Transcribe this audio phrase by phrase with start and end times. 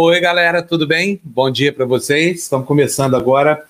[0.00, 1.20] Oi, galera, tudo bem?
[1.24, 2.42] Bom dia para vocês.
[2.42, 3.64] Estamos começando agora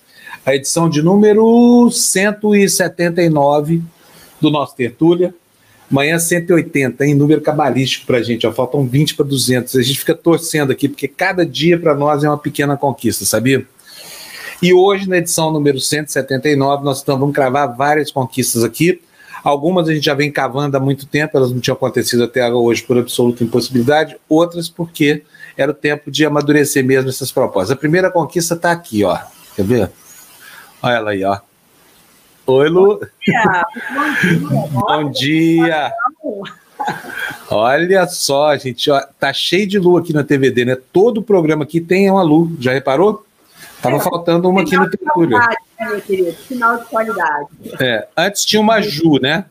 [0.44, 3.82] a edição de número 179
[4.38, 5.34] do nosso Tertúlia.
[5.90, 9.74] Amanhã 180, em número cabalístico para a gente, ó, faltam 20 para 200.
[9.74, 13.66] A gente fica torcendo aqui, porque cada dia para nós é uma pequena conquista, sabia?
[14.60, 19.00] E hoje, na edição número 179, nós estamos, vamos cravar várias conquistas aqui.
[19.42, 22.82] Algumas a gente já vem cavando há muito tempo, elas não tinham acontecido até hoje
[22.82, 25.22] por absoluta impossibilidade, outras porque
[25.58, 27.72] era o tempo de amadurecer mesmo essas propostas.
[27.72, 29.18] A primeira conquista está aqui, ó.
[29.56, 29.90] Quer ver?
[30.80, 31.38] Olha ela aí, ó.
[32.46, 33.00] Oi, Lu.
[34.70, 35.92] Bom dia.
[37.50, 40.78] Olha só, gente, ó, tá cheio de lua aqui na TVD, né?
[40.92, 42.48] Todo programa aqui tem uma lua.
[42.60, 43.26] Já reparou?
[43.82, 45.38] Tava é, faltando uma aqui no Tertúlio.
[45.38, 46.32] Né, meu querido?
[46.34, 47.48] Final de qualidade.
[47.80, 49.44] É, antes tinha uma Ju, né?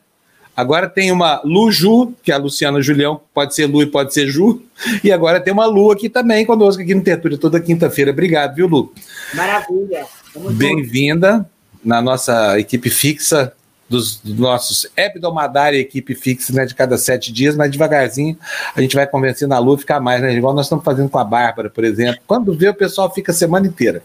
[0.58, 4.12] Agora tem uma Lu Ju, que é a Luciana Julião, pode ser Lu e pode
[4.12, 4.60] ser Ju.
[5.04, 8.10] E agora tem uma Lu aqui também conosco aqui no Tertúlio toda quinta-feira.
[8.10, 8.92] Obrigado, viu, Lu?
[9.36, 10.08] Maravilha.
[10.54, 11.48] Bem-vinda
[11.86, 13.54] na nossa equipe fixa
[13.88, 18.36] dos, dos nossos hebdomadária equipe fixa, né, de cada sete dias, mas devagarzinho
[18.76, 21.20] a gente vai convencendo a Lu a ficar mais, né, igual nós estamos fazendo com
[21.20, 22.20] a Bárbara, por exemplo.
[22.26, 24.02] Quando vê, o pessoal fica a semana inteira.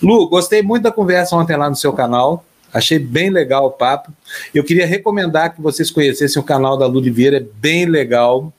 [0.00, 4.12] Lu, gostei muito da conversa ontem lá no seu canal, achei bem legal o papo.
[4.52, 8.52] Eu queria recomendar que vocês conhecessem o canal da Lu Oliveira, é bem legal,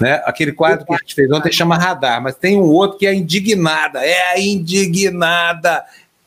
[0.00, 0.22] né?
[0.24, 3.14] Aquele quadro que a gente fez ontem chama Radar, mas tem um outro que é
[3.14, 4.04] Indignada.
[4.04, 5.84] É a Indignada.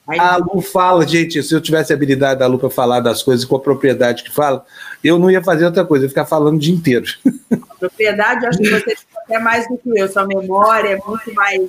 [0.08, 3.46] A Lu fala, gente, se eu tivesse a habilidade da Lu para falar das coisas
[3.46, 4.66] com a propriedade que fala,
[5.04, 7.06] eu não ia fazer outra coisa, eu ia ficar falando o dia inteiro.
[7.52, 11.62] A propriedade, acho que você até mais do que eu, sua memória é muito mais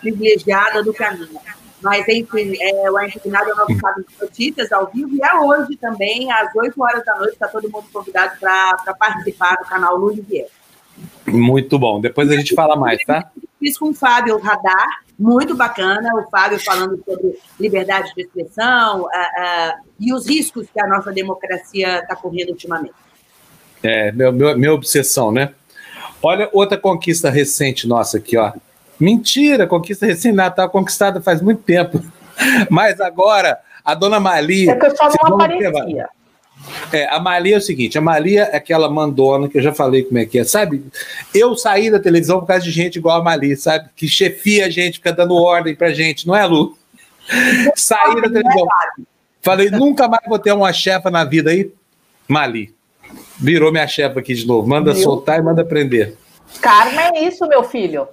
[0.00, 1.65] privilegiada do que a minha.
[1.82, 5.34] Mas, enfim, é, o Indignado é o nosso quadro de notícias ao vivo e é
[5.38, 9.96] hoje também, às 8 horas da noite, está todo mundo convidado para participar do canal
[9.96, 10.48] Lu Vieira.
[11.26, 12.00] Muito bom.
[12.00, 13.30] Depois a gente fala mais, tá?
[13.58, 19.06] Fiz com o Fábio Radar, muito bacana, o Fábio falando sobre liberdade de expressão uh,
[19.06, 22.94] uh, e os riscos que a nossa democracia está correndo ultimamente.
[23.82, 25.52] É, meu, meu, minha obsessão, né?
[26.22, 28.52] Olha outra conquista recente nossa aqui, ó.
[28.98, 32.02] Mentira, conquista estava conquistada faz muito tempo.
[32.70, 34.68] Mas agora, a dona Mali.
[34.68, 36.08] É que eu só não aparecia.
[36.92, 40.02] É, a Malia é o seguinte: a Malia é aquela mandona que eu já falei
[40.02, 40.84] como é que é, sabe?
[41.34, 43.88] Eu saí da televisão por causa de gente igual a Malia, sabe?
[43.94, 46.76] Que chefia a gente, fica dando ordem pra gente, não é, Lu?
[47.76, 48.66] saí da televisão.
[49.42, 51.70] Falei, nunca mais vou ter uma chefa na vida aí.
[52.26, 52.74] Mali.
[53.38, 54.66] Virou minha chefa aqui de novo.
[54.66, 55.02] Manda Viu?
[55.02, 56.16] soltar e manda prender.
[56.60, 58.08] Karma é isso, meu filho.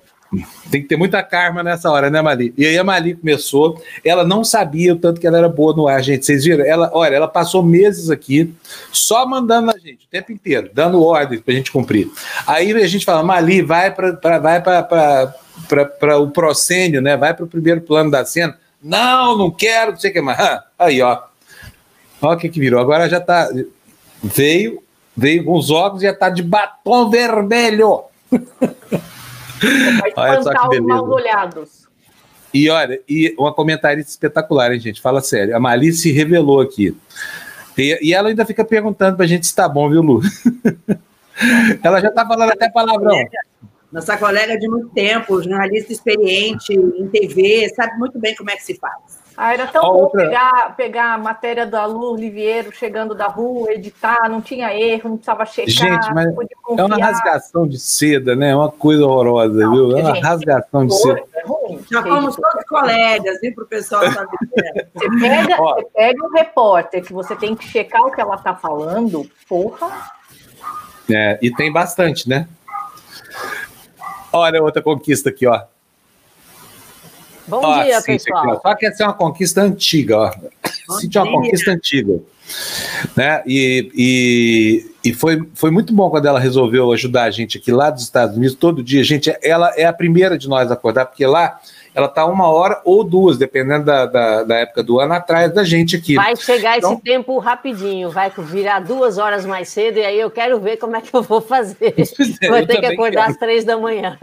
[0.72, 2.54] Tem que ter muita karma nessa hora, né, Mali?
[2.58, 5.88] E aí a Mali começou, ela não sabia o tanto que ela era boa no
[5.88, 6.26] ar, gente.
[6.26, 6.66] Vocês viram?
[6.66, 8.54] Ela, olha, ela passou meses aqui
[8.92, 12.10] só mandando a gente o tempo inteiro, dando ordens pra gente cumprir.
[12.48, 17.16] Aí a gente fala, Mali, vai para vai para o procênio, né?
[17.16, 18.58] Vai para o primeiro plano da cena.
[18.82, 20.38] Não, não quero, não sei o que mais.
[20.78, 21.22] Aí, ó.
[22.22, 22.80] Olha o que, que virou.
[22.80, 23.50] Agora já tá.
[24.22, 24.82] Veio,
[25.16, 28.04] veio com os óculos e já tá de batom vermelho.
[30.16, 31.88] Vai espantar os mal olhados.
[32.54, 35.02] E olha, e uma comentarista espetacular, hein, gente?
[35.02, 35.56] Fala sério.
[35.56, 36.96] A Malice se revelou aqui.
[37.76, 40.22] E, e, ela ainda fica perguntando pra gente se tá bom, viu, Lu?
[41.84, 43.18] ela já tá falando até palavrão.
[43.92, 48.64] Nossa colega de muito tempo, jornalista experiente em TV, sabe muito bem como é que
[48.64, 49.23] se faz.
[49.36, 50.24] Ah, era tão a bom outra...
[50.24, 55.18] pegar, pegar a matéria da Lu Oliveira chegando da rua, editar, não tinha erro, não
[55.18, 55.70] precisava checar.
[55.70, 56.28] Gente, mas
[56.78, 58.52] é uma rasgação de seda, né?
[58.52, 59.98] É uma coisa horrorosa, não, viu?
[59.98, 61.24] É uma gente, rasgação de seda.
[61.34, 64.38] É ruim, Já fomos todos colegas, viu, para o pessoal saber.
[64.94, 68.54] Você pega, você pega um repórter que você tem que checar o que ela está
[68.54, 69.90] falando, porra.
[71.10, 72.48] É, e tem bastante, né?
[74.32, 75.73] Olha outra conquista aqui, ó.
[77.48, 78.52] Bom ó, dia, pessoal.
[78.54, 80.28] Aqui, Só que essa é uma conquista antiga, ó.
[80.28, 82.20] É uma conquista antiga.
[83.16, 83.42] Né?
[83.46, 87.90] E, e, e foi, foi muito bom quando ela resolveu ajudar a gente aqui lá
[87.90, 89.04] dos Estados Unidos, todo dia.
[89.04, 91.60] Gente, ela é a primeira de nós a acordar, porque lá
[91.96, 95.64] ela está uma hora ou duas, dependendo da, da, da, época do ano, atrás da
[95.64, 96.16] gente aqui.
[96.16, 100.32] Vai chegar então, esse tempo rapidinho, vai virar duas horas mais cedo, e aí eu
[100.32, 101.94] quero ver como é que eu vou fazer.
[102.42, 103.32] É, vou ter que acordar quero.
[103.32, 104.18] às três da manhã.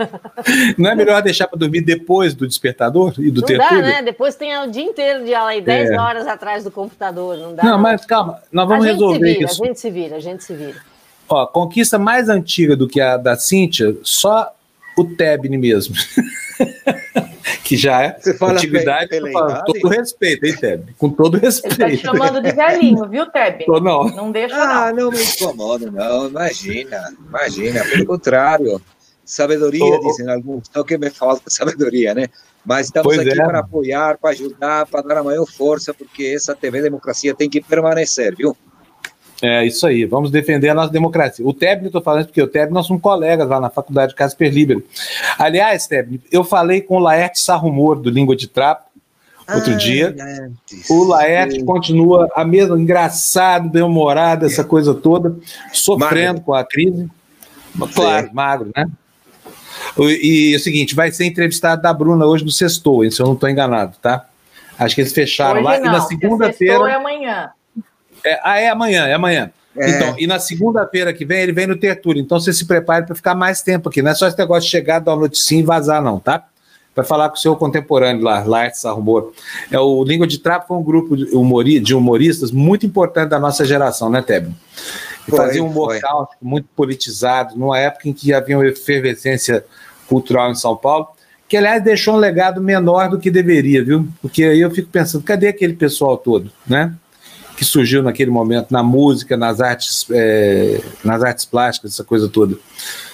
[0.76, 4.02] Não é melhor deixar para dormir depois do despertador e do não dá, né?
[4.02, 5.98] Depois tem o dia inteiro de aula aí, 10 é.
[5.98, 7.62] horas atrás do computador, não dá.
[7.62, 9.62] Não, mas calma, nós vamos resolver vira, isso.
[9.62, 10.76] A gente se vira, a gente se vira.
[11.28, 14.52] Ó, conquista mais antiga do que a da Cíntia, só
[14.96, 15.94] o Tebni mesmo.
[17.70, 20.92] que já é Você fala antiguidade, com todo respeito, hein, Teb?
[20.98, 21.80] Com todo respeito.
[21.80, 23.64] Ele tá te chamando de velhinho, viu, Teb?
[23.64, 24.08] Tô, não.
[24.10, 25.04] Não deixa, Ah, não.
[25.04, 26.26] não me incomodo, não.
[26.26, 27.84] Imagina, imagina.
[27.84, 28.82] Pelo contrário.
[29.24, 32.26] sabedoria, oh, dizem alguns, não que me falta sabedoria, né?
[32.66, 33.44] Mas estamos pois aqui é.
[33.44, 37.60] para apoiar, para ajudar, para dar a maior força, porque essa TV Democracia tem que
[37.60, 38.56] permanecer, viu?
[39.42, 41.46] É isso aí, vamos defender a nossa democracia.
[41.46, 44.84] O Tebni, estou falando porque o Tebni, nós somos colegas lá na faculdade Casper Libero.
[45.38, 48.84] Aliás, Tebni, eu falei com o Laerte Sarrumor, do Língua de Trapo,
[49.54, 50.14] outro ah, dia.
[50.90, 55.34] O Laerte continua a mesma, engraçado, bem-humorado, essa coisa toda,
[55.72, 56.42] sofrendo magro.
[56.42, 57.08] com a crise.
[57.94, 58.34] Claro, Sim.
[58.34, 58.86] magro, né?
[59.98, 63.26] E, e, é o seguinte, vai ser entrevistado da Bruna hoje no Sextou, se eu
[63.26, 64.26] não estou enganado, tá?
[64.78, 65.78] Acho que eles fecharam hoje lá.
[65.78, 66.90] Não, e na segunda-feira.
[66.90, 67.50] é amanhã.
[68.24, 69.50] É, ah, é amanhã, é amanhã.
[69.76, 69.90] É.
[69.90, 72.20] Então, e na segunda-feira que vem, ele vem no Tertúlio.
[72.20, 74.02] Então, você se prepare para ficar mais tempo aqui.
[74.02, 76.44] Não é só esse negócio de chegar, dar uma noticinha e vazar, não, tá?
[76.94, 79.32] Vai falar com o seu contemporâneo lá, Laertes Arrumor.
[79.70, 83.38] É, o Língua de Trapo foi um grupo de, humori, de humoristas muito importante da
[83.38, 84.52] nossa geração, né, Tebio?
[85.26, 85.96] E fazia um humor
[86.42, 89.64] muito politizado, numa época em que havia uma efervescência
[90.08, 91.08] cultural em São Paulo,
[91.48, 94.08] que, aliás, deixou um legado menor do que deveria, viu?
[94.20, 96.92] Porque aí eu fico pensando, cadê aquele pessoal todo, né?
[97.60, 102.56] Que surgiu naquele momento na música, nas artes, é, nas artes plásticas, essa coisa toda.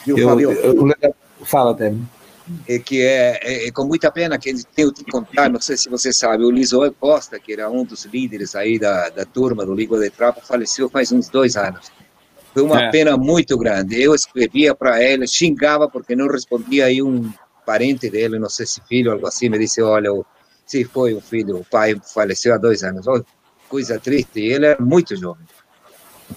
[0.07, 1.15] Eu, eu, eu, eu
[1.45, 2.07] fala, Temi.
[2.69, 5.89] É que é, é, é, com muita pena que tenho que contar, não sei se
[5.89, 9.75] você sabe, o Lisoel Costa, que era um dos líderes aí da, da turma do
[9.75, 11.91] Liga de Trapo, faleceu faz uns dois anos.
[12.55, 12.91] Foi uma é.
[12.93, 14.01] pena muito grande.
[14.01, 17.33] Eu escrevia para ele, xingava porque não respondia aí um
[17.67, 20.11] parente dele, não sei se filho, algo assim, me disse, olha,
[20.65, 23.09] se foi um filho, o pai faleceu há dois anos
[23.69, 25.45] coisa triste, ele é muito jovem.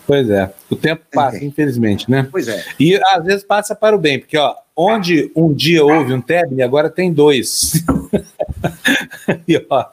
[0.05, 1.45] Pois é, o tempo passa, é.
[1.45, 2.27] infelizmente, né?
[2.31, 2.63] Pois é.
[2.79, 6.61] E às vezes passa para o bem, porque ó, onde um dia houve um Tebni,
[6.61, 7.83] agora tem dois.
[9.47, 9.85] e, ó,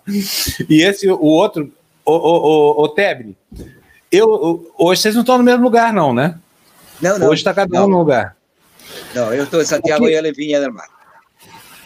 [0.69, 1.73] e esse, o outro,
[2.05, 3.37] o, o, o, o Tebni,
[4.12, 6.38] eu, hoje vocês não estão no mesmo lugar, não, né?
[7.00, 7.29] Não, não.
[7.29, 8.37] Hoje está cada um no lugar.
[9.15, 10.88] Não, eu estou em Santiago e ele vinha do mar.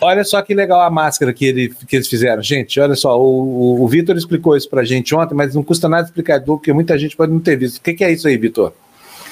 [0.00, 2.42] Olha só que legal a máscara que, ele, que eles fizeram.
[2.42, 6.06] Gente, olha só, o, o, Vitor explicou isso pra gente ontem, mas não custa nada
[6.06, 7.76] explicar, porque muita gente pode não ter visto.
[7.76, 8.72] O que, que é isso aí, Vitor?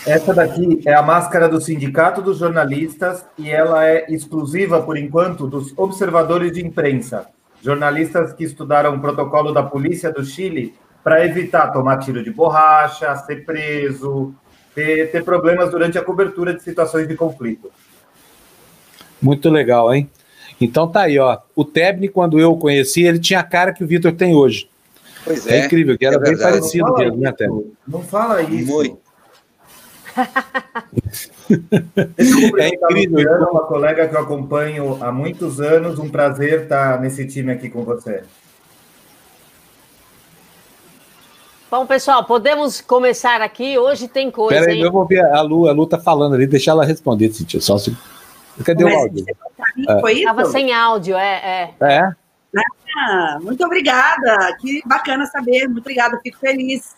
[0.06, 5.47] Essa daqui é a máscara do Sindicato dos Jornalistas e ela é exclusiva, por enquanto,
[5.47, 7.26] dos observadores de imprensa,
[7.62, 13.15] jornalistas que estudaram o protocolo da polícia do Chile para evitar tomar tiro de borracha,
[13.17, 14.35] ser preso,
[14.75, 17.70] ter, ter problemas durante a cobertura de situações de conflito.
[19.20, 20.09] Muito legal, hein?
[20.60, 21.38] Então tá aí, ó.
[21.55, 24.69] O Tebni, quando eu o conheci, ele tinha a cara que o Vitor tem hoje.
[25.25, 25.60] Pois é.
[25.60, 27.72] É incrível, que era é bem parecido mesmo, né, Tebni?
[27.87, 28.72] Não fala isso.
[28.72, 29.08] Muito.
[32.58, 33.20] é incrível.
[33.20, 33.50] Então.
[33.52, 35.99] uma colega que eu acompanho há muitos anos.
[35.99, 38.22] Um prazer estar nesse time aqui com você.
[41.70, 43.78] Bom, pessoal, podemos começar aqui.
[43.78, 44.58] Hoje tem coisa.
[44.58, 47.60] Peraí, eu vou ver a Lu, a Lu tá falando ali, deixar ela responder, Cintia.
[47.60, 47.94] Só se.
[48.64, 49.25] Cadê Mas o áudio?
[49.88, 50.00] É.
[50.00, 50.20] Foi isso?
[50.20, 51.75] Estava sem áudio, é.
[51.81, 51.84] É.
[51.94, 52.12] é?
[52.96, 54.56] Ah, muito obrigada.
[54.60, 55.66] Que bacana saber.
[55.66, 56.96] Muito obrigada, fico feliz.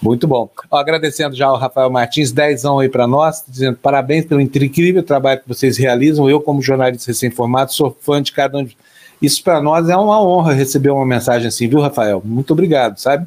[0.00, 0.50] Muito bom.
[0.70, 5.40] Ó, agradecendo já ao Rafael Martins, dezão aí para nós, dizendo parabéns pelo incrível trabalho
[5.40, 6.28] que vocês realizam.
[6.28, 8.76] Eu, como jornalista recém-formado, sou fã de cada um de...
[9.20, 12.20] Isso para nós é uma honra receber uma mensagem assim, viu, Rafael?
[12.24, 13.26] Muito obrigado, sabe?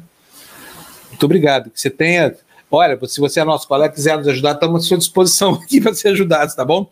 [1.08, 1.70] Muito obrigado.
[1.70, 2.34] Que você tenha.
[2.70, 5.94] Olha, se você é nosso colega quiser nos ajudar, estamos à sua disposição aqui para
[5.94, 6.90] ser ajudados, tá bom?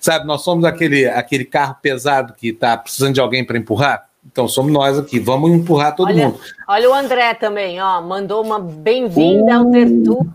[0.00, 4.08] Sabe, nós somos aquele, aquele carro pesado que está precisando de alguém para empurrar.
[4.30, 6.40] Então somos nós aqui, vamos empurrar todo olha, mundo.
[6.68, 10.32] Olha o André também, ó, mandou uma bem-vinda uh, ao Tertúlia,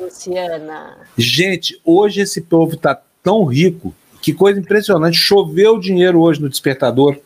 [0.00, 0.96] Luciana.
[1.18, 7.18] Gente, hoje esse povo está tão rico, que coisa impressionante, choveu dinheiro hoje no despertador.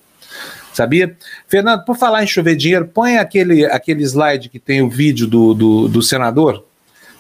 [0.73, 1.17] Sabia?
[1.49, 5.55] Fernando, por falar em chover dinheiro, põe aquele, aquele slide que tem o vídeo do,
[5.55, 6.65] do, do senador,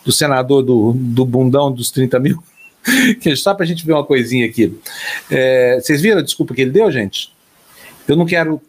[0.05, 2.43] do senador do, do bundão dos 30 mil.
[3.37, 4.79] Só para a gente ver uma coisinha aqui.
[5.31, 7.33] É, vocês viram a desculpa que ele deu, gente?
[8.07, 8.61] Eu não quero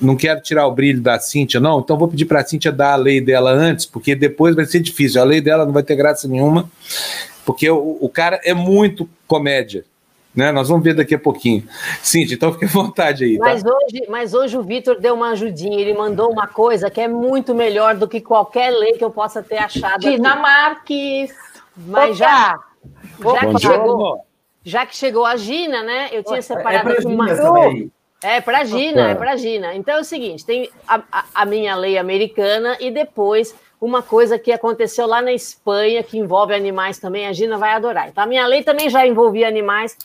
[0.00, 2.92] não quero tirar o brilho da Cíntia, não, então vou pedir para a Cíntia dar
[2.92, 5.20] a lei dela antes, porque depois vai ser difícil.
[5.20, 6.70] A lei dela não vai ter graça nenhuma,
[7.44, 9.84] porque o, o cara é muito comédia.
[10.34, 10.50] Né?
[10.50, 11.62] Nós vamos ver daqui a pouquinho.
[12.02, 13.38] Cíntia, então fique à vontade aí.
[13.38, 13.44] Tá?
[13.44, 17.06] Mas, hoje, mas hoje o Vitor deu uma ajudinha, ele mandou uma coisa que é
[17.06, 20.00] muito melhor do que qualquer lei que eu possa ter achado.
[20.00, 21.32] Dinamarques.
[21.76, 22.58] Mas já,
[23.20, 24.24] já que, chegou,
[24.64, 26.08] já que chegou a Gina, né?
[26.12, 27.26] Eu tinha separado é uma.
[28.22, 29.74] É para Gina, é para Gina.
[29.74, 34.38] Então é o seguinte: tem a, a, a, minha lei americana e depois uma coisa
[34.38, 37.26] que aconteceu lá na Espanha que envolve animais também.
[37.26, 38.08] A Gina vai adorar.
[38.08, 39.96] Então a minha lei também já envolvia animais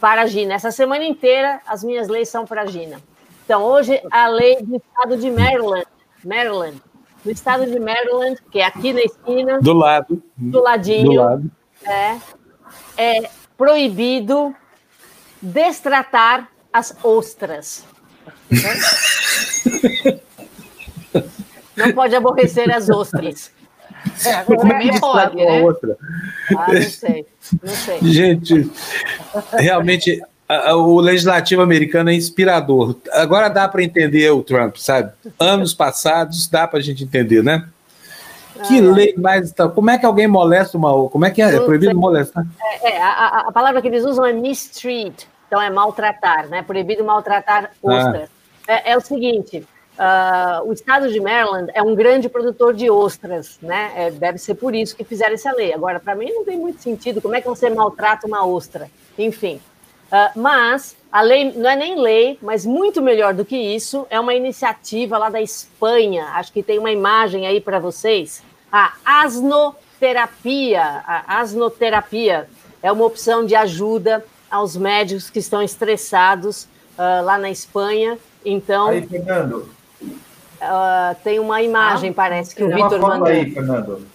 [0.00, 0.54] para a Gina.
[0.54, 3.00] Essa semana inteira as minhas leis são para a Gina.
[3.44, 5.86] Então hoje a lei do estado de Maryland,
[6.24, 6.80] Maryland,
[7.24, 11.50] no estado de Maryland, que é aqui na esquina, do lado, do ladinho, do lado.
[11.86, 12.18] É,
[12.96, 14.54] é proibido
[15.40, 17.84] destratar as ostras.
[21.76, 23.50] Não pode aborrecer as ostras.
[24.24, 25.62] É, Como é que pode, né?
[25.62, 25.96] outra?
[26.56, 27.26] Ah, não sei,
[27.62, 27.98] não sei.
[28.02, 28.70] Gente,
[29.52, 30.22] realmente
[30.76, 32.96] o legislativo americano é inspirador.
[33.12, 35.12] Agora dá para entender o Trump, sabe?
[35.38, 37.66] Anos passados dá para a gente entender, né?
[38.66, 39.52] Que ah, lei mais.
[39.74, 41.08] Como é que alguém molesta uma.
[41.08, 41.56] Como é que é?
[41.56, 42.44] É proibido molestar?
[42.82, 46.62] É, é a, a, palavra que eles usam é mistreat, então é maltratar, né?
[46.62, 48.28] Proibido maltratar ostras.
[48.68, 48.72] Ah.
[48.72, 49.66] É, é, o seguinte:
[49.98, 53.92] uh, o estado de Maryland é um grande produtor de ostras, né?
[53.96, 55.72] É, deve ser por isso que fizeram essa lei.
[55.72, 57.20] Agora, para mim, não tem muito sentido.
[57.20, 58.90] Como é que você maltrata uma ostra?
[59.18, 59.60] Enfim.
[60.06, 64.20] Uh, mas a lei não é nem lei, mas muito melhor do que isso, é
[64.20, 66.26] uma iniciativa lá da Espanha.
[66.34, 68.42] Acho que tem uma imagem aí para vocês.
[68.70, 70.82] A asnoterapia.
[71.06, 72.48] A asnoterapia
[72.82, 76.64] é uma opção de ajuda aos médicos que estão estressados
[76.98, 78.18] uh, lá na Espanha.
[78.44, 78.88] Então.
[78.88, 79.68] Aí, Fernando.
[80.02, 83.26] Uh, tem uma imagem, ah, parece que o Vitor mandou.
[83.26, 84.06] Aí, Fernando.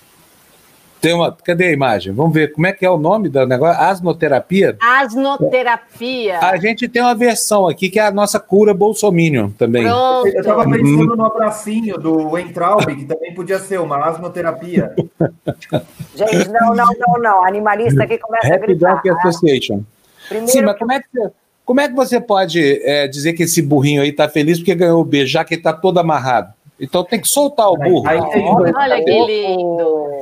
[1.02, 2.14] Tem uma, cadê a imagem?
[2.14, 3.82] Vamos ver como é que é o nome do negócio?
[3.82, 4.78] Asnoterapia?
[4.80, 6.38] Asnoterapia.
[6.40, 9.82] A gente tem uma versão aqui que é a nossa cura Bolsominion também.
[9.84, 10.28] Pronto.
[10.28, 14.94] Eu estava pensando no abracinho do Entraub, que também podia ser uma asnoterapia.
[16.14, 17.46] gente, não, não, não, não.
[17.46, 18.96] Animalista aqui começa Happy a gritar.
[18.98, 19.16] Dog né?
[19.24, 19.82] Association.
[20.30, 21.32] Primeiro Sim, mas como é que você,
[21.66, 25.02] como é que você pode é, dizer que esse burrinho aí está feliz porque ganhou
[25.02, 26.54] o B, já que ele está todo amarrado?
[26.80, 28.08] Então tem que soltar o burro.
[28.08, 30.21] Aí, aí, Olha que lindo.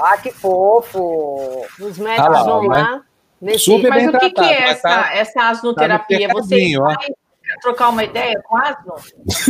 [0.00, 1.66] Ah, que fofo!
[1.80, 3.02] Os médicos ah, lá, vão lá.
[3.40, 3.64] Nesse...
[3.64, 6.28] Super mas o que, que é essa, tá, essa asnoterapia?
[6.28, 6.96] Tá Você vai
[7.60, 8.94] trocar uma ideia com asno?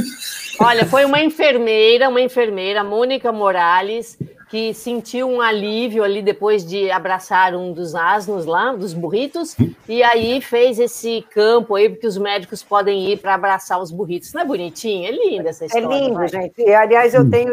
[0.61, 6.91] Olha, foi uma enfermeira, uma enfermeira, Mônica Morales, que sentiu um alívio ali depois de
[6.91, 9.57] abraçar um dos asnos lá, dos burritos,
[9.89, 14.33] e aí fez esse campo aí, porque os médicos podem ir para abraçar os burritos.
[14.33, 15.09] Não é bonitinho?
[15.09, 15.87] É linda essa é história.
[15.87, 16.29] É lindo, vai.
[16.29, 16.55] gente.
[16.59, 17.53] E, aliás, eu tenho,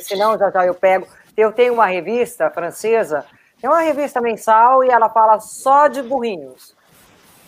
[0.00, 3.24] se não, já já eu pego eu tenho uma revista francesa,
[3.62, 6.74] é uma revista mensal e ela fala só de burrinhos.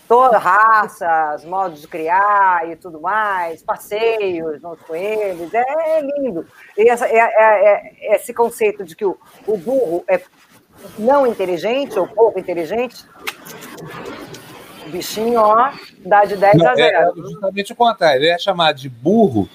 [0.09, 6.47] Todas raças, modos de criar e tudo mais, passeios com eles, é lindo.
[6.79, 10.21] E essa, é, é, é, esse conceito de que o, o burro é
[10.99, 13.05] não inteligente ou pouco inteligente,
[14.87, 16.97] o bichinho, ó, dá de 10 não, a 0.
[16.97, 19.49] É, justamente o contrário, ele é chamado de burro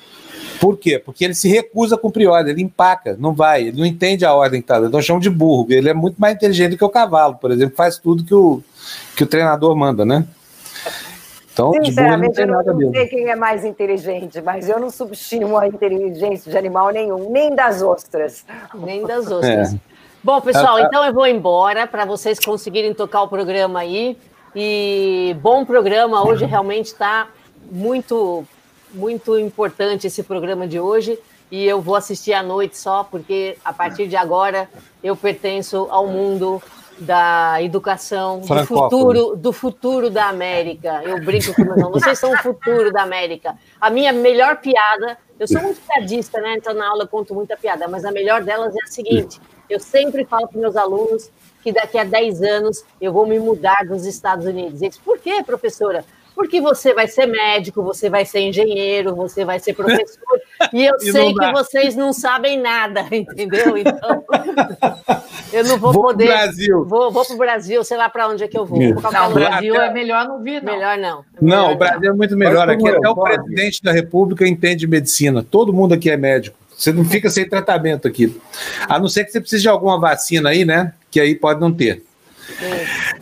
[0.61, 0.99] por quê?
[0.99, 4.31] Porque ele se recusa a cumprir ordem, ele empaca, não vai, ele não entende a
[4.31, 4.89] ordem que está dando.
[4.89, 5.65] Então chama de burro.
[5.71, 8.61] Ele é muito mais inteligente do que o cavalo, por exemplo, faz tudo que o,
[9.17, 10.23] que o treinador manda, né?
[11.51, 14.91] Então, Sinceramente, de burro, não eu não sei quem é mais inteligente, mas eu não
[14.91, 18.45] subestimo a inteligência de animal nenhum, nem das ostras.
[18.75, 19.73] Nem das ostras.
[19.73, 19.77] É.
[20.23, 20.85] Bom, pessoal, ah, ah.
[20.85, 24.15] então eu vou embora para vocês conseguirem tocar o programa aí.
[24.55, 27.29] E bom programa, hoje realmente está
[27.71, 28.45] muito
[28.93, 31.17] muito importante esse programa de hoje
[31.51, 34.69] e eu vou assistir à noite só, porque a partir de agora
[35.03, 36.61] eu pertenço ao mundo
[36.97, 41.01] da educação, do futuro, do futuro da América.
[41.03, 43.57] Eu brinco com meus alunos, vocês são o futuro da América.
[43.79, 46.55] A minha melhor piada, eu sou muito piadista, né?
[46.57, 49.79] Então na aula eu conto muita piada, mas a melhor delas é a seguinte: eu
[49.79, 51.29] sempre falo para meus alunos
[51.63, 54.81] que daqui a 10 anos eu vou me mudar dos Estados Unidos.
[54.81, 56.05] Eles, por quê, professora?
[56.41, 60.41] Porque você vai ser médico, você vai ser engenheiro, você vai ser professor,
[60.73, 63.77] e eu e sei que vocês não sabem nada, entendeu?
[63.77, 64.25] Então,
[65.53, 66.25] eu não vou, vou poder.
[66.25, 66.85] Pro Brasil.
[66.85, 68.79] Vou, vou para o Brasil, sei lá para onde é que eu vou.
[68.79, 70.73] não, o Brasil é melhor não vir, não.
[70.73, 71.19] Melhor não.
[71.19, 72.09] É melhor não, o Brasil não.
[72.09, 72.67] é muito melhor.
[72.67, 75.43] Aqui até o presidente da República entende medicina.
[75.43, 76.57] Todo mundo aqui é médico.
[76.75, 78.35] Você não fica sem tratamento aqui.
[78.89, 80.91] A não ser que você precise de alguma vacina aí, né?
[81.11, 82.03] Que aí pode não ter.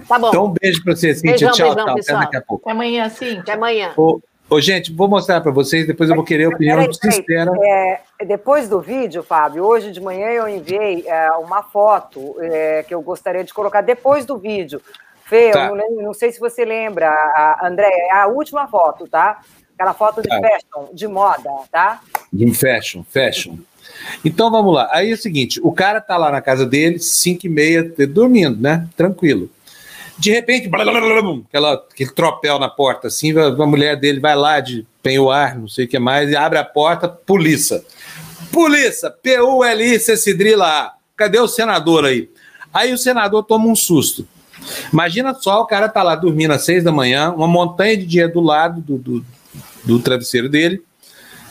[0.07, 0.29] Tá bom.
[0.29, 1.31] Então, um beijo para você, Cíntia.
[1.31, 1.95] Beijão, tchau, beijão, tchau.
[1.95, 2.17] Pessoal.
[2.17, 2.69] Até daqui a pouco.
[2.69, 3.38] Até amanhã, sim.
[3.39, 3.93] Até amanhã.
[3.98, 4.19] Ô,
[4.50, 7.51] ô gente, vou mostrar para vocês, depois eu vou querer a opinião peraí, do Cistera.
[7.63, 12.93] É, depois do vídeo, Fábio, hoje de manhã eu enviei é, uma foto é, que
[12.93, 14.81] eu gostaria de colocar depois do vídeo.
[15.29, 15.67] Fê, tá.
[15.67, 19.39] eu não, não, sei se você lembra, a, André, é a última foto, tá?
[19.75, 20.41] Aquela foto de tá.
[20.41, 22.01] fashion, de moda, tá?
[22.33, 23.57] De fashion, fashion.
[24.24, 24.89] Então vamos lá.
[24.91, 28.60] Aí é o seguinte: o cara tá lá na casa dele, 5 e meia, dormindo,
[28.62, 28.88] né?
[28.96, 29.50] Tranquilo.
[30.18, 34.20] De repente, blá, blá, blá, aquela, aquele tropel na porta, assim, a, a mulher dele
[34.20, 37.82] vai lá de penhoar, não sei o que mais, e abre a porta, polícia.
[38.51, 40.94] Polícia, P-U-L-I-C Cidrila A.
[41.15, 42.29] Cadê o senador aí?
[42.74, 44.27] Aí o senador toma um susto.
[44.91, 48.34] Imagina só, o cara tá lá dormindo às seis da manhã, uma montanha de dinheiro
[48.34, 49.25] do lado do, do,
[49.86, 50.82] do travesseiro dele,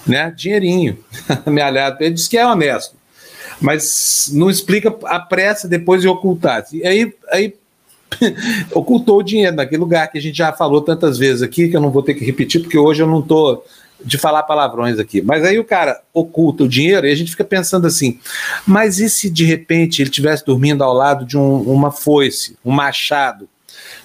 [0.08, 0.32] né?
[0.34, 0.98] Dinheirinho,
[1.44, 1.98] amealhado.
[2.00, 2.96] Ele diz que é honesto,
[3.60, 6.64] mas não explica a pressa depois de ocultar.
[6.72, 7.54] E aí, aí
[8.72, 11.80] ocultou o dinheiro naquele lugar que a gente já falou tantas vezes aqui, que eu
[11.80, 13.64] não vou ter que repetir, porque hoje eu não estou
[14.04, 15.20] de falar palavrões aqui.
[15.20, 18.18] Mas aí o cara oculta o dinheiro e a gente fica pensando assim:
[18.66, 22.70] mas e se de repente ele estivesse dormindo ao lado de um, uma foice, um
[22.70, 23.48] machado?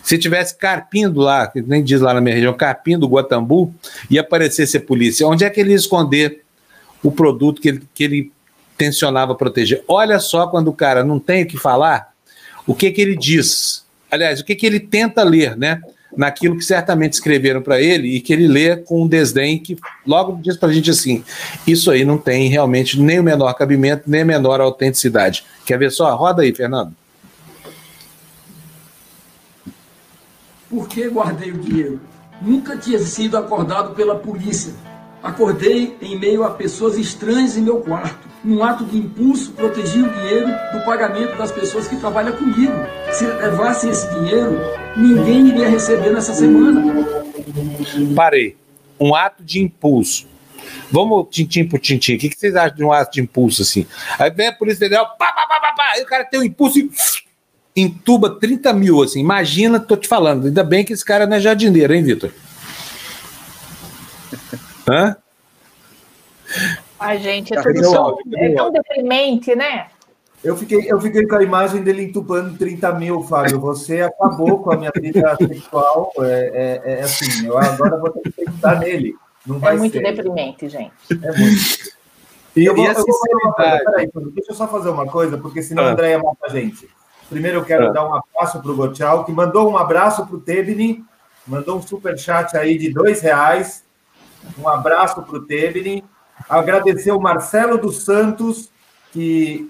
[0.03, 3.73] Se tivesse carpindo lá, que nem diz lá na minha região, carpindo do Guatambu,
[4.09, 6.43] e aparecesse a polícia, onde é que ele ia esconder
[7.01, 8.31] o produto que ele, que ele
[8.77, 9.81] tensionava proteger?
[9.87, 12.11] Olha só quando o cara não tem o que falar,
[12.67, 13.85] o que que ele diz.
[14.11, 15.81] Aliás, o que que ele tenta ler, né?
[16.15, 20.39] Naquilo que certamente escreveram para ele e que ele lê com um desdém que logo
[20.39, 21.23] diz para a gente assim:
[21.65, 25.43] isso aí não tem realmente nem o menor cabimento, nem a menor autenticidade.
[25.65, 26.15] Quer ver só?
[26.15, 26.93] Roda aí, Fernando.
[30.73, 32.01] Por que guardei o dinheiro?
[32.41, 34.73] Nunca tinha sido acordado pela polícia.
[35.21, 38.27] Acordei em meio a pessoas estranhas em meu quarto.
[38.43, 42.73] Num ato de impulso, protegi o dinheiro do pagamento das pessoas que trabalham comigo.
[43.11, 44.59] Se levassem esse dinheiro,
[44.97, 46.81] ninguém iria receber nessa semana.
[48.15, 48.57] Parei.
[48.99, 50.25] Um ato de impulso.
[50.89, 52.15] Vamos tintim por tintim.
[52.15, 53.85] O que vocês acham de um ato de impulso assim?
[54.17, 56.43] Aí vem a polícia federal, pá, pá, pá, pá, pá, aí o cara tem um
[56.43, 56.89] impulso e
[57.75, 59.19] entuba 30 mil, assim.
[59.19, 60.45] Imagina, tô te falando.
[60.47, 62.31] Ainda bem que esse cara não é jardineiro, hein, Vitor?
[64.89, 65.15] Hã?
[66.99, 69.87] Ai, gente, é tudo tão, é tão deprimente, né?
[70.43, 73.61] Eu fiquei, eu fiquei com a imagem dele entubando 30 mil, Fábio.
[73.61, 76.11] Você acabou com a minha vida sexual.
[76.19, 79.15] É, é, é assim, eu agora vou ter que pensar nele.
[79.45, 80.03] Não vai é muito ser.
[80.03, 80.91] deprimente, gente.
[81.09, 81.93] É muito.
[82.55, 85.87] E, eu vou, eu vou peraí, deixa eu só fazer uma coisa, porque senão ah.
[85.87, 86.89] a Andréia mata a gente.
[87.33, 87.91] Primeiro eu quero é.
[87.91, 91.03] dar um abraço para o Gotial, que mandou um abraço para o Tebni,
[91.47, 93.83] mandou um super chat aí de dois reais.
[94.59, 96.03] Um abraço para o Tebni.
[96.47, 98.69] Agradecer o Marcelo dos Santos,
[99.11, 99.67] que,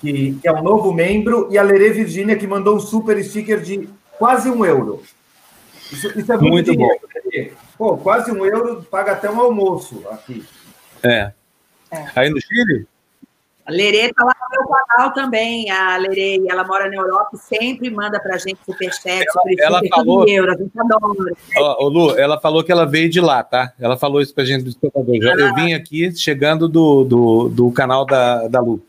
[0.00, 3.60] que, que, é um novo membro, e a Lerê Virgínia, que mandou um super sticker
[3.60, 5.02] de quase um euro.
[5.90, 7.00] Isso, isso é muito, muito dinheiro,
[7.76, 7.96] bom.
[7.96, 10.46] Pô, quase um euro paga até um almoço aqui.
[11.02, 11.32] É.
[11.90, 12.06] é.
[12.14, 12.86] Aí no Chile?
[13.68, 17.38] A Lerê tá lá no meu canal também, a Lerê, ela mora na Europa e
[17.38, 19.26] sempre manda pra gente superchat,
[19.60, 21.32] ela, ela falou, euro, a gente adora.
[21.58, 23.74] Ó, Lu, ela falou que ela veio de lá, tá?
[23.78, 25.14] Ela falou isso pra gente do espectador.
[25.14, 28.80] Eu vim aqui chegando do, do, do canal da, da Lu.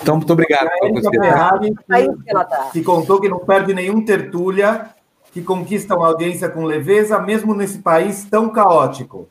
[0.00, 0.70] Então, muito obrigado.
[1.10, 4.86] Ferrari, que, que contou que não perde nenhum tertúlia,
[5.32, 9.28] que conquista uma audiência com leveza, mesmo nesse país tão caótico.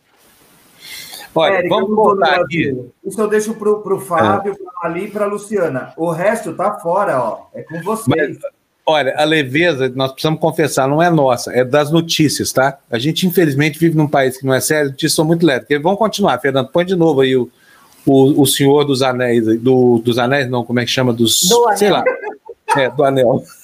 [1.34, 2.78] Olha, Érica, vamos voltar aqui.
[3.06, 4.88] Isso eu deixo para o Fábio, é.
[4.88, 5.94] Ali e para a Luciana.
[5.96, 7.48] O resto tá fora, ó.
[7.54, 8.08] É com vocês.
[8.08, 8.38] Mas,
[8.86, 12.78] olha, a leveza, nós precisamos confessar, não é nossa, é das notícias, tá?
[12.90, 15.68] A gente, infelizmente, vive num país que não é sério, notícias são muito leves.
[15.82, 16.70] Vamos continuar, Fernando.
[16.70, 17.50] Põe de novo aí o,
[18.06, 21.14] o, o senhor dos anéis, do, dos anéis, não, como é que chama?
[21.14, 21.48] Dos.
[21.48, 22.04] Do sei lá.
[22.76, 23.44] É, do anel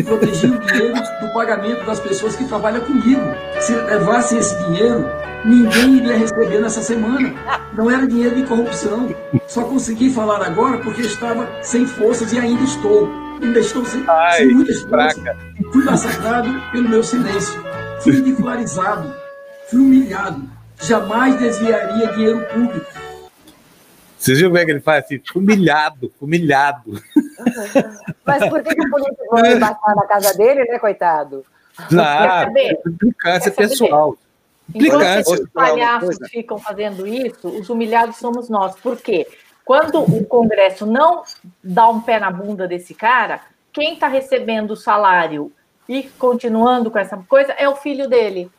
[0.00, 3.20] proteger o dinheiro do pagamento das pessoas que trabalham comigo.
[3.60, 5.04] Se levassem esse dinheiro,
[5.44, 7.34] ninguém iria receber nessa semana.
[7.76, 9.14] Não era dinheiro de corrupção.
[9.48, 13.10] Só consegui falar agora porque estava sem forças e ainda estou.
[13.42, 15.22] Ainda estou sem, Ai, sem muitas forças.
[15.72, 17.60] Fui massacrado pelo meu silêncio.
[18.00, 19.12] Fui ridicularizado.
[19.68, 20.48] Fui humilhado.
[20.80, 22.86] Jamais desviaria dinheiro público.
[24.22, 25.20] Vocês viram como é que ele faz assim?
[25.34, 27.02] Humilhado, humilhado.
[28.24, 31.44] Mas por que, que o polícia vai embaixar na casa dele, né, coitado?
[31.90, 32.52] Não,
[32.86, 34.16] implicância pessoal.
[34.74, 38.74] Enquanto os palhaços ficam fazendo isso, os humilhados somos nós.
[38.76, 39.26] Por quê?
[39.64, 41.22] Quando o Congresso não
[41.62, 43.40] dá um pé na bunda desse cara,
[43.72, 45.52] quem está recebendo o salário
[45.88, 48.50] e continuando com essa coisa é o filho dele.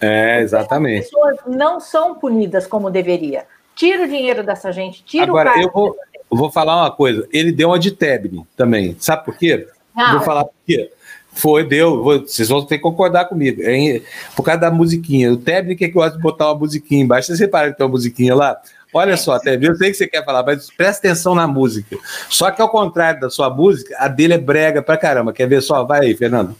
[0.00, 1.04] É, exatamente.
[1.04, 3.46] As pessoas não são punidas como deveria.
[3.74, 5.64] Tira o dinheiro dessa gente, tira Agora, o cara.
[5.64, 5.96] Eu vou,
[6.30, 7.26] vou falar uma coisa.
[7.32, 8.96] Ele deu uma de Tebni também.
[8.98, 9.66] Sabe por quê?
[9.96, 10.12] Não.
[10.12, 10.90] Vou falar por quê.
[11.32, 12.02] Foi, deu.
[12.02, 13.62] Vou, vocês vão ter que concordar comigo.
[13.62, 14.00] É,
[14.34, 15.32] por causa da musiquinha.
[15.32, 17.28] O Tebni que gosta de botar uma musiquinha embaixo.
[17.28, 18.60] Vocês repararam que tem uma musiquinha lá?
[18.92, 21.96] Olha só, Tebni, eu sei que você quer falar, mas presta atenção na música.
[22.28, 25.32] Só que ao contrário da sua música, a dele é brega pra caramba.
[25.32, 25.84] Quer ver só?
[25.84, 26.56] Vai aí, Fernando.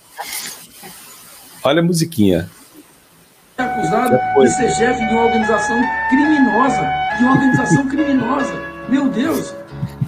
[1.64, 2.48] Olha a musiquinha.
[3.56, 6.88] É acusado de ser chefe de uma organização criminosa.
[7.16, 8.54] De uma organização criminosa.
[8.88, 9.57] Meu Deus!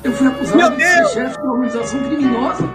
[0.02, 2.70] Eu fui acusado de ser chefe de uma organização criminosa.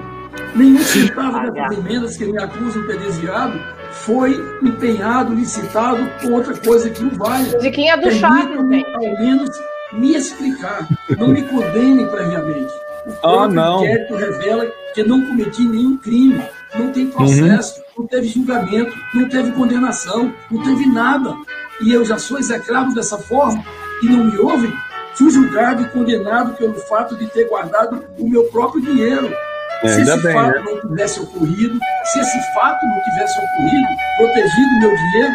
[0.55, 3.59] Nenhum centavo dessas emendas que me acusam de ter desviado
[3.91, 7.49] foi empenhado, licitado com outra coisa que não vale.
[7.55, 8.57] Musiquinha do Chaves,
[8.93, 9.49] Ao menos
[9.93, 10.88] me explicar.
[11.17, 12.73] Não me condenem previamente.
[13.07, 13.83] O oh, não.
[13.83, 16.41] inquérito revela que não cometi nenhum crime.
[16.75, 17.85] Não tem processo, uhum.
[17.99, 21.33] não teve julgamento, não teve condenação, não teve nada.
[21.81, 23.63] E eu já sou execrado dessa forma
[24.01, 24.73] e não me ouvem?
[25.17, 29.34] Fui julgado e condenado pelo fato de ter guardado o meu próprio dinheiro.
[29.82, 30.63] se esse bem, fato né?
[30.65, 35.34] não tivesse ocorrido, se esse fato não tivesse ocorrido, protegido meu dinheiro,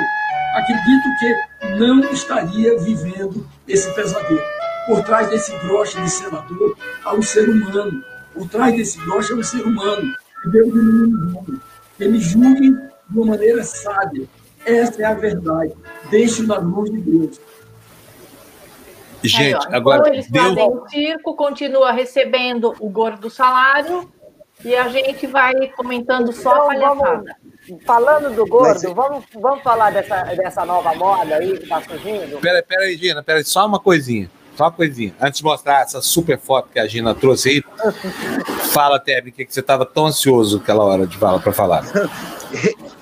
[0.55, 4.43] acredito que não estaria vivendo esse pesadelo.
[4.87, 8.05] Por trás desse broche de senador há um ser humano.
[8.35, 10.15] Por trás desse broche há um ser humano.
[10.45, 11.61] E Deus me julgue.
[11.97, 14.27] Que me julguem de uma maneira sábia.
[14.65, 15.73] Essa é a verdade.
[16.11, 17.41] Deixe nas mãos de Deus.
[19.23, 20.01] Gente, Aí, agora.
[20.01, 20.49] Então eles Deus...
[20.49, 24.11] fazem o circo, continua recebendo o gordo salário
[24.65, 27.37] e a gente vai comentando só então, a palhaçada.
[27.69, 32.39] Vamos, falando do gordo, vamos, vamos falar dessa, dessa nova moda aí que está surgindo?
[32.41, 34.31] Peraí, peraí, Gina, peraí, só uma coisinha.
[34.61, 35.15] Só uma coisinha.
[35.19, 37.65] Antes de mostrar essa super foto que a Gina trouxe aí,
[38.75, 41.83] fala, Tebe, que, que você estava tão ansioso aquela hora de fala para falar.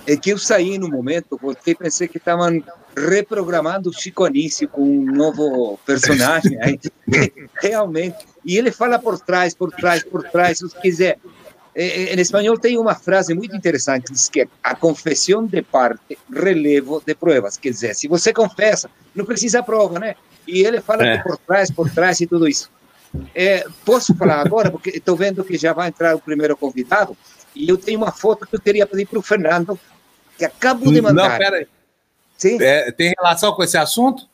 [0.07, 2.63] É que eu saí no momento porque pensei que estavam
[2.97, 6.57] reprogramando o Chico Anísio com um novo personagem.
[6.63, 6.79] Aí,
[7.61, 8.19] realmente.
[8.45, 10.59] E ele fala por trás, por trás, por trás.
[10.59, 11.19] Se quiser,
[11.75, 17.17] em espanhol tem uma frase muito interessante, diz que a confissão de parte, relevo de
[17.17, 17.57] provas.
[17.57, 20.15] Quer dizer, se você confessa, não precisa prova, né?
[20.49, 21.19] E ele fala é.
[21.19, 22.71] por trás, por trás e tudo isso.
[23.35, 27.17] É, posso falar agora, porque estou vendo que já vai entrar o primeiro convidado,
[27.55, 29.79] e eu tenho uma foto que eu queria pedir para o Fernando,
[30.37, 31.31] que acabo de mandar.
[31.31, 31.67] Não, pera
[32.37, 32.57] Sim.
[32.63, 34.27] É, tem relação com esse assunto?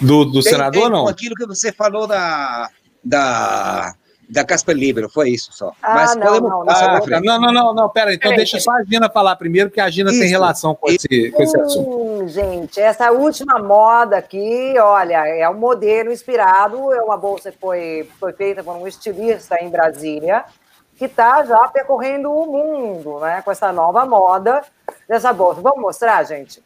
[0.00, 1.04] Do, do tem, senador, tem, não?
[1.04, 2.68] Com aquilo que você falou da,
[3.02, 3.94] da,
[4.28, 5.72] da Casper Libero, foi isso só.
[5.82, 8.72] Ah, Mas não, podemos não, passar não, não, não, não, não, pera, então deixa só
[8.72, 12.28] a Gina falar primeiro, que a Gina isso, tem relação com, esse, com esse assunto.
[12.28, 18.08] gente, essa última moda aqui, olha, é um modelo inspirado, é uma bolsa que foi,
[18.18, 20.44] foi feita por um estilista em Brasília,
[20.96, 24.62] que está já percorrendo o mundo, né, com essa nova moda
[25.08, 25.60] dessa bolsa.
[25.60, 26.62] Vamos mostrar, gente?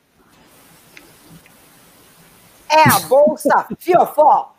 [2.70, 4.54] É a bolsa fiofó.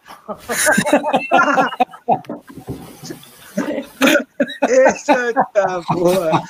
[4.61, 6.41] Essa tá boa.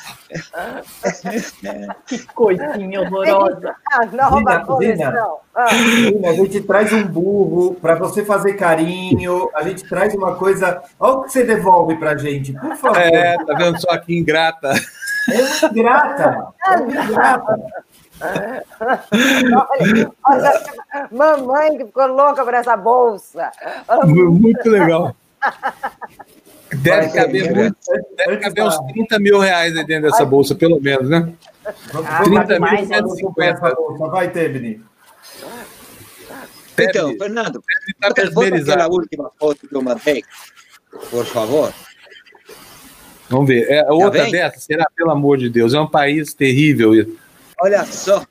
[2.06, 3.76] Que coisinha horrorosa.
[3.92, 5.40] A nova coleção.
[5.56, 5.68] Ah.
[6.28, 9.50] A gente traz um burro para você fazer carinho.
[9.56, 10.82] A gente traz uma coisa.
[11.00, 12.98] Olha o que você devolve para gente, por favor.
[12.98, 14.74] É, tá vendo só que ingrata.
[15.30, 16.48] É ingrata.
[16.66, 17.60] É ingrata.
[18.22, 23.52] Olha, olha, mamãe que ficou louca por essa bolsa.
[24.06, 25.16] Muito legal.
[26.70, 27.78] Deve Vai caber, muito,
[28.16, 31.34] deve caber uns 30 mil reais aí dentro dessa bolsa, pelo menos, né?
[31.66, 33.76] Ah, 30 mil, 150.
[34.12, 34.82] Vai, Tebni.
[36.78, 37.62] Então, Fernando,
[38.00, 40.24] tá aquela última foto que eu mandei,
[41.10, 41.74] por favor.
[43.30, 43.70] Vamos ver.
[43.70, 44.60] É outra tá dessa?
[44.60, 45.74] Será, pelo amor de Deus?
[45.74, 46.94] É um país terrível.
[47.62, 48.26] Olha só.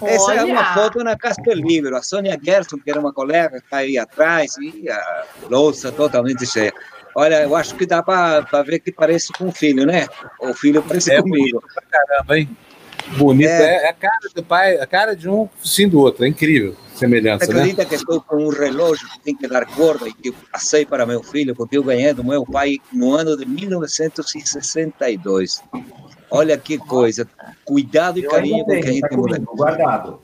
[0.00, 0.12] Olha.
[0.12, 1.96] Essa é uma foto na Casper Libero.
[1.96, 6.72] A Sônia Gerson, que era uma colega, está aí atrás, e a louça totalmente cheia.
[7.14, 10.06] Olha, eu acho que dá para ver que parece com o filho, né?
[10.40, 11.62] O filho parece é comigo.
[11.90, 12.48] Caramba, hein?
[13.16, 13.48] Bonito.
[13.48, 13.84] É.
[13.84, 16.24] é, a cara do pai, a cara de um sim do outro.
[16.24, 17.88] É incrível semelhança, Você acredita né?
[17.88, 21.06] que estou com um relógio que tem que dar corda e que eu passei para
[21.06, 25.62] meu filho, porque eu ganhei do meu pai no ano de 1962.
[26.30, 27.28] Olha que coisa.
[27.64, 30.20] Cuidado e carinho com que a gente tá Guardado.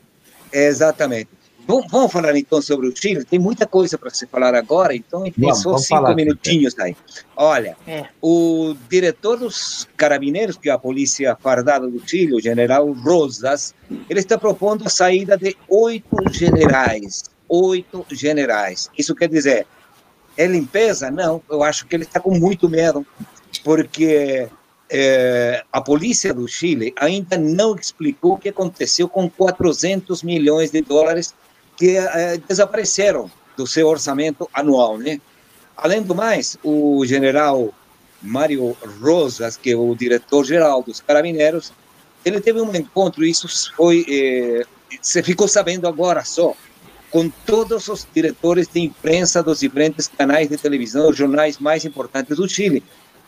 [0.53, 1.29] Exatamente.
[1.67, 3.25] Vamos, vamos, falar então sobre o Chile.
[3.25, 6.95] Tem muita coisa para se falar agora, então tem só cinco falar, minutinhos aí.
[7.35, 8.07] Olha, é.
[8.21, 13.75] o diretor dos carabineiros, que é a polícia fardada do Chile, o general Rosas,
[14.11, 17.25] ele está propondo a saída de oito generais.
[17.49, 18.91] Oito generais.
[18.97, 19.67] Isso quer dizer,
[20.37, 21.11] é limpeza?
[21.11, 23.07] Não, eu acho que ele está com muito medo,
[23.63, 24.49] porque
[24.91, 30.83] é, a polícia do Chile ainda não explicou o que aconteceu com 400 milhões de
[30.83, 31.35] dólares
[31.77, 35.21] que é, desapareceram do seu orçamento anual, né?
[35.77, 37.75] Além do mais, o general
[38.23, 41.73] Mário Rosas, que é o diretor-geral dos Carabineiros,
[42.25, 46.55] ele teve um encontro, isso foi, é, ficou sabendo agora só,
[47.11, 52.49] com todos os diretores de imprensa dos diferentes canais de televisão, jornais mais importantes do
[52.49, 52.83] Chile.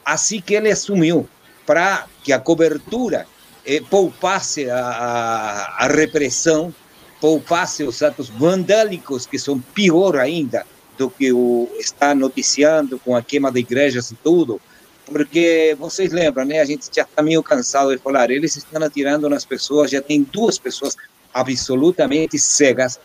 [0.05, 1.29] Assim que ele assumiu
[1.67, 3.27] para que a cobertura
[3.65, 6.73] eh, poupasse a, a, a, repressão,
[7.21, 10.65] poupasse os atos vandálicos, que são pior ainda
[10.97, 14.61] do que o está noticiando com a queima de igrejas e tudo,
[15.05, 16.61] porque vocês lembram, né?
[16.61, 20.23] A gente já está meio cansado de falar, eles estão atirando nas pessoas, já tem
[20.23, 20.97] duas pessoas
[21.35, 22.99] absolutamente cegas,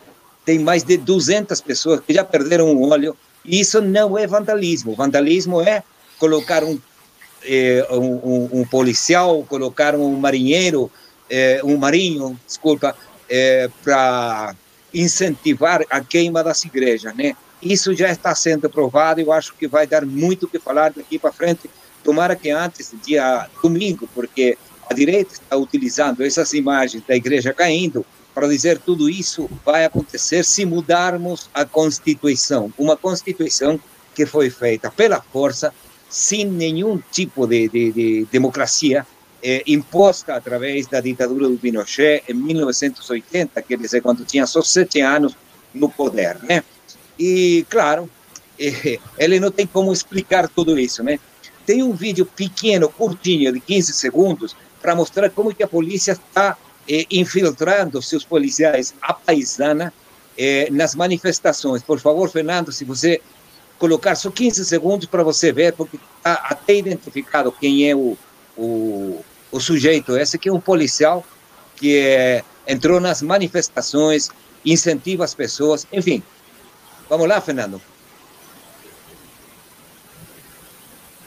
[0.44, 4.94] tem mais de 200 pessoas que já perderam o olho, e isso não é vandalismo.
[4.94, 5.82] Vandalismo é
[6.18, 6.78] colocar um
[7.44, 10.90] eh, um, um, policial, colocaram um marinheiro,
[11.28, 12.96] eh, um marinho, desculpa,
[13.28, 14.54] eh, para
[14.92, 17.34] incentivar a queima das igrejas, né?
[17.62, 20.92] Isso já está sendo provado e eu acho que vai dar muito o que falar
[20.92, 21.70] daqui para frente,
[22.02, 24.58] tomara que antes, dia domingo, porque
[24.90, 30.44] a direita está utilizando essas imagens da igreja caindo para dizer tudo isso vai acontecer
[30.44, 32.72] se mudarmos a Constituição.
[32.78, 33.78] Uma Constituição
[34.14, 35.72] que foi feita pela força,
[36.12, 39.06] sem nenhum tipo de, de, de democracia,
[39.42, 45.00] eh, imposta através da ditadura do Pinochet em 1980, quer dizer, quando tinha só sete
[45.00, 45.34] anos
[45.74, 46.62] no poder, né?
[47.18, 48.10] E, claro,
[48.58, 51.18] eh, ele não tem como explicar tudo isso, né?
[51.64, 56.58] Tem um vídeo pequeno, curtinho, de 15 segundos, para mostrar como que a polícia está
[56.86, 59.92] eh, infiltrando seus policiais a paisana
[60.36, 61.82] eh, nas manifestações.
[61.82, 63.22] Por favor, Fernando, se você
[63.82, 68.16] colocar só 15 segundos para você ver, porque está até identificado quem é o,
[68.56, 71.24] o, o sujeito esse, que é um policial
[71.74, 74.30] que é, entrou nas manifestações,
[74.64, 76.22] incentiva as pessoas, enfim.
[77.08, 77.82] Vamos lá, Fernando.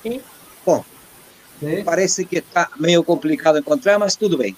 [0.01, 0.21] Sim.
[0.65, 0.85] Bom,
[1.59, 1.83] Sim.
[1.83, 4.55] parece que está meio complicado encontrar, mas tudo bem.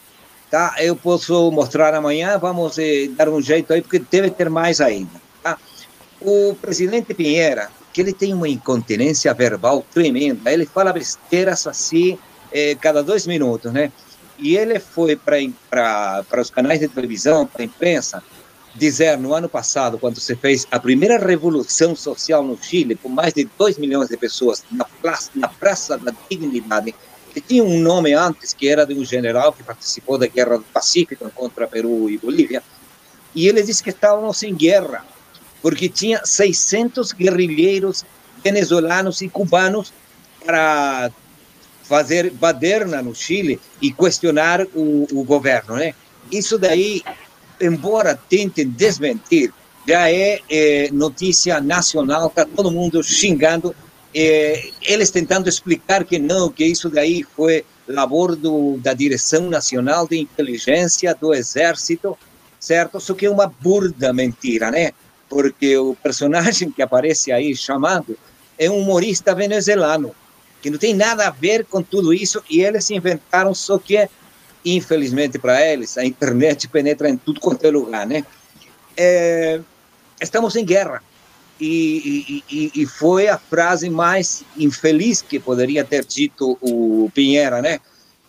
[0.52, 0.76] Tá?
[0.78, 5.20] Eu posso mostrar amanhã, vamos eh, dar um jeito aí, porque deve ter mais ainda.
[5.42, 5.58] Tá?
[6.22, 12.16] O presidente Pinheira, que ele tem uma incontinência verbal tremenda, ele fala besteiras assim
[12.52, 13.92] eh, cada dois minutos, né?
[14.38, 18.24] E ele foi para os canais de televisão, para a imprensa,
[18.76, 23.34] dizer no ano passado, quando se fez a primeira revolução social no Chile, com mais
[23.34, 26.94] de 2 milhões de pessoas na praça, na praça da Dignidade,
[27.34, 30.66] que tinha um nome antes, que era de um general que participou da Guerra do
[30.66, 32.62] Pacífico contra Peru e Bolívia,
[33.34, 35.04] e ele disse que estávamos em guerra,
[35.62, 38.06] porque tinha 600 guerrilheiros
[38.44, 39.94] venezuelanos e cubanos
[40.46, 41.12] para
[41.84, 45.94] fazer baderna no Chile e questionar o, o governo, né?
[46.32, 47.02] Isso daí
[47.60, 49.54] embora tentem desmentir,
[49.88, 53.76] já é, é notícia nacional, está todo mundo xingando,
[54.14, 60.08] é, eles tentando explicar que não, que isso daí foi labor do, da Direção Nacional
[60.08, 62.18] de Inteligência do Exército,
[62.60, 63.00] certo?
[63.00, 64.92] Só que é uma burda mentira, né?
[65.30, 68.18] Porque o personagem que aparece aí chamado
[68.58, 70.16] é um humorista venezuelano,
[70.62, 74.10] que não tem nada a ver com tudo isso, e eles inventaram só que
[74.76, 78.26] infelizmente para eles, a internet penetra em tudo quanto é lugar, né?
[78.96, 79.62] É,
[80.20, 81.02] estamos em guerra.
[81.60, 87.80] E, e, e, foi a frase mais infeliz que poderia ter dito o Pinheira, né?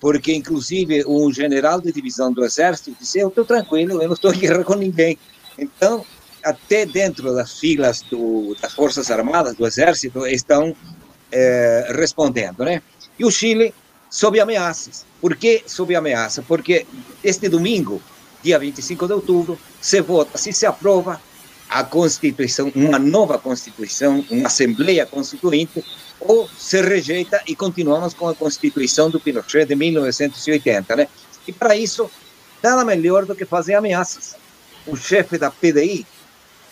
[0.00, 4.32] Porque, inclusive, um general de divisão do Exército disse: Eu estou tranquilo, eu não estou
[4.32, 5.18] em guerra com ninguém.
[5.58, 6.06] Então,
[6.42, 10.74] até dentro das filas do, das Forças Armadas, do Exército, estão
[11.30, 12.82] é, respondendo, né?
[13.18, 13.74] E o Chile
[14.10, 15.04] sob ameaças.
[15.20, 16.42] Por que sob ameaça?
[16.42, 16.86] Porque
[17.22, 18.00] este domingo,
[18.42, 21.20] dia 25 de outubro, se vota, se se aprova
[21.68, 25.84] a Constituição, uma nova Constituição, uma Assembleia Constituinte,
[26.20, 31.08] ou se rejeita e continuamos com a Constituição do Pinochet de 1980, né?
[31.46, 32.10] E para isso,
[32.62, 34.34] nada melhor do que fazer ameaças.
[34.86, 36.06] O chefe da PDI,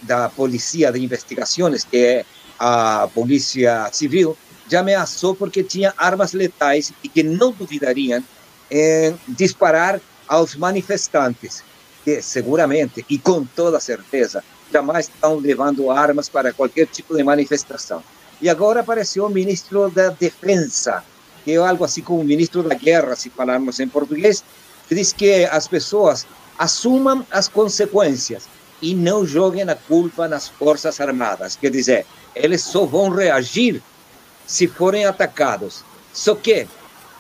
[0.03, 2.25] da Polícia de Investigações, que é
[2.59, 4.37] a Polícia Civil,
[4.69, 8.23] já ameaçou porque tinha armas letais e que não duvidariam
[8.71, 11.63] em disparar aos manifestantes,
[12.05, 18.03] que seguramente e com toda certeza jamais estão levando armas para qualquer tipo de manifestação.
[18.41, 21.05] E agora apareceu o ministro da Defesa,
[21.45, 24.43] que é algo assim como o ministro da Guerra, se falarmos em português,
[24.89, 26.27] que diz que as pessoas
[26.59, 28.49] assumam as consequências
[28.81, 31.57] e não joguem a culpa nas Forças Armadas.
[31.57, 33.83] Quer dizer, eles só vão reagir
[34.47, 35.85] se forem atacados.
[36.13, 36.67] Só que,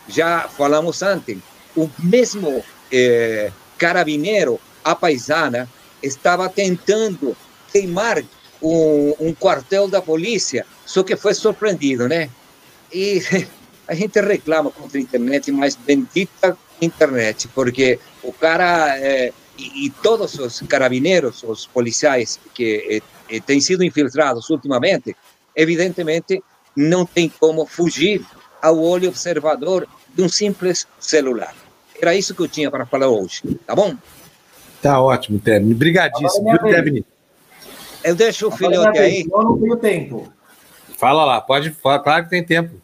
[0.08, 1.38] já falamos antes,
[1.76, 5.68] o mesmo eh, carabineiro, a paisana,
[6.02, 7.36] estava tentando
[7.72, 8.22] queimar
[8.62, 12.30] um, um, quartel da polícia, só que foi surpreendido, né?
[12.92, 13.20] E
[13.86, 19.90] a gente reclama contra a internet, mas bendita internet, porque o cara eh, e, e,
[19.90, 25.16] todos os carabineiros, os policiais que eh, têm sido infiltrados ultimamente,
[25.54, 26.42] evidentemente
[26.76, 28.24] não tem como fugir
[28.60, 31.54] ao olho observador de um simples celular.
[32.00, 33.94] Era isso que eu tinha para falar hoje, tá bom?
[34.82, 35.72] Tá ótimo, Tebni.
[35.74, 37.04] Obrigadíssimo, viu, Tebni?
[38.04, 39.26] Eu deixo o filhote aí.
[39.30, 40.32] Eu não tenho tempo.
[40.98, 42.74] Fala lá, pode falar, claro que tem tempo.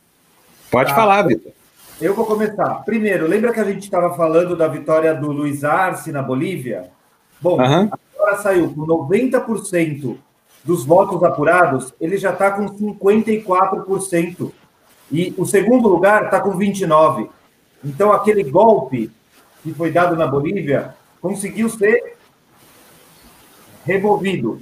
[0.70, 0.96] Pode tá.
[0.96, 1.52] falar, Vitor.
[2.02, 2.82] Eu vou começar.
[2.84, 6.90] Primeiro, lembra que a gente estava falando da vitória do Luiz Arce na Bolívia?
[7.40, 7.88] Bom, uhum.
[8.16, 10.16] agora saiu com 90%
[10.64, 14.50] dos votos apurados, ele já está com 54%.
[15.12, 17.28] E o segundo lugar está com 29%.
[17.84, 19.08] Então, aquele golpe
[19.62, 22.16] que foi dado na Bolívia conseguiu ser
[23.86, 24.60] removido.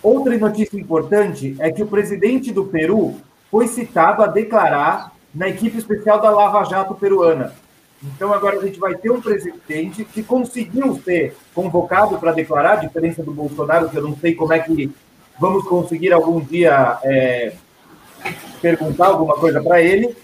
[0.00, 3.16] Outra notícia importante é que o presidente do Peru
[3.50, 7.52] foi citado a declarar na equipe especial da Lava Jato peruana.
[8.02, 12.76] Então, agora a gente vai ter um presidente que conseguiu ser convocado para declarar, a
[12.86, 14.90] diferença do Bolsonaro, que eu não sei como é que
[15.38, 17.52] vamos conseguir algum dia é,
[18.62, 20.16] perguntar alguma coisa para ele,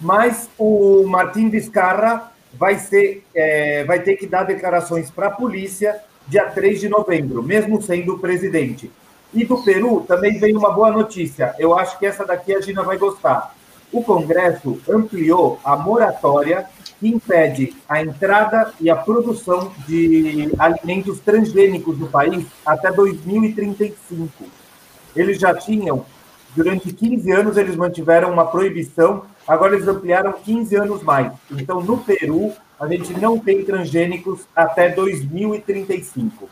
[0.00, 6.00] mas o Martim Vizcarra vai, ser, é, vai ter que dar declarações para a polícia
[6.26, 8.90] dia 3 de novembro, mesmo sendo presidente.
[9.32, 11.54] E do Peru também vem uma boa notícia.
[11.58, 13.55] Eu acho que essa daqui a Gina vai gostar.
[13.96, 16.66] O Congresso ampliou a moratória
[17.00, 24.44] que impede a entrada e a produção de alimentos transgênicos no país até 2035.
[25.16, 26.04] Eles já tinham,
[26.54, 31.32] durante 15 anos, eles mantiveram uma proibição, agora eles ampliaram 15 anos mais.
[31.50, 36.50] Então, no Peru, a gente não tem transgênicos até 2035.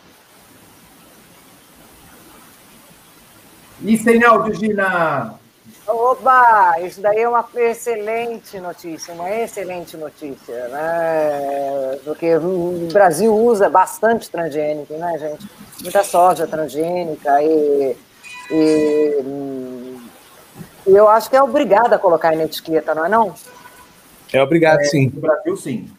[3.83, 5.44] E sem áudio, Gina?
[5.87, 6.81] Oba!
[6.81, 11.99] Isso daí é uma excelente notícia, uma excelente notícia, né?
[12.05, 15.47] Porque o Brasil usa bastante transgênico, né, gente?
[15.83, 17.97] Muita soja transgênica e,
[18.51, 19.23] e,
[20.87, 23.35] e eu acho que é obrigado a colocar na etiqueta, não é não?
[24.33, 25.11] É obrigado, é, sim.
[25.15, 25.91] No Brasil, sim.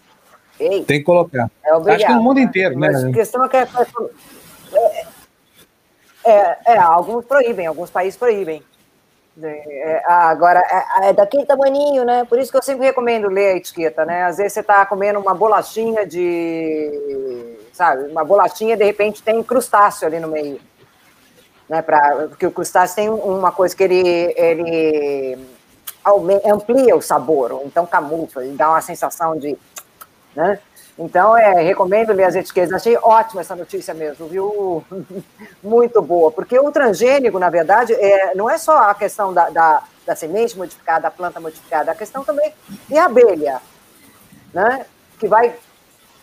[0.60, 1.50] Ei, Tem que colocar.
[1.64, 1.98] É obrigado.
[1.98, 2.90] Acho que no mundo inteiro, né?
[2.92, 3.68] Mas a questão é que é,
[4.74, 5.06] é,
[6.26, 8.64] é, é, alguns proíbem, alguns países proíbem.
[9.44, 12.24] É, agora, é, é, daquele tamanho, né?
[12.24, 14.24] Por isso que eu sempre recomendo ler a etiqueta, né?
[14.24, 17.58] Às vezes você está comendo uma bolachinha de.
[17.74, 18.10] Sabe?
[18.10, 20.62] Uma bolachinha, de repente tem crustáceo ali no meio.
[21.68, 21.82] Né?
[21.82, 25.38] Pra, porque o crustáceo tem uma coisa que ele, ele
[26.46, 29.58] amplia o sabor, ou então camufla, ele dá uma sensação de.
[30.34, 30.60] Né?
[30.98, 32.72] Então, é, recomendo ler as etiquetas.
[32.72, 34.84] Achei ótima essa notícia mesmo, viu?
[35.62, 36.32] Muito boa.
[36.32, 40.58] Porque o transgênico, na verdade, é, não é só a questão da, da, da semente
[40.58, 42.54] modificada, da planta modificada, a questão também
[42.90, 43.62] é a abelha,
[44.54, 44.86] né?
[45.20, 45.54] Que vai,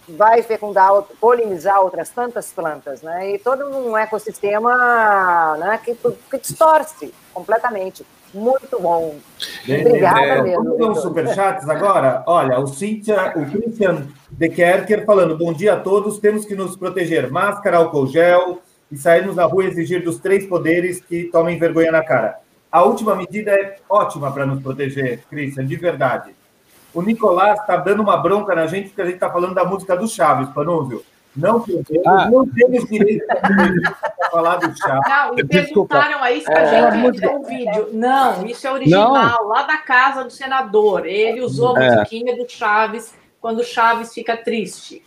[0.09, 3.33] vai fecundar, polinizar outras tantas plantas, né?
[3.33, 8.07] E todo um ecossistema né, que, que distorce completamente.
[8.35, 9.17] Muito bom.
[9.63, 10.65] Obrigada é, mesmo.
[10.65, 12.23] Vamos ver os superchats agora?
[12.27, 16.77] Olha, o Cíntia, o Christian de Kerker falando: bom dia a todos, temos que nos
[16.77, 17.31] proteger.
[17.31, 22.03] Máscara, álcool gel e sairmos na rua exigir dos três poderes que tomem vergonha na
[22.03, 22.39] cara.
[22.71, 26.35] A última medida é ótima para nos proteger, Christian, de verdade.
[26.95, 29.97] O Nicolás está dando uma bronca na gente porque a gente está falando da música
[29.97, 31.03] do Chaves, Panúvio.
[31.35, 31.65] Não
[32.07, 32.31] ah.
[32.31, 33.49] não temos direito a
[34.33, 35.01] falar do chá.
[35.07, 37.91] Não, e perguntaram aí se a é, gente é, um vídeo.
[37.93, 39.49] Não, isso é original, não.
[39.49, 41.07] lá da casa do senador.
[41.07, 41.91] Ele usou a é.
[41.91, 45.03] musiquinha do Chaves quando o Chaves fica triste.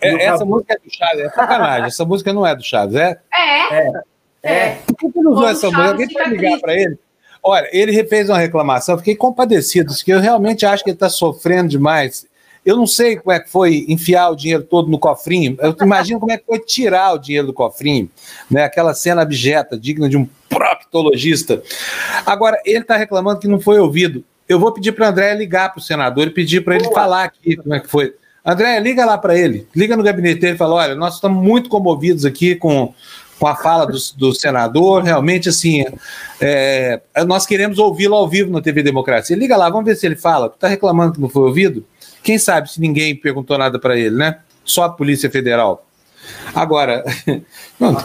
[0.00, 1.86] É, essa música é do Chaves, é sacanagem.
[1.86, 3.18] essa música não é do Chaves, é?
[3.32, 3.78] É.
[3.78, 4.02] É.
[4.42, 4.78] é.
[4.86, 5.88] Por que ele não usou essa música?
[5.88, 6.98] Alguém pode ligar para ele?
[7.42, 11.68] Olha, ele fez uma reclamação, fiquei compadecido, porque eu realmente acho que ele está sofrendo
[11.68, 12.26] demais.
[12.66, 15.56] Eu não sei como é que foi enfiar o dinheiro todo no cofrinho.
[15.60, 18.10] Eu imagino como é que foi tirar o dinheiro do cofrinho,
[18.50, 18.64] né?
[18.64, 21.62] Aquela cena abjeta, digna de um proctologista.
[22.26, 24.24] Agora, ele está reclamando que não foi ouvido.
[24.48, 27.24] Eu vou pedir para o André ligar para o senador e pedir para ele falar
[27.24, 28.14] aqui como é que foi.
[28.44, 29.66] André, liga lá para ele.
[29.74, 32.92] Liga no gabinete dele e fala: olha, nós estamos muito comovidos aqui com,
[33.38, 35.02] com a fala do, do senador.
[35.02, 35.84] Realmente, assim,
[36.40, 39.36] é, nós queremos ouvi-lo ao vivo na TV Democracia.
[39.36, 40.48] Liga lá, vamos ver se ele fala.
[40.48, 41.84] Tu está reclamando que não foi ouvido?
[42.26, 44.40] Quem sabe se ninguém perguntou nada para ele, né?
[44.64, 45.86] Só a Polícia Federal.
[46.52, 47.04] Agora,
[47.78, 47.96] não,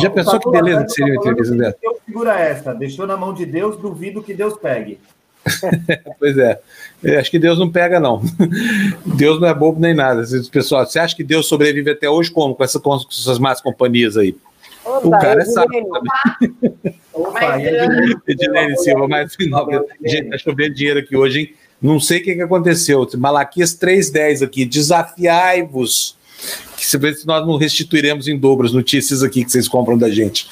[0.00, 1.78] já pensou que beleza que seria uma entrevista dessa?
[2.04, 4.98] Segura essa, deixou na mão de Deus, duvido que Deus pegue.
[6.18, 6.58] pois é.
[7.04, 8.20] é, acho que Deus não pega, não.
[9.14, 10.24] Deus não é bobo nem nada.
[10.50, 12.56] Pessoal, você acha que Deus sobrevive até hoje como?
[12.56, 14.36] Com, essa, com essas más companhias aí?
[14.84, 15.86] Opa, o cara é sábio.
[17.12, 17.60] Opa,
[18.26, 19.68] Edilene Silva, mas final.
[20.04, 21.54] Gente, tá chovendo dinheiro aqui hoje, hein?
[21.80, 23.08] Não sei o que, que aconteceu.
[23.16, 24.64] Malaquias 3,10 aqui.
[24.64, 26.16] Desafiai-vos.
[26.76, 30.48] Que se nós não restituiremos em dobro as notícias aqui que vocês compram da gente.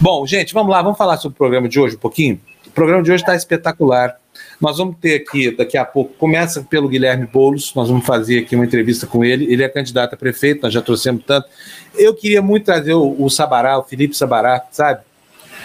[0.00, 2.40] Bom, gente, vamos lá, vamos falar sobre o programa de hoje um pouquinho.
[2.66, 4.16] O programa de hoje está espetacular.
[4.60, 8.54] Nós vamos ter aqui, daqui a pouco, começa pelo Guilherme Boulos, nós vamos fazer aqui
[8.54, 9.50] uma entrevista com ele.
[9.52, 11.48] Ele é candidato a prefeito, nós já trouxemos tanto.
[11.96, 15.00] Eu queria muito trazer o, o Sabará, o Felipe Sabará, sabe?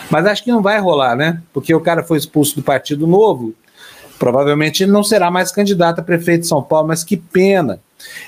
[0.09, 1.41] Mas acho que não vai rolar, né?
[1.53, 3.53] Porque o cara foi expulso do Partido Novo,
[4.17, 7.79] Provavelmente ele não será mais candidato a prefeito de São Paulo, mas que pena.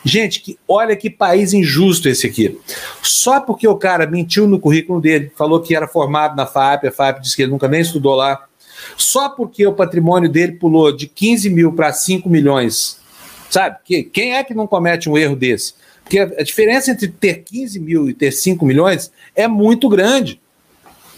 [0.03, 2.59] Gente, que, olha que país injusto esse aqui.
[3.01, 6.91] Só porque o cara mentiu no currículo dele, falou que era formado na FAP, a
[6.91, 8.45] FAP disse que ele nunca nem estudou lá.
[8.95, 12.99] Só porque o patrimônio dele pulou de 15 mil para 5 milhões.
[13.49, 13.77] Sabe?
[13.83, 15.73] Que, quem é que não comete um erro desse?
[16.03, 20.39] Porque a diferença entre ter 15 mil e ter 5 milhões é muito grande.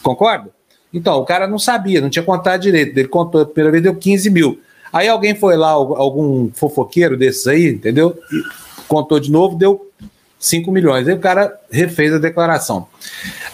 [0.02, 0.52] Concorda?
[0.94, 2.98] Então, o cara não sabia, não tinha contado direito.
[2.98, 4.60] Ele contou a primeira vez, deu 15 mil.
[4.92, 8.18] Aí alguém foi lá, algum fofoqueiro desses aí, entendeu?
[8.32, 8.44] E
[8.88, 9.88] contou de novo, deu
[10.40, 11.08] 5 milhões.
[11.08, 12.88] Aí o cara refez a declaração.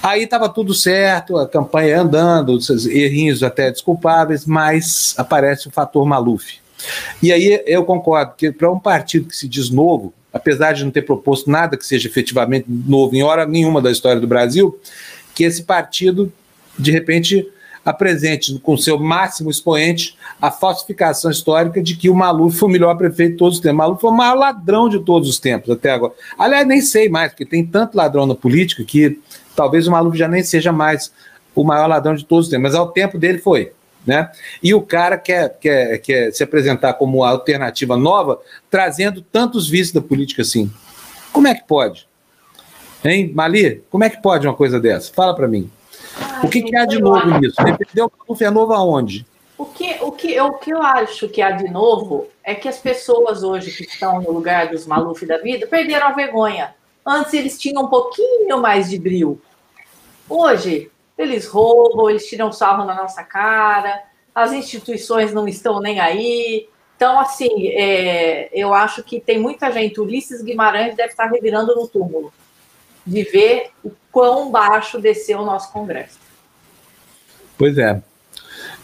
[0.01, 2.57] Aí estava tudo certo, a campanha andando,
[2.89, 6.59] errinhos até desculpáveis, mas aparece o fator Maluf.
[7.21, 10.91] E aí eu concordo que para um partido que se diz novo, apesar de não
[10.91, 14.79] ter proposto nada que seja efetivamente novo em hora nenhuma da história do Brasil,
[15.33, 16.31] que esse partido,
[16.77, 17.47] de repente,
[17.85, 22.97] apresente com seu máximo expoente a falsificação histórica de que o Maluf foi o melhor
[22.97, 23.75] prefeito de todos os tempos.
[23.75, 26.13] O Maluf foi o maior ladrão de todos os tempos até agora.
[26.37, 29.19] Aliás, nem sei mais, porque tem tanto ladrão na política que
[29.55, 31.13] talvez o Maluf já nem seja mais
[31.53, 33.71] o maior ladrão de todos os tempos, mas ao tempo dele foi.
[34.05, 34.29] Né?
[34.61, 40.01] E o cara quer, quer, quer se apresentar como alternativa nova, trazendo tantos vícios da
[40.01, 40.71] política assim.
[41.31, 42.07] Como é que pode?
[43.03, 43.83] Hein, Mali?
[43.89, 45.11] Como é que pode uma coisa dessa?
[45.13, 45.69] Fala para mim
[46.43, 47.55] o que, que há de novo nisso?
[47.63, 49.25] Defendeu o Maluf é novo aonde?
[49.57, 52.77] O que, o, que, o que eu acho que há de novo é que as
[52.77, 56.75] pessoas hoje que estão no lugar dos Maluf da vida perderam a vergonha.
[57.05, 59.41] Antes eles tinham um pouquinho mais de brilho.
[60.27, 64.03] Hoje, eles roubam, eles tiram sarro na nossa cara,
[64.33, 66.67] as instituições não estão nem aí.
[66.97, 69.99] Então, assim, é, eu acho que tem muita gente.
[69.99, 72.33] Ulisses Guimarães deve estar revirando no túmulo
[73.05, 76.17] de ver o quão baixo desceu o nosso Congresso.
[77.57, 78.01] Pois é.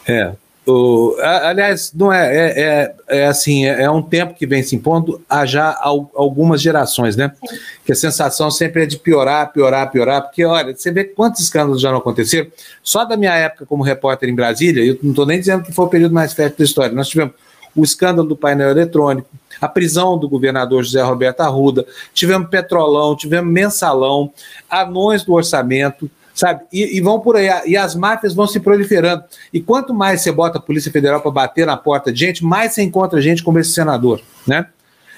[0.05, 0.33] É.
[0.67, 4.75] O, aliás, não é, é, é, é assim, é, é, um tempo que vem se
[4.75, 7.31] impondo há já algumas gerações, né?
[7.47, 7.57] Sim.
[7.85, 11.81] Que a sensação sempre é de piorar, piorar, piorar, porque olha, você vê quantos escândalos
[11.81, 12.51] já não aconteceram.
[12.83, 15.85] Só da minha época como repórter em Brasília, eu não estou nem dizendo que foi
[15.85, 17.33] o período mais fértil da história, nós tivemos
[17.73, 19.29] o escândalo do painel eletrônico,
[19.61, 24.33] a prisão do governador José Roberto Arruda, tivemos petrolão, tivemos mensalão,
[24.67, 26.63] anões do orçamento, sabe?
[26.73, 29.23] E, e, vão por aí, e as máfias vão se proliferando.
[29.53, 32.73] E quanto mais você bota a Polícia Federal para bater na porta de gente, mais
[32.73, 34.67] você encontra gente como esse senador, né?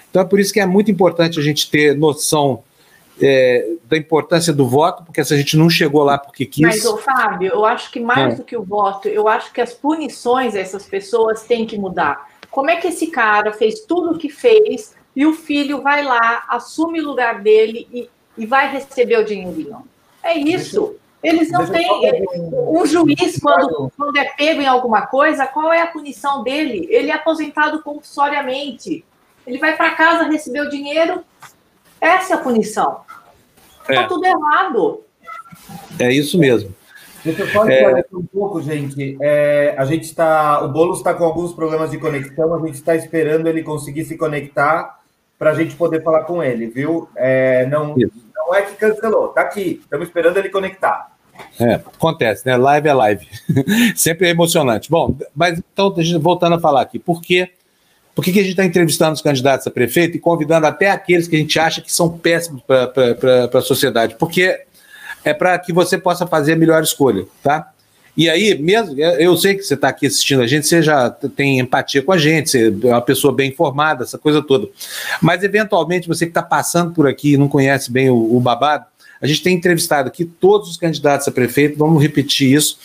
[0.10, 2.62] Então é por isso que é muito importante a gente ter noção
[3.22, 6.62] é, da importância do voto, porque se a gente não chegou lá porque quis.
[6.62, 8.36] Mas, ô, Fábio, eu acho que mais é.
[8.36, 12.33] do que o voto, eu acho que as punições dessas pessoas têm que mudar.
[12.54, 16.45] Como é que esse cara fez tudo o que fez e o filho vai lá,
[16.47, 19.84] assume o lugar dele e, e vai receber o dinheirinho?
[20.22, 20.95] É isso.
[21.24, 21.89] Eles não têm.
[22.70, 26.86] Um juiz, quando, quando é pego em alguma coisa, qual é a punição dele?
[26.91, 29.04] Ele é aposentado compulsoriamente.
[29.47, 31.24] Ele vai para casa receber o dinheiro.
[31.99, 33.01] Essa é a punição.
[33.82, 34.08] Está é.
[34.08, 35.04] tudo errado.
[35.97, 36.72] É isso mesmo.
[37.24, 38.03] Deixa eu só é...
[38.13, 39.17] um pouco, gente.
[39.21, 40.63] É, a gente está.
[40.63, 44.17] O Boulos está com alguns problemas de conexão, a gente está esperando ele conseguir se
[44.17, 44.99] conectar
[45.39, 47.09] para a gente poder falar com ele, viu?
[47.15, 47.95] É, não,
[48.36, 49.82] não é que cancelou, tá aqui.
[49.84, 51.11] Estamos esperando ele conectar.
[51.59, 52.57] É, acontece, né?
[52.57, 53.28] Live é live.
[53.95, 54.89] Sempre é emocionante.
[54.89, 57.49] Bom, mas então, voltando a falar aqui, por quê?
[58.13, 61.28] Por que, que a gente está entrevistando os candidatos a prefeito e convidando até aqueles
[61.28, 64.15] que a gente acha que são péssimos para a sociedade?
[64.19, 64.65] Porque
[65.24, 67.74] é para que você possa fazer a melhor escolha, tá?
[68.15, 71.59] E aí, mesmo, eu sei que você está aqui assistindo a gente, você já tem
[71.59, 74.67] empatia com a gente, você é uma pessoa bem informada, essa coisa toda.
[75.19, 78.86] Mas, eventualmente, você que está passando por aqui e não conhece bem o, o, babado,
[79.19, 82.78] a gente tem entrevistado aqui todos os candidatos a prefeito, vamos repetir isso.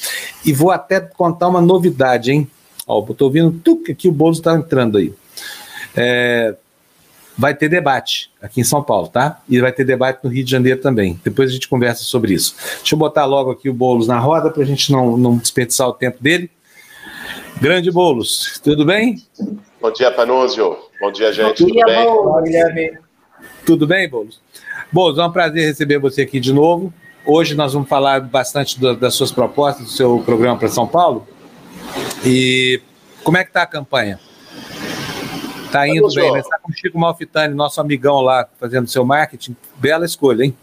[0.46, 2.48] E vou até contar uma novidade, hein?
[2.86, 5.12] Ó, estou ouvindo tudo aqui, o Boulos está entrando aí.
[5.94, 6.54] É,
[7.38, 9.40] vai ter debate aqui em São Paulo, tá?
[9.48, 11.20] E vai ter debate no Rio de Janeiro também.
[11.22, 12.56] Depois a gente conversa sobre isso.
[12.78, 15.88] Deixa eu botar logo aqui o Boulos na roda para a gente não, não desperdiçar
[15.88, 16.50] o tempo dele.
[17.60, 19.22] Grande Boulos, tudo bem?
[19.80, 20.76] Bom dia, Panúzio.
[21.00, 21.62] Bom dia, gente.
[21.62, 22.04] Bom dia, tudo bem?
[22.04, 22.98] Boulos.
[23.64, 24.40] Tudo bem, Boulos?
[24.90, 26.92] Boulos, é um prazer receber você aqui de novo.
[27.24, 31.26] Hoje nós vamos falar bastante do, das suas propostas, do seu programa para São Paulo.
[32.24, 32.80] E
[33.22, 34.18] como é que está a campanha?
[35.70, 36.42] Tá indo bem, né?
[36.42, 39.56] Tá com o Chico Malfitani, nosso amigão lá, fazendo seu marketing.
[39.76, 40.56] Bela escolha, hein?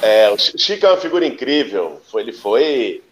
[0.00, 2.00] É, o Chico é uma figura incrível.
[2.10, 3.02] Foi, ele foi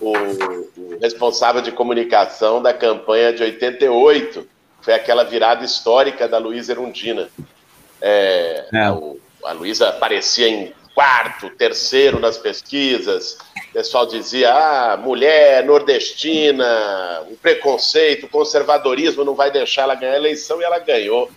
[0.00, 4.46] o, o, responsável de comunicação da campanha de 88.
[4.80, 7.28] Foi aquela virada histórica da Luísa Erundina.
[8.00, 8.90] É, é.
[8.90, 13.38] O, a Luísa aparecia em quarto, terceiro nas pesquisas.
[13.70, 20.14] O pessoal dizia: ah, mulher nordestina, o preconceito, o conservadorismo não vai deixar ela ganhar
[20.14, 21.30] a eleição, e ela ganhou.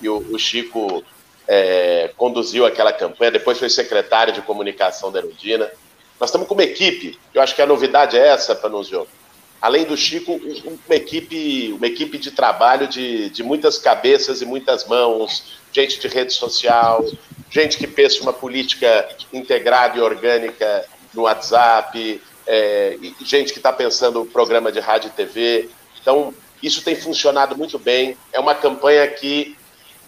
[0.00, 1.04] E o, o Chico
[1.46, 5.70] é, conduziu aquela campanha, depois foi secretário de comunicação da Erundina.
[6.18, 9.06] Nós estamos com uma equipe, eu acho que a novidade é essa, Panuzio.
[9.60, 10.38] Além do Chico,
[10.86, 16.06] uma equipe, uma equipe de trabalho de, de muitas cabeças e muitas mãos, gente de
[16.06, 17.04] rede social,
[17.54, 20.84] gente que pensa uma política integrada e orgânica
[21.14, 25.70] no WhatsApp, é, gente que está pensando programa de rádio e TV.
[26.00, 28.16] Então, Isso tem funcionado muito bem.
[28.32, 29.56] É uma campanha que,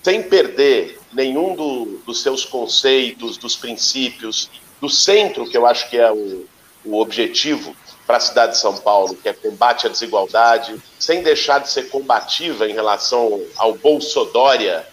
[0.03, 5.99] sem perder nenhum do, dos seus conceitos, dos princípios, do centro, que eu acho que
[5.99, 6.47] é o,
[6.85, 7.77] o objetivo
[8.07, 11.91] para a cidade de São Paulo, que é combate à desigualdade, sem deixar de ser
[11.91, 14.87] combativa em relação ao Bolsodória,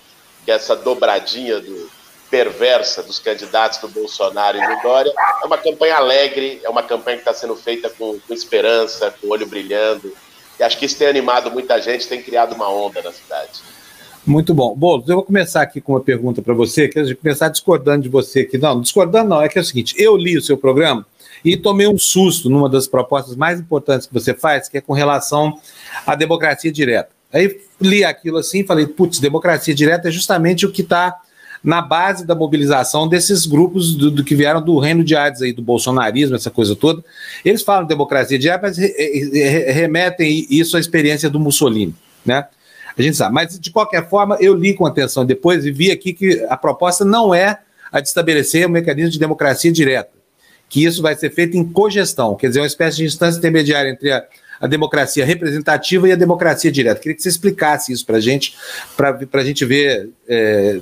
[0.43, 1.89] que é essa dobradinha do,
[2.33, 5.13] perversa dos candidatos do Bolsonaro e do Dória.
[5.43, 9.29] É uma campanha alegre, é uma campanha que está sendo feita com, com esperança, com
[9.29, 10.11] olho brilhando.
[10.59, 13.61] E acho que isso tem animado muita gente, tem criado uma onda na cidade.
[14.25, 14.75] Muito bom.
[14.75, 18.09] Boulos, eu vou começar aqui com uma pergunta para você, que eu começar discordando de
[18.09, 18.57] você aqui.
[18.57, 21.05] Não, discordando não, é que é o seguinte, eu li o seu programa
[21.45, 24.93] e tomei um susto numa das propostas mais importantes que você faz, que é com
[24.93, 25.59] relação
[26.03, 27.09] à democracia direta.
[27.31, 31.19] Aí li aquilo assim e falei, putz, democracia direta é justamente o que está
[31.63, 35.53] na base da mobilização desses grupos do, do, que vieram do reino de Hades aí,
[35.53, 37.03] do bolsonarismo, essa coisa toda.
[37.45, 41.95] Eles falam de democracia direta, mas re, re, remetem isso à experiência do Mussolini,
[42.25, 42.47] né?
[42.97, 43.33] A gente sabe.
[43.33, 47.03] Mas, de qualquer forma, eu li com atenção depois e vi aqui que a proposta
[47.05, 47.59] não é
[47.91, 50.11] a de estabelecer um mecanismo de democracia direta,
[50.67, 54.11] que isso vai ser feito em cogestão, quer dizer, uma espécie de instância intermediária entre
[54.11, 54.23] a
[54.59, 56.99] a democracia representativa e a democracia direta.
[56.99, 58.55] Queria que você explicasse isso para a gente,
[58.95, 60.79] para a gente ver é,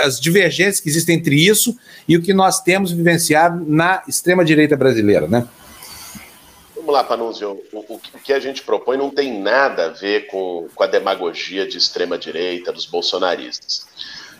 [0.00, 1.76] as divergências que existem entre isso
[2.08, 5.46] e o que nós temos vivenciado na extrema-direita brasileira, né?
[6.74, 7.62] Vamos lá, Panunzio.
[7.72, 11.66] O, o, que a gente propõe não tem nada a ver com, com a demagogia
[11.66, 13.86] de extrema-direita, dos bolsonaristas.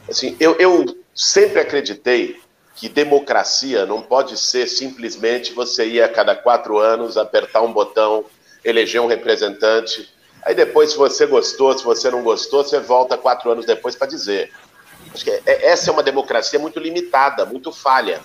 [0.09, 2.41] Assim, eu, eu sempre acreditei
[2.81, 8.25] que democracia não pode ser simplesmente você ir a cada quatro anos apertar um botão
[8.65, 10.09] eleger um representante.
[10.43, 14.07] Aí depois, se você gostou, se você não gostou, você volta quatro anos depois para
[14.07, 14.51] dizer.
[15.13, 18.23] Acho que é, essa é uma democracia muito limitada, muito falha.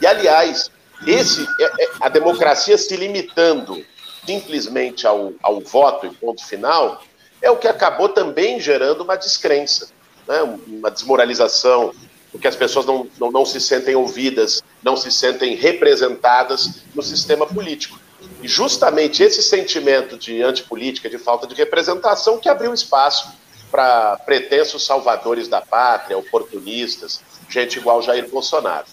[0.00, 0.70] E, aliás,
[1.06, 3.84] esse é, é, a democracia se limitando
[4.24, 7.02] simplesmente ao, ao voto e ponto final
[7.42, 9.90] é o que acabou também gerando uma descrença,
[10.26, 10.40] né?
[10.66, 11.92] uma desmoralização,
[12.32, 17.46] porque as pessoas não, não, não se sentem ouvidas, não se sentem representadas no sistema
[17.46, 18.00] político.
[18.42, 23.30] E justamente esse sentimento de antipolítica, de falta de representação, que abriu espaço
[23.70, 28.86] para pretensos salvadores da pátria, oportunistas, gente igual Jair Bolsonaro.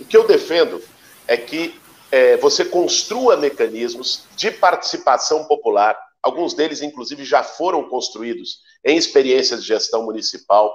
[0.00, 0.80] O que eu defendo
[1.26, 1.78] é que
[2.10, 9.62] é, você construa mecanismos de participação popular, alguns deles, inclusive, já foram construídos em experiências
[9.62, 10.72] de gestão municipal,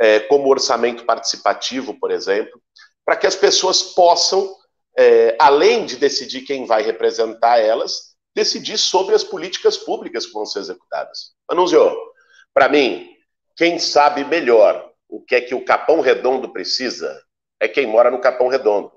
[0.00, 2.60] é, como orçamento participativo, por exemplo,
[3.04, 4.56] para que as pessoas possam
[4.98, 10.46] é, além de decidir quem vai representar elas, decidir sobre as políticas públicas que vão
[10.46, 11.32] ser executadas.
[11.48, 11.94] Anunziou,
[12.54, 13.08] para mim,
[13.56, 17.20] quem sabe melhor o que é que o Capão Redondo precisa
[17.60, 18.90] é quem mora no Capão Redondo.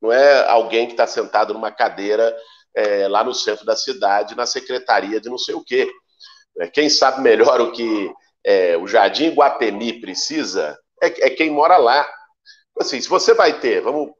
[0.00, 2.36] Não é alguém que está sentado numa cadeira
[2.74, 5.90] é, lá no centro da cidade, na secretaria de não sei o quê.
[6.60, 8.12] É, quem sabe melhor o que
[8.44, 12.06] é, o Jardim Guatemi precisa é, é quem mora lá.
[12.78, 14.10] Assim, se você vai ter, vamos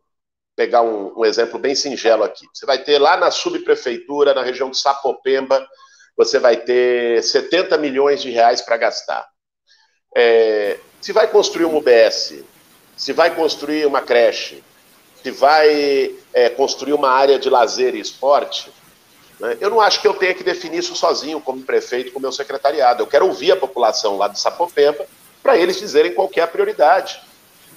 [0.56, 2.46] pegar um, um, exemplo bem singelo aqui.
[2.52, 5.66] Você vai ter lá na subprefeitura, na região de Sapopemba,
[6.16, 9.26] você vai ter 70 milhões de reais para gastar.
[10.16, 12.44] É, se vai construir um UBS,
[12.96, 14.62] se vai construir uma creche,
[15.22, 18.70] se vai é, construir uma área de lazer e esporte,
[19.60, 23.02] eu não acho que eu tenha que definir isso sozinho, como prefeito, com meu secretariado.
[23.02, 25.06] Eu quero ouvir a população lá de Sapopemba
[25.42, 27.20] para eles dizerem qual é a prioridade.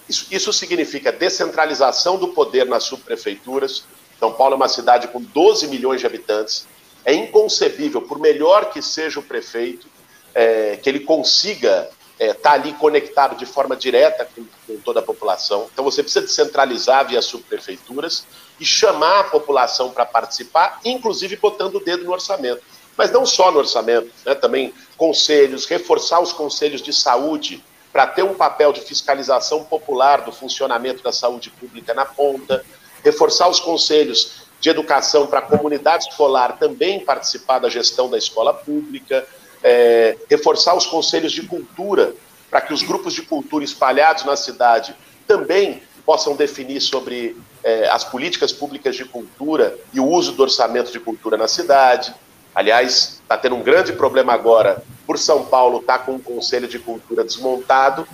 [0.07, 3.83] Isso, isso significa descentralização do poder nas subprefeituras.
[4.19, 6.65] São Paulo é uma cidade com 12 milhões de habitantes.
[7.03, 9.87] É inconcebível, por melhor que seja o prefeito,
[10.33, 11.89] é, que ele consiga
[12.19, 15.69] estar é, tá ali conectado de forma direta com, com, toda a população.
[15.71, 18.25] Então você precisa descentralizar via subprefeituras
[18.59, 22.61] e chamar a população para participar, inclusive botando o dedo no orçamento.
[22.97, 28.23] Mas não só no orçamento, né, também conselhos, reforçar os conselhos de saúde, para ter
[28.23, 32.63] um papel de fiscalização popular do funcionamento da saúde pública na ponta,
[33.03, 38.53] reforçar os conselhos de educação para a comunidade escolar também participar da gestão da escola
[38.53, 39.25] pública,
[39.63, 42.13] é, reforçar os conselhos de cultura
[42.49, 44.95] para que os grupos de cultura espalhados na cidade
[45.27, 50.91] também possam definir sobre é, as políticas públicas de cultura e o uso do orçamento
[50.91, 52.13] de cultura na cidade.
[52.55, 56.67] Aliás, está tendo um grande problema agora por São Paulo estar tá com um Conselho
[56.67, 58.07] de Cultura desmontado,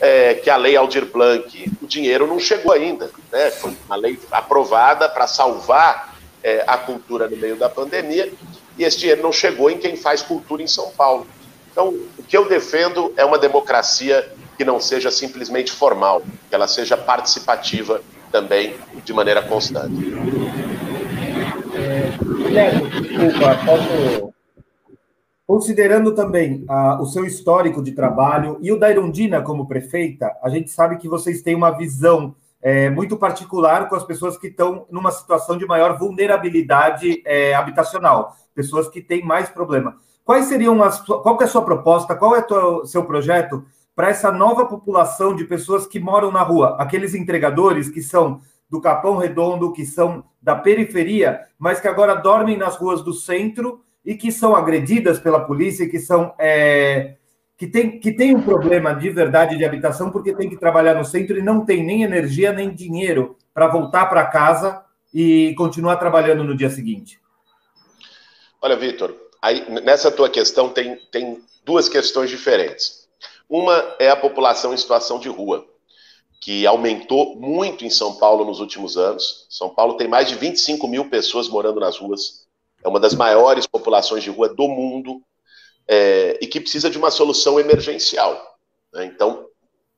[0.00, 3.10] é, que a lei Aldir Blanc, o dinheiro não chegou ainda.
[3.30, 3.50] Né?
[3.50, 8.32] Foi uma lei aprovada para salvar é, a cultura no meio da pandemia,
[8.80, 11.26] e esse dinheiro não chegou em quem faz cultura em São Paulo.
[11.70, 16.66] Então, o que eu defendo é uma democracia que não seja simplesmente formal, que ela
[16.66, 18.00] seja participativa
[18.32, 18.74] também
[19.04, 19.94] de maneira constante.
[22.50, 24.30] Neto, desculpa, posso
[25.46, 30.48] Considerando também ah, o seu histórico de trabalho e o da Irundina como prefeita, a
[30.48, 34.86] gente sabe que vocês têm uma visão é, muito particular com as pessoas que estão
[34.90, 39.96] numa situação de maior vulnerabilidade é, habitacional, pessoas que têm mais problema.
[40.24, 41.00] Quais seriam as.
[41.00, 42.14] Qual é a sua proposta?
[42.14, 43.64] Qual é o seu projeto
[43.96, 46.76] para essa nova população de pessoas que moram na rua?
[46.78, 52.56] Aqueles entregadores que são do Capão Redondo, que são da periferia, mas que agora dormem
[52.56, 57.16] nas ruas do centro e que são agredidas pela polícia, que são é,
[57.60, 61.04] que tem, que tem um problema de verdade de habitação porque tem que trabalhar no
[61.04, 64.82] centro e não tem nem energia nem dinheiro para voltar para casa
[65.12, 67.20] e continuar trabalhando no dia seguinte.
[68.62, 69.14] Olha, Vitor,
[69.84, 73.06] nessa tua questão tem, tem duas questões diferentes.
[73.46, 75.66] Uma é a população em situação de rua
[76.40, 79.44] que aumentou muito em São Paulo nos últimos anos.
[79.50, 82.46] São Paulo tem mais de 25 mil pessoas morando nas ruas.
[82.82, 85.20] É uma das maiores populações de rua do mundo
[85.88, 88.58] é, e que precisa de uma solução emergencial.
[88.92, 89.04] Né?
[89.06, 89.46] Então,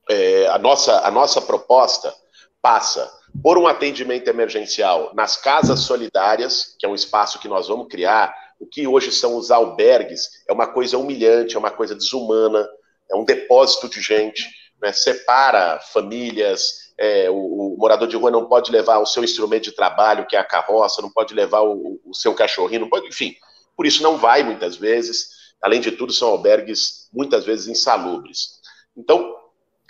[0.08, 2.14] é, a, nossa, a nossa proposta
[2.60, 3.10] passa
[3.42, 8.34] por um atendimento emergencial nas casas solidárias, que é um espaço que nós vamos criar.
[8.60, 12.68] O que hoje são os albergues é uma coisa humilhante, é uma coisa desumana,
[13.10, 14.48] é um depósito de gente
[14.82, 19.64] né, separa famílias, é, o, o, morador de rua não pode levar o seu instrumento
[19.64, 23.34] de trabalho, que é a carroça, não pode levar o, o seu cachorrinho, pode, enfim,
[23.76, 25.41] por isso não vai muitas vezes.
[25.62, 28.60] Além de tudo, são albergues muitas vezes insalubres.
[28.96, 29.36] Então,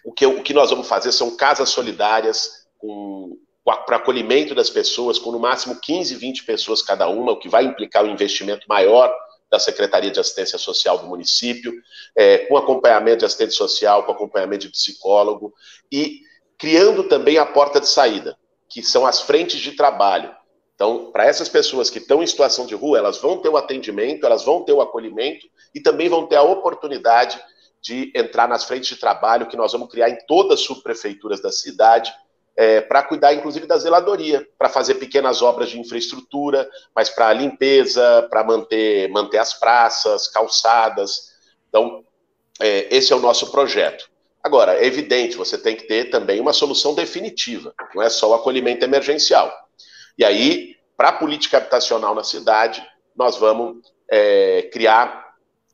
[0.04, 5.18] o que, o que nós vamos fazer são casas solidárias com, para acolhimento das pessoas,
[5.18, 9.12] com no máximo 15, 20 pessoas cada uma, o que vai implicar um investimento maior
[9.50, 11.72] da Secretaria de Assistência Social do município,
[12.16, 15.52] é, com acompanhamento de assistente social, com acompanhamento de psicólogo,
[15.90, 16.20] e
[16.58, 18.36] criando também a porta de saída,
[18.68, 20.34] que são as frentes de trabalho.
[20.74, 24.24] Então, para essas pessoas que estão em situação de rua, elas vão ter o atendimento,
[24.24, 27.42] elas vão ter o acolhimento e também vão ter a oportunidade
[27.80, 31.50] de entrar nas frentes de trabalho que nós vamos criar em todas as subprefeituras da
[31.50, 32.14] cidade,
[32.56, 38.26] é, para cuidar, inclusive, da zeladoria, para fazer pequenas obras de infraestrutura, mas para limpeza,
[38.30, 41.32] para manter, manter as praças, calçadas.
[41.68, 42.04] Então,
[42.60, 44.10] é, esse é o nosso projeto.
[44.42, 48.34] Agora, é evidente, você tem que ter também uma solução definitiva, não é só o
[48.34, 49.52] acolhimento emergencial.
[50.18, 53.78] E aí, para a política habitacional na cidade, nós vamos
[54.10, 55.21] é, criar,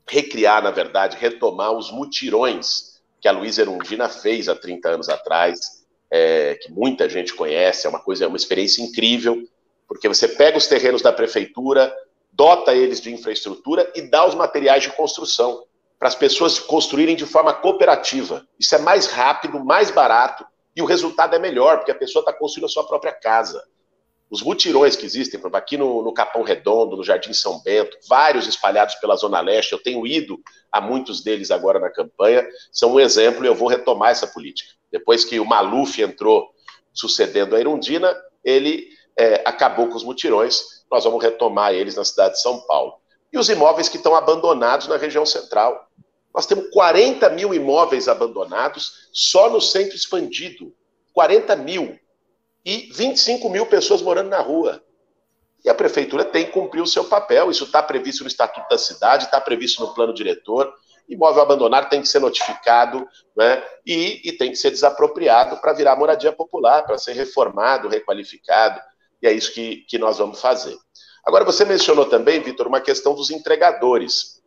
[0.09, 5.85] recriar, na verdade, retomar os mutirões que a Luísa Erundina fez há 30 anos atrás,
[6.11, 9.43] é, que muita gente conhece, é uma coisa, é uma experiência incrível,
[9.87, 11.95] porque você pega os terrenos da prefeitura,
[12.33, 15.65] dota eles de infraestrutura e dá os materiais de construção
[15.99, 18.47] para as pessoas construírem de forma cooperativa.
[18.59, 20.47] Isso é mais rápido, mais barato
[20.77, 23.65] e o resultado é melhor, porque a pessoa está construindo a sua própria casa.
[24.31, 28.95] Os mutirões que existem, aqui no, no, Capão Redondo, no Jardim São Bento, vários espalhados
[28.97, 30.39] pela Zona Leste, eu tenho ido
[30.71, 34.71] a muitos deles agora na campanha, são um exemplo e eu vou retomar essa política.
[34.93, 36.51] Depois que o Maluf entrou
[36.93, 38.15] sucedendo a Irundina,
[38.45, 42.95] ele é, acabou com os mutirões, nós vamos retomar eles na cidade de São Paulo.
[43.33, 45.89] E os imóveis que estão abandonados na região central.
[46.35, 50.75] Nós temos 40 mil imóveis abandonados só no centro expandido.
[51.13, 51.99] 40 mil
[52.65, 54.83] e 25 mil pessoas morando na rua.
[55.65, 57.51] E a prefeitura tem que cumprir o seu papel.
[57.51, 60.73] Isso está previsto no Estatuto da Cidade, está previsto no plano diretor.
[61.09, 65.97] Imóvel abandonado tem que ser notificado né, e, e tem que ser desapropriado para virar
[65.97, 68.81] moradia popular, para ser reformado, requalificado.
[69.23, 70.77] E é isso que, que nós vamos fazer.
[71.25, 74.43] Agora, você mencionou também, Vitor, uma questão dos entregadores,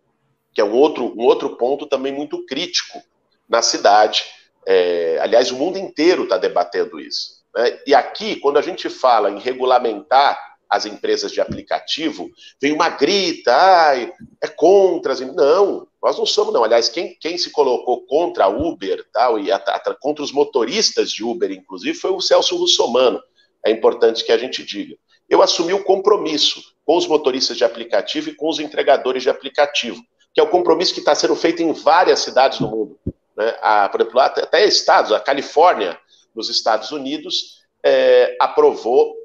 [0.54, 3.02] que é um outro, um outro ponto também muito crítico
[3.50, 4.24] na cidade.
[4.66, 7.41] É, aliás, o mundo inteiro está debatendo isso.
[7.56, 7.80] Né?
[7.86, 10.40] E aqui, quando a gente fala em regulamentar
[10.70, 12.30] as empresas de aplicativo,
[12.62, 15.14] vem uma grita, ai, é contra.
[15.16, 16.64] Não, nós não somos, não.
[16.64, 21.12] Aliás, quem, quem se colocou contra a Uber, tal, e a, a, contra os motoristas
[21.12, 23.22] de Uber, inclusive, foi o Celso Russomano.
[23.66, 24.96] É importante que a gente diga.
[25.30, 30.02] Eu assumi o compromisso com os motoristas de aplicativo e com os entregadores de aplicativo,
[30.34, 32.98] que é o compromisso que está sendo feito em várias cidades do mundo.
[33.36, 33.56] Né?
[33.62, 36.00] A, por exemplo, até estados, a Califórnia
[36.36, 39.16] nos Estados Unidos, é, aprovou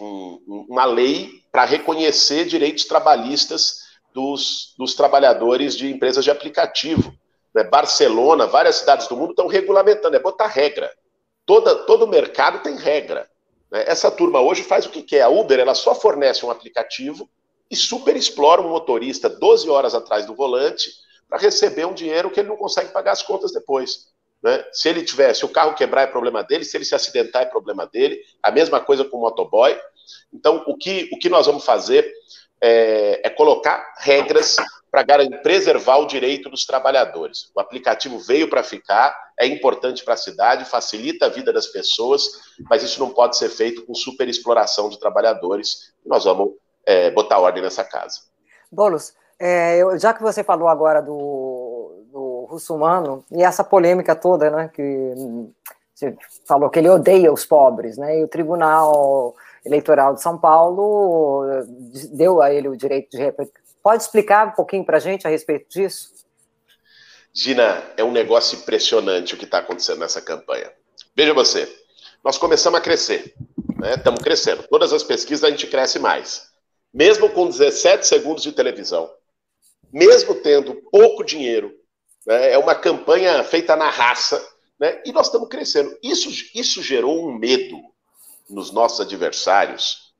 [0.00, 3.82] um, uma lei para reconhecer direitos trabalhistas
[4.12, 7.14] dos, dos, trabalhadores de empresas de aplicativo.
[7.54, 7.64] Né?
[7.64, 10.90] Barcelona, várias cidades do mundo estão regulamentando, é botar regra.
[11.44, 13.28] Toda, todo mercado tem regra.
[13.70, 13.84] Né?
[13.86, 15.22] Essa turma hoje faz o que quer.
[15.22, 17.28] A Uber ela só fornece um aplicativo
[17.70, 20.90] e super explora um motorista 12 horas atrás do volante
[21.28, 24.11] para receber um dinheiro que ele não consegue pagar as contas depois.
[24.42, 24.64] Né?
[24.72, 27.46] Se ele tiver, se o carro quebrar é problema dele, se ele se acidentar é
[27.46, 28.20] problema dele.
[28.42, 29.78] A mesma coisa com o motoboy.
[30.32, 32.10] Então, o que, o que nós vamos fazer
[32.60, 34.56] é, é colocar regras
[34.90, 35.04] para
[35.42, 37.50] preservar o direito dos trabalhadores.
[37.54, 42.28] O aplicativo veio para ficar, é importante para a cidade, facilita a vida das pessoas,
[42.68, 45.94] mas isso não pode ser feito com superexploração de trabalhadores.
[46.04, 46.52] Nós vamos
[46.84, 48.20] é, botar ordem nessa casa.
[48.70, 51.61] Bolos, é, já que você falou agora do,
[52.52, 55.14] Russumano e essa polêmica toda, né, que
[55.94, 59.34] você falou que ele odeia os pobres, né, e o Tribunal
[59.64, 61.44] Eleitoral de São Paulo
[62.12, 63.32] deu a ele o direito de
[63.82, 66.12] Pode explicar um pouquinho para a gente a respeito disso?
[67.34, 70.70] Gina, é um negócio impressionante o que está acontecendo nessa campanha.
[71.16, 71.68] Veja você,
[72.22, 73.34] nós começamos a crescer,
[73.78, 73.94] né?
[73.94, 74.62] estamos crescendo.
[74.68, 76.52] Todas as pesquisas a gente cresce mais.
[76.94, 79.10] Mesmo com 17 segundos de televisão,
[79.92, 81.72] mesmo tendo pouco dinheiro,
[82.26, 82.52] né?
[82.52, 84.44] é uma campanha feita na raça,
[84.78, 85.00] né?
[85.04, 85.96] e nós estamos crescendo.
[86.02, 87.78] Isso, isso gerou um medo
[88.48, 90.12] nos nossos adversários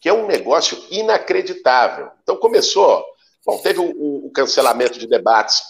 [0.00, 2.10] que é um negócio inacreditável.
[2.22, 3.04] Então começou,
[3.44, 5.62] bom, teve o, o cancelamento de debates,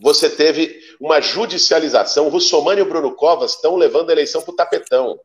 [0.00, 4.52] você teve uma judicialização, o Russomano e o Bruno Covas estão levando a eleição para
[4.52, 5.18] o tapetão.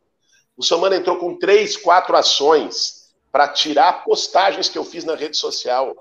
[0.58, 5.38] O Russomano entrou com três, quatro ações para tirar postagens que eu fiz na rede
[5.38, 5.96] social.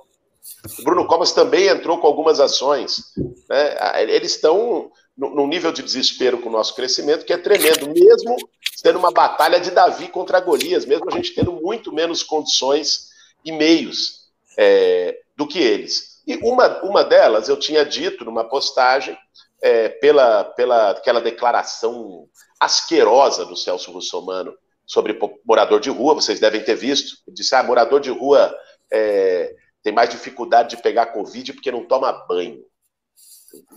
[0.79, 3.13] O Bruno Covas também entrou com algumas ações.
[3.49, 4.03] Né?
[4.03, 8.37] Eles estão num nível de desespero com o nosso crescimento que é tremendo, mesmo
[8.83, 13.11] tendo uma batalha de Davi contra Golias, mesmo a gente tendo muito menos condições
[13.45, 14.25] e meios
[14.59, 16.23] é, do que eles.
[16.27, 19.17] E uma, uma delas eu tinha dito numa postagem,
[19.63, 22.29] é, pela, pela aquela declaração
[22.61, 24.55] asquerosa do Celso Russomano
[24.87, 28.55] sobre morador de rua, vocês devem ter visto, disse, ah, morador de rua
[28.93, 29.55] é,
[29.85, 32.65] tem mais dificuldade de pegar Covid porque não toma banho.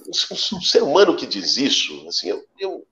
[0.09, 2.87] Um, ser humano que diz isso, assim, eu, eu,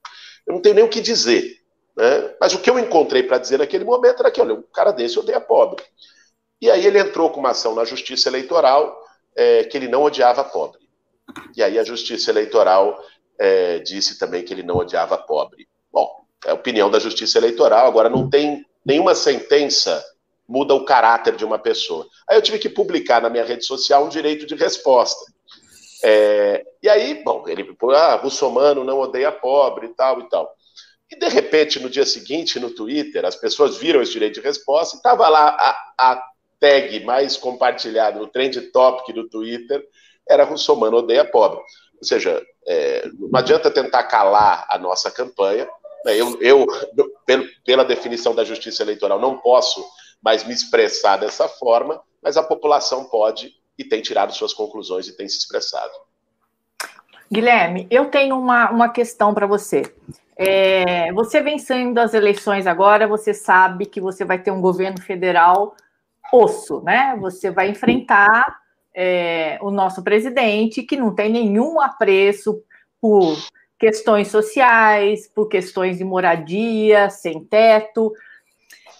[0.45, 1.61] eu não tenho nem o que dizer.
[1.95, 2.35] Né?
[2.39, 5.17] Mas o que eu encontrei para dizer naquele momento era que, olha, um cara desse
[5.17, 5.81] odeia pobre.
[6.61, 9.01] E aí ele entrou com uma ação na Justiça Eleitoral
[9.33, 10.81] é, que ele não odiava pobre.
[11.55, 13.01] E aí a Justiça Eleitoral
[13.39, 15.67] é, disse também que ele não odiava pobre.
[15.91, 20.03] Bom, é a opinião da Justiça Eleitoral, agora não tem nenhuma sentença
[20.47, 22.07] muda o caráter de uma pessoa.
[22.29, 25.25] Aí eu tive que publicar na minha rede social um direito de resposta.
[26.03, 30.55] É, e aí, bom, ele, ah, russomano não odeia pobre e tal e tal.
[31.11, 34.95] E, de repente, no dia seguinte, no Twitter, as pessoas viram esse direito de resposta
[34.95, 36.23] e estava lá a, a,
[36.59, 39.85] tag mais compartilhada no trend topic do Twitter,
[40.27, 41.59] era Russomano odeia pobre.
[41.99, 45.67] Ou seja, é, não adianta tentar calar a nossa campanha.
[46.03, 46.15] Né?
[46.15, 46.65] Eu, eu
[47.25, 49.83] pelo, pela definição da justiça eleitoral, não posso
[50.21, 55.15] mais me expressar dessa forma, mas a população pode e tem tirado suas conclusões e
[55.15, 55.93] tem se expressado.
[57.31, 59.83] Guilherme, eu tenho uma, uma questão para você.
[60.37, 65.75] É, você vencendo as eleições agora, você sabe que você vai ter um governo federal
[66.31, 67.17] osso, né?
[67.19, 68.59] Você vai enfrentar
[68.93, 72.61] é, o nosso presidente, que não tem nenhum apreço
[72.99, 73.37] por
[73.77, 78.11] questões sociais, por questões de moradia, sem teto.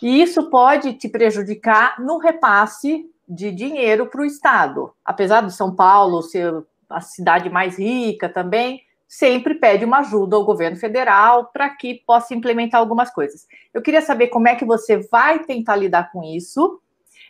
[0.02, 4.94] E isso pode te prejudicar no repasse de dinheiro para o Estado.
[5.04, 6.54] Apesar de São Paulo ser
[6.90, 12.34] a cidade mais rica também, sempre pede uma ajuda ao governo federal para que possa
[12.36, 13.48] implementar algumas coisas.
[13.74, 16.80] Eu queria saber como é que você vai tentar lidar com isso.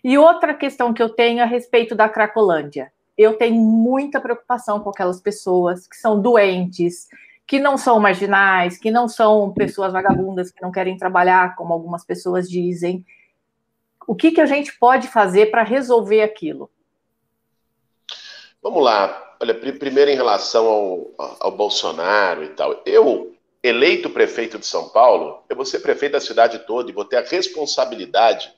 [0.04, 2.92] E outra questão que eu tenho a respeito da Cracolândia.
[3.18, 7.08] Eu tenho muita preocupação com aquelas pessoas que são doentes,
[7.48, 12.04] que não são marginais, que não são pessoas vagabundas que não querem trabalhar, como algumas
[12.04, 13.06] pessoas dizem.
[14.08, 16.70] O que, que a gente pode fazer para resolver aquilo?
[18.62, 19.36] Vamos lá.
[19.40, 22.82] Olha, primeiro em relação ao, ao Bolsonaro e tal.
[22.86, 27.06] Eu, eleito prefeito de São Paulo, eu vou ser prefeito da cidade toda e vou
[27.06, 28.54] ter a responsabilidade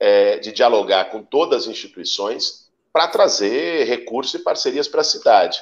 [0.00, 5.60] é, de dialogar com todas as instituições para trazer recursos e parcerias para a cidade.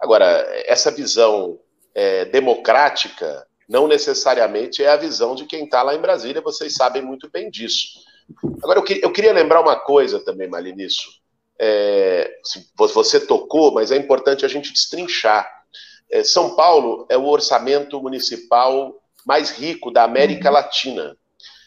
[0.00, 1.58] Agora, essa visão
[1.94, 7.00] é, democrática não necessariamente é a visão de quem está lá em Brasília, vocês sabem
[7.00, 8.00] muito bem disso.
[8.62, 11.24] Agora, eu, que, eu queria lembrar uma coisa também, Malinisso
[11.58, 12.30] é,
[12.76, 15.48] você tocou, mas é importante a gente destrinchar.
[16.10, 20.54] É, São Paulo é o orçamento municipal mais rico da América uhum.
[20.54, 21.16] Latina.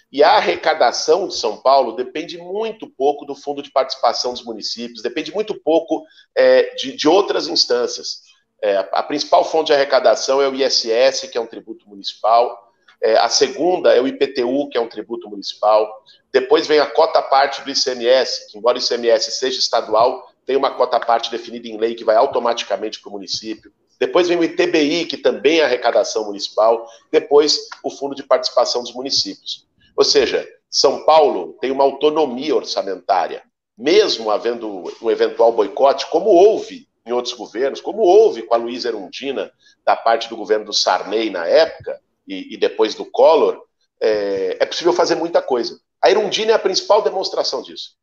[0.09, 5.01] E a arrecadação de São Paulo depende muito pouco do fundo de participação dos municípios,
[5.01, 8.21] depende muito pouco é, de, de, outras instâncias.
[8.61, 12.71] É, a principal fonte de arrecadação é o ISS, que é um tributo municipal.
[13.01, 16.03] É, a segunda é o IPTU, que é um tributo municipal.
[16.31, 20.71] Depois vem a cota parte do ICMS, que embora o ICMS seja estadual, tem uma
[20.71, 23.71] cota parte definida em lei que vai automaticamente para o município.
[23.99, 26.87] Depois vem o ITBI, que também é arrecadação municipal.
[27.11, 29.67] Depois, o Fundo de Participação dos Municípios.
[29.95, 33.43] Ou seja, São Paulo tem uma autonomia orçamentária.
[33.79, 38.89] mesmo havendo um eventual boicote, como houve em outros governos, como houve com a Luísa
[38.89, 39.51] Erundina,
[39.85, 43.63] da parte do governo do Sarney na época, e, e depois do Collor,
[43.99, 45.79] é, é, possível fazer muita coisa.
[46.01, 47.95] A Erundina é a principal demonstração disso.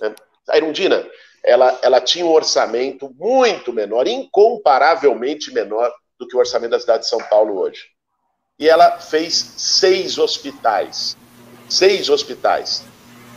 [0.00, 0.14] Né?
[0.48, 1.08] A Erundina,
[1.42, 7.04] ela, ela tinha um orçamento muito menor, incomparavelmente menor do que o orçamento da cidade
[7.04, 7.86] de São Paulo hoje.
[8.58, 11.16] E ela fez seis hospitais.
[11.68, 12.84] Seis hospitais.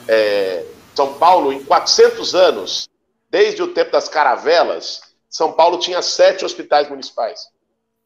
[0.08, 2.90] É, São Paulo, em 400 anos,
[3.30, 5.02] desde o tempo das caravelas,
[5.36, 7.50] São Paulo tinha sete hospitais municipais.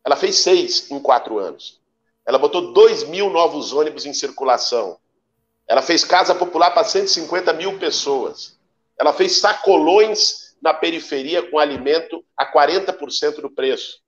[0.03, 1.79] Ela fez seis em quatro anos.
[2.25, 4.97] Ela botou dois mil novos ônibus em circulação.
[5.67, 8.57] Ela fez casa popular para 150 mil pessoas.
[8.99, 13.99] Ela fez sacolões na periferia com alimento a 40% do preço.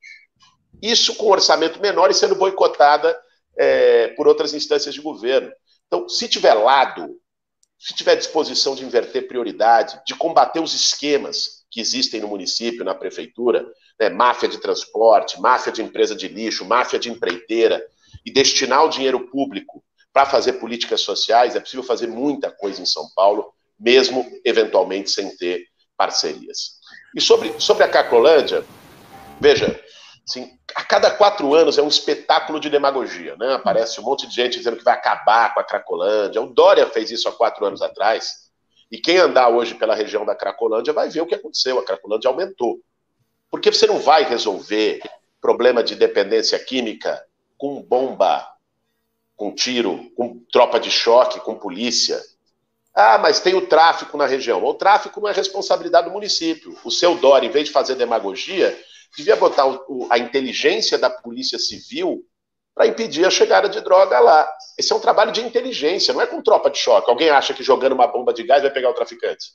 [0.81, 3.15] Isso com orçamento menor e sendo boicotada
[3.55, 5.51] é, por outras instâncias de governo.
[5.85, 7.21] Então, se tiver lado,
[7.77, 12.93] se tiver disposição de inverter prioridade, de combater os esquemas que existem no município, na
[12.93, 13.65] prefeitura,
[13.99, 17.81] né, máfia de transporte, máfia de empresa de lixo, máfia de empreiteira,
[18.25, 22.85] e destinar o dinheiro público para fazer políticas sociais, é possível fazer muita coisa em
[22.85, 25.65] São Paulo, mesmo eventualmente sem ter
[25.97, 26.81] parcerias.
[27.15, 28.65] E sobre, sobre a Cacolândia,
[29.39, 29.79] veja,
[30.27, 33.53] assim, a cada quatro anos é um espetáculo de demagogia, né?
[33.53, 36.41] Aparece um monte de gente dizendo que vai acabar com a Cracolândia.
[36.41, 38.50] O Dória fez isso há quatro anos atrás.
[38.91, 41.79] E quem andar hoje pela região da Cracolândia vai ver o que aconteceu.
[41.79, 42.79] A Cracolândia aumentou.
[43.49, 45.01] Porque você não vai resolver
[45.39, 47.25] problema de dependência química
[47.57, 48.47] com bomba,
[49.35, 52.21] com tiro, com tropa de choque, com polícia.
[52.93, 54.63] Ah, mas tem o tráfico na região.
[54.63, 56.77] O tráfico não é responsabilidade do município.
[56.83, 58.77] O seu Dória, em vez de fazer demagogia,
[59.15, 59.65] devia botar
[60.09, 62.25] a inteligência da Polícia Civil
[62.73, 64.49] para impedir a chegada de droga lá.
[64.77, 67.09] Esse é um trabalho de inteligência, não é com tropa de choque.
[67.09, 69.47] Alguém acha que jogando uma bomba de gás vai pegar o traficante?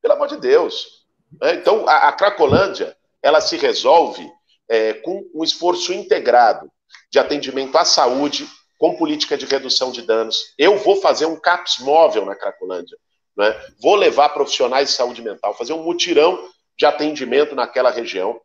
[0.00, 1.00] Pelo amor de Deus.
[1.42, 4.30] É, então, a, a Cracolândia, ela se resolve
[4.68, 6.70] é, com um esforço integrado
[7.10, 8.48] de atendimento à saúde,
[8.78, 10.54] com política de redução de danos.
[10.56, 12.96] Eu vou fazer um CAPS móvel na Cracolândia.
[13.36, 13.52] Né?
[13.80, 16.48] Vou levar profissionais de saúde mental, fazer um mutirão
[16.78, 18.40] de atendimento naquela região.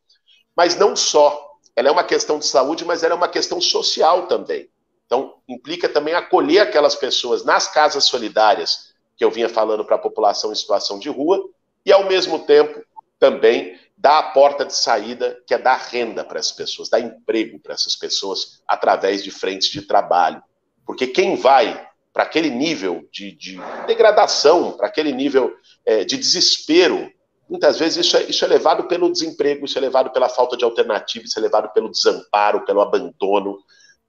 [0.55, 1.54] Mas não só.
[1.75, 4.69] Ela é uma questão de saúde, mas ela é uma questão social também.
[5.05, 9.99] Então, implica também acolher aquelas pessoas nas casas solidárias, que eu vinha falando para a
[9.99, 11.43] população em situação de rua,
[11.85, 12.83] e, ao mesmo tempo,
[13.19, 17.59] também dar a porta de saída, que é dar renda para essas pessoas, dar emprego
[17.59, 20.41] para essas pessoas através de frentes de trabalho.
[20.85, 25.55] Porque quem vai para aquele nível de, de degradação, para aquele nível
[25.85, 27.11] é, de desespero
[27.49, 30.63] Muitas vezes isso é, isso é levado pelo desemprego, isso é levado pela falta de
[30.63, 33.59] alternativa, isso é levado pelo desamparo, pelo abandono.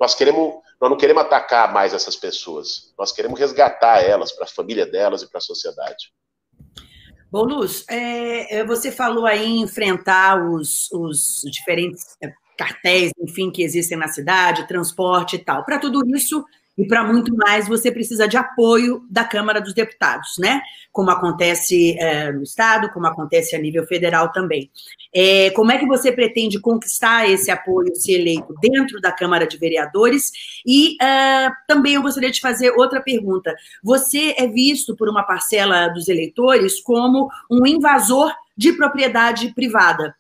[0.00, 4.48] Nós queremos, nós não queremos atacar mais essas pessoas, nós queremos resgatar elas para a
[4.48, 6.12] família delas e para a sociedade.
[7.30, 13.50] Bom, Luz, é, é, você falou aí em enfrentar os, os diferentes é, cartéis, enfim,
[13.50, 15.64] que existem na cidade, transporte e tal.
[15.64, 16.44] Para tudo isso,
[16.76, 20.60] e para muito mais, você precisa de apoio da Câmara dos Deputados, né?
[20.92, 24.70] Como acontece é, no Estado, como acontece a nível federal também.
[25.14, 29.56] É, como é que você pretende conquistar esse apoio, se eleito, dentro da Câmara de
[29.56, 30.30] Vereadores?
[30.66, 33.54] E é, também eu gostaria de fazer outra pergunta.
[33.82, 40.14] Você é visto por uma parcela dos eleitores como um invasor de propriedade privada.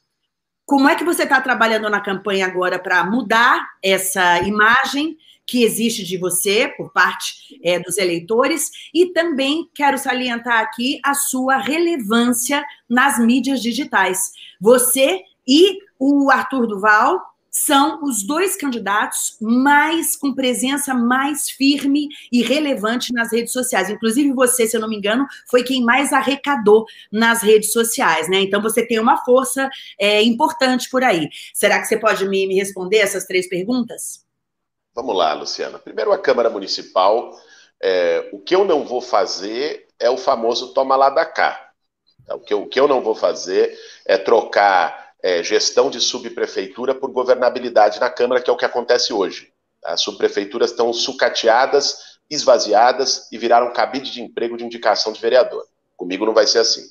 [0.64, 5.16] Como é que você está trabalhando na campanha agora para mudar essa imagem
[5.46, 11.14] que existe de você por parte é, dos eleitores e também quero salientar aqui a
[11.14, 14.32] sua relevância nas mídias digitais.
[14.60, 22.42] Você e o Arthur Duval são os dois candidatos mais com presença mais firme e
[22.42, 23.88] relevante nas redes sociais.
[23.88, 28.40] Inclusive você, se eu não me engano, foi quem mais arrecadou nas redes sociais, né?
[28.40, 31.30] Então você tem uma força é, importante por aí.
[31.54, 34.25] Será que você pode me, me responder essas três perguntas?
[34.96, 35.78] Vamos lá, Luciana.
[35.78, 37.38] Primeiro, a Câmara Municipal.
[37.78, 41.70] É, o que eu não vou fazer é o famoso toma lá da cá.
[42.30, 46.94] O que eu, o que eu não vou fazer é trocar é, gestão de subprefeitura
[46.94, 49.52] por governabilidade na Câmara, que é o que acontece hoje.
[49.84, 55.66] As subprefeituras estão sucateadas, esvaziadas e viraram cabide de emprego de indicação de vereador.
[55.94, 56.88] Comigo não vai ser assim.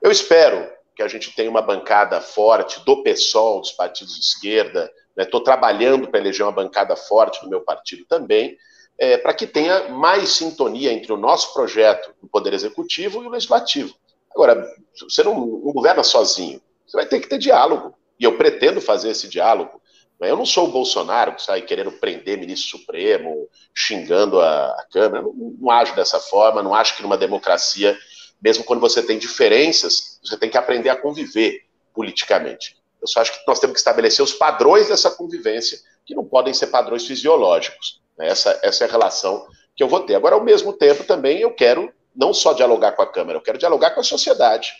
[0.00, 4.88] Eu espero que a gente tenha uma bancada forte do PSOL, dos partidos de esquerda,
[5.16, 5.44] Estou né?
[5.44, 8.56] trabalhando para eleger uma bancada forte do meu partido também,
[8.98, 13.30] é, para que tenha mais sintonia entre o nosso projeto do Poder Executivo e o
[13.30, 13.94] Legislativo.
[14.32, 14.66] Agora,
[15.00, 17.94] você não, não governa sozinho, você vai ter que ter diálogo.
[18.18, 19.80] E eu pretendo fazer esse diálogo.
[20.20, 25.22] Eu não sou o Bolsonaro que sai querendo prender ministro supremo, xingando a, a Câmara.
[25.22, 27.96] Não, não ajo dessa forma, não acho que numa democracia
[28.42, 32.76] Mesmo quando você tem diferenças, você tem que aprender a conviver politicamente.
[33.00, 36.52] Eu só acho que nós temos que estabelecer os padrões dessa convivência, que não podem
[36.52, 38.00] ser padrões fisiológicos.
[38.18, 38.28] Né?
[38.28, 40.14] Essa, essa é a relação que eu vou ter.
[40.14, 43.58] Agora, ao mesmo tempo, também eu quero não só dialogar com a Câmara, eu quero
[43.58, 44.72] dialogar com a sociedade.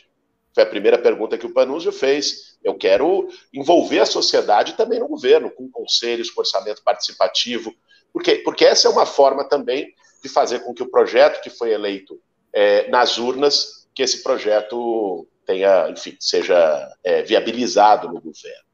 [0.52, 2.58] Foi a primeira pergunta que o Panúzio fez.
[2.62, 7.72] Eu quero envolver a sociedade também no governo, com conselhos, com orçamento participativo,
[8.12, 11.72] porque, porque essa é uma forma também de fazer com que o projeto que foi
[11.72, 12.20] eleito
[12.52, 18.64] é, nas urnas, que esse projeto tenha, enfim, seja é, viabilizado no governo.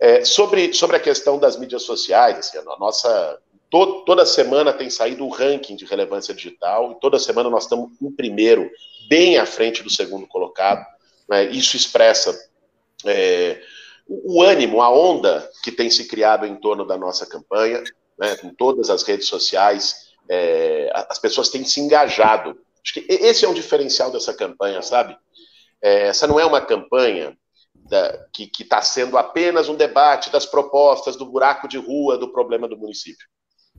[0.00, 3.38] É, sobre, sobre a questão das mídias sociais, assim, a nossa
[3.68, 7.90] todo, toda semana tem saído o ranking de relevância digital e toda semana nós estamos
[8.00, 8.70] em primeiro,
[9.08, 10.86] bem à frente do segundo colocado.
[11.28, 12.34] Né, isso expressa
[13.04, 13.60] é,
[14.08, 17.82] o ânimo, a onda que tem se criado em torno da nossa campanha,
[18.18, 22.58] né, com todas as redes sociais, é, as pessoas têm se engajado.
[22.82, 25.14] Acho que esse é um diferencial dessa campanha, sabe?
[25.82, 27.36] É, essa não é uma campanha
[27.74, 32.68] da, que está sendo apenas um debate das propostas, do buraco de rua, do problema
[32.68, 33.26] do município.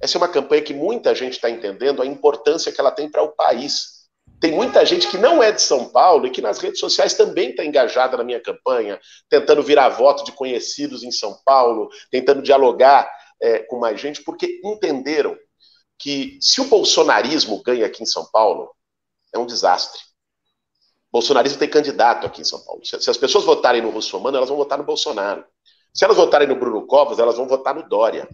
[0.01, 3.21] Essa é uma campanha que muita gente está entendendo a importância que ela tem para
[3.21, 3.99] o país.
[4.39, 7.49] Tem muita gente que não é de São Paulo e que nas redes sociais também
[7.49, 13.11] está engajada na minha campanha, tentando virar voto de conhecidos em São Paulo, tentando dialogar
[13.41, 15.37] é, com mais gente, porque entenderam
[15.97, 18.71] que se o bolsonarismo ganha aqui em São Paulo,
[19.33, 19.99] é um desastre.
[21.11, 22.85] Bolsonarismo tem candidato aqui em São Paulo.
[22.85, 25.43] Se, se as pessoas votarem no Russomano, elas vão votar no Bolsonaro.
[25.93, 28.29] Se elas votarem no Bruno Covas, elas vão votar no Dória.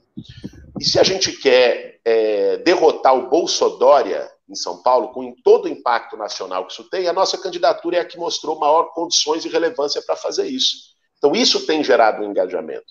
[0.80, 5.70] E se a gente quer é, derrotar o Bolsodória em São Paulo, com todo o
[5.70, 9.50] impacto nacional que isso tem, a nossa candidatura é a que mostrou maior condições e
[9.50, 10.76] relevância para fazer isso.
[11.18, 12.86] Então, isso tem gerado um engajamento.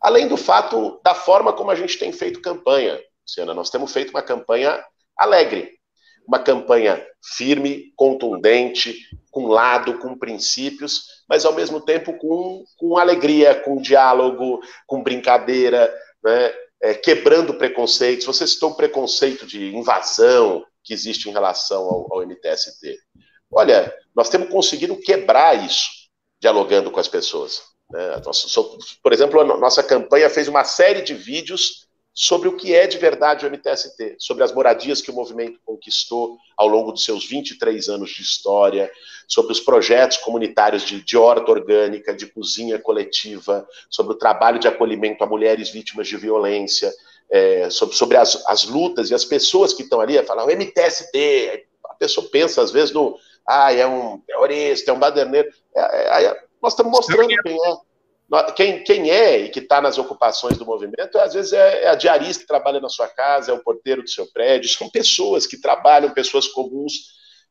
[0.00, 4.10] Além do fato da forma como a gente tem feito campanha, Luciana, nós temos feito
[4.10, 4.84] uma campanha
[5.18, 5.72] alegre,
[6.26, 7.04] uma campanha
[7.36, 8.98] firme, contundente,
[9.30, 15.92] com lado, com princípios, mas ao mesmo tempo com, com alegria, com diálogo, com brincadeira,
[16.22, 16.52] né?
[16.82, 18.26] É, quebrando preconceitos.
[18.26, 22.98] Você citou o preconceito de invasão que existe em relação ao, ao MTST.
[23.50, 25.88] Olha, nós temos conseguido quebrar isso,
[26.40, 27.62] dialogando com as pessoas.
[27.90, 28.20] Né?
[29.02, 31.83] Por exemplo, a nossa campanha fez uma série de vídeos
[32.14, 36.38] sobre o que é de verdade o MTST, sobre as moradias que o movimento conquistou
[36.56, 38.88] ao longo dos seus 23 anos de história,
[39.26, 44.68] sobre os projetos comunitários de, de horta orgânica, de cozinha coletiva, sobre o trabalho de
[44.68, 46.92] acolhimento a mulheres vítimas de violência,
[47.28, 51.66] é, sobre, sobre as, as, lutas e as pessoas que estão ali, falam o MTST,
[51.86, 56.44] a pessoa pensa às vezes no, ah, é um terrorista, é um baderneiro, é, é,
[56.62, 57.93] nós estamos mostrando quem é.
[58.56, 61.94] Quem, quem é e que está nas ocupações do movimento, às vezes é, é, a
[61.94, 65.60] diarista que trabalha na sua casa, é o porteiro do seu prédio, são pessoas que
[65.60, 66.92] trabalham, pessoas comuns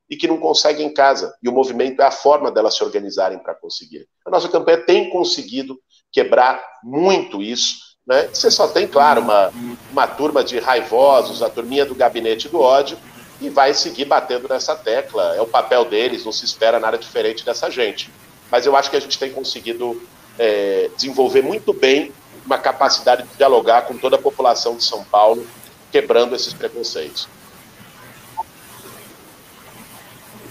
[0.09, 1.33] e que não conseguem em casa.
[1.41, 4.07] E o movimento é a forma delas se organizarem para conseguir.
[4.25, 5.79] A nossa campanha tem conseguido
[6.11, 7.77] quebrar muito isso.
[8.05, 8.27] Né?
[8.27, 9.53] Você só tem, claro, uma,
[9.91, 12.97] uma turma de raivosos, a turminha do gabinete do ódio,
[13.39, 15.35] e vai seguir batendo nessa tecla.
[15.35, 18.11] É o papel deles, não se espera nada diferente dessa gente
[18.53, 19.99] mas eu acho que a gente tem conseguido
[20.37, 22.11] é, desenvolver muito bem
[22.45, 25.45] uma capacidade de dialogar com toda a população de São Paulo,
[25.91, 27.27] quebrando esses preconceitos.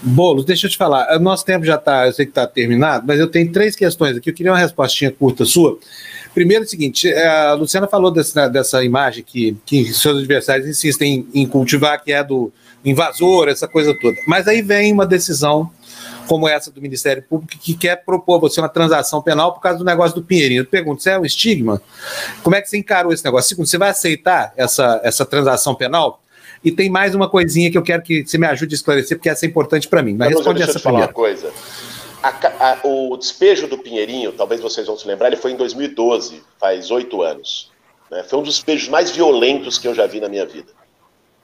[0.04, 3.20] Bolos, deixa eu te falar, nosso tempo já está, eu sei que está terminado, mas
[3.20, 5.78] eu tenho três questões aqui, eu queria uma respostinha curta sua.
[6.34, 10.18] Primeiro é o seguinte, é, a Luciana falou desse, né, dessa imagem que, que seus
[10.18, 12.52] adversários insistem em cultivar, que é do
[12.84, 14.16] invasor, essa coisa toda.
[14.26, 15.70] Mas aí vem uma decisão
[16.26, 19.84] como essa do Ministério Público, que quer propor você uma transação penal por causa do
[19.84, 20.62] negócio do Pinheirinho.
[20.62, 21.80] Eu pergunto, isso é um estigma?
[22.42, 23.50] Como é que você encarou esse negócio?
[23.50, 26.20] Segundo, você vai aceitar essa, essa transação penal?
[26.64, 29.28] E tem mais uma coisinha que eu quero que você me ajude a esclarecer, porque
[29.28, 30.14] essa é importante para mim.
[30.14, 31.06] Mas responde essa primeira.
[31.06, 31.52] Uma coisa.
[32.22, 36.42] A, a, o despejo do Pinheirinho, talvez vocês vão se lembrar, ele foi em 2012,
[36.60, 37.72] faz oito anos.
[38.08, 38.22] Né?
[38.22, 40.72] Foi um dos despejos mais violentos que eu já vi na minha vida.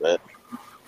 [0.00, 0.16] Né?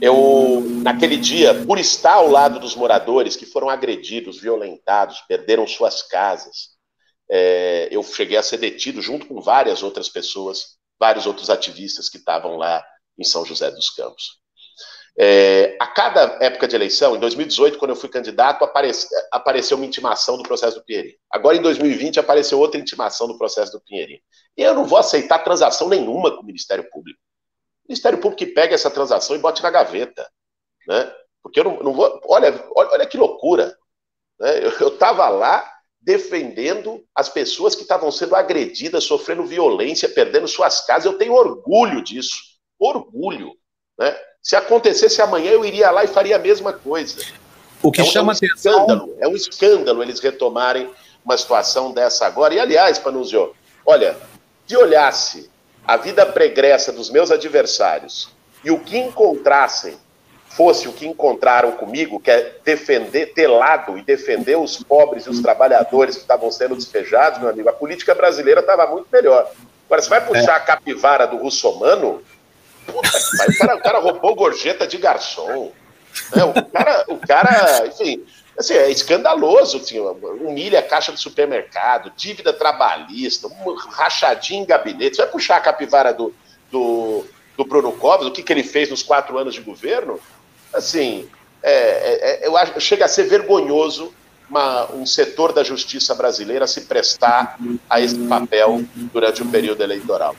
[0.00, 6.02] Eu, naquele dia, por estar ao lado dos moradores que foram agredidos, violentados, perderam suas
[6.02, 6.70] casas,
[7.30, 12.18] é, eu cheguei a ser detido junto com várias outras pessoas, vários outros ativistas que
[12.18, 12.82] estavam lá
[13.18, 14.40] em São José dos Campos.
[15.18, 19.84] É, a cada época de eleição, em 2018, quando eu fui candidato, aparece, apareceu uma
[19.84, 21.16] intimação do processo do Pinheirinho.
[21.30, 24.20] Agora, em 2020, apareceu outra intimação do processo do Pinheirinho.
[24.56, 27.20] E eu não vou aceitar transação nenhuma com o Ministério Público.
[27.90, 30.30] Ministério Público que pega essa transação e bote na gaveta.
[30.86, 31.12] Né?
[31.42, 32.20] Porque eu não, não vou.
[32.24, 33.76] Olha, olha, olha que loucura.
[34.38, 34.60] Né?
[34.80, 35.68] Eu estava lá
[36.00, 41.04] defendendo as pessoas que estavam sendo agredidas, sofrendo violência, perdendo suas casas.
[41.04, 42.36] Eu tenho orgulho disso.
[42.78, 43.54] Orgulho.
[43.98, 44.16] Né?
[44.40, 47.20] Se acontecesse amanhã, eu iria lá e faria a mesma coisa.
[47.82, 48.72] O que é um, chama é um atenção...
[48.72, 50.88] escândalo, é um escândalo eles retomarem
[51.24, 52.54] uma situação dessa agora.
[52.54, 53.52] E, aliás, Panuzio,
[53.84, 54.16] olha,
[54.64, 55.49] se olhasse
[55.90, 58.30] a vida pregressa dos meus adversários
[58.62, 59.98] e o que encontrassem
[60.46, 65.30] fosse o que encontraram comigo, que é defender, ter lado e defender os pobres e
[65.30, 69.50] os trabalhadores que estavam sendo despejados, meu amigo, a política brasileira estava muito melhor.
[69.86, 70.56] Agora, você vai puxar é.
[70.56, 72.22] a capivara do russomano?
[72.86, 75.72] Puta que o cara, o cara roubou gorjeta de garçom.
[76.36, 76.44] Né?
[76.44, 78.24] O, cara, o cara, enfim,
[78.60, 85.16] assim, é escandaloso, assim, humilha a caixa do supermercado, dívida trabalhista, um rachadinho em gabinete.
[85.16, 86.32] Você vai puxar a capivara do,
[86.70, 87.24] do,
[87.56, 90.20] do Bruno Covas, o que, que ele fez nos quatro anos de governo?
[90.72, 91.28] Assim,
[91.62, 94.12] é, é, é eu acho, chega a ser vergonhoso
[94.48, 97.58] uma, um setor da justiça brasileira se prestar
[97.88, 98.82] a esse papel
[99.12, 100.34] durante o período eleitoral.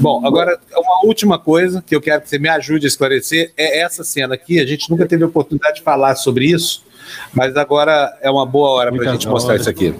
[0.00, 3.78] Bom, agora, uma última coisa que eu quero que você me ajude a esclarecer é
[3.80, 4.60] essa cena aqui.
[4.60, 6.82] A gente nunca teve oportunidade de falar sobre isso,
[7.32, 9.94] mas agora é uma boa hora para a gente mostrar isso aqui.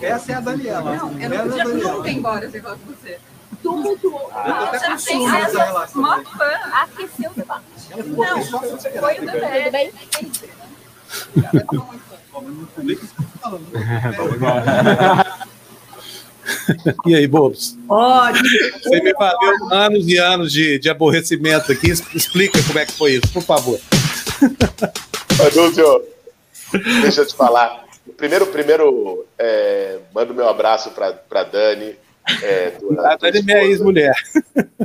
[0.00, 0.96] Essa é a Daniela.
[0.96, 3.18] Não, eu não podia nunca ir embora esse negócio com você.
[3.62, 4.16] Tudo.
[4.32, 6.50] Ah, já tem essa uma fã.
[6.72, 7.64] Aqueceu o debate.
[8.06, 9.20] Não, foi o debate.
[9.20, 9.92] Tudo bem?
[17.06, 17.76] E aí, Bobos?
[18.82, 21.90] Você me valeu anos e anos de, de aborrecimento aqui.
[21.90, 23.78] Explica como é que foi isso, por favor.
[25.40, 26.04] Anúncio,
[27.02, 27.86] deixa eu te falar.
[28.16, 31.96] Primeiro, primeiro é, mando meu abraço para Dani.
[32.42, 34.14] É, a Dani é minha ex-mulher.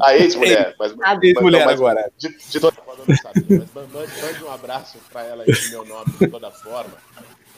[0.02, 0.76] A ex-mulher.
[0.78, 2.12] Mas, a ex-mulher agora.
[2.18, 5.70] De, de toda forma, não sabia, mas mande, mande um abraço para ela aí em
[5.72, 6.94] meu nome, de toda forma.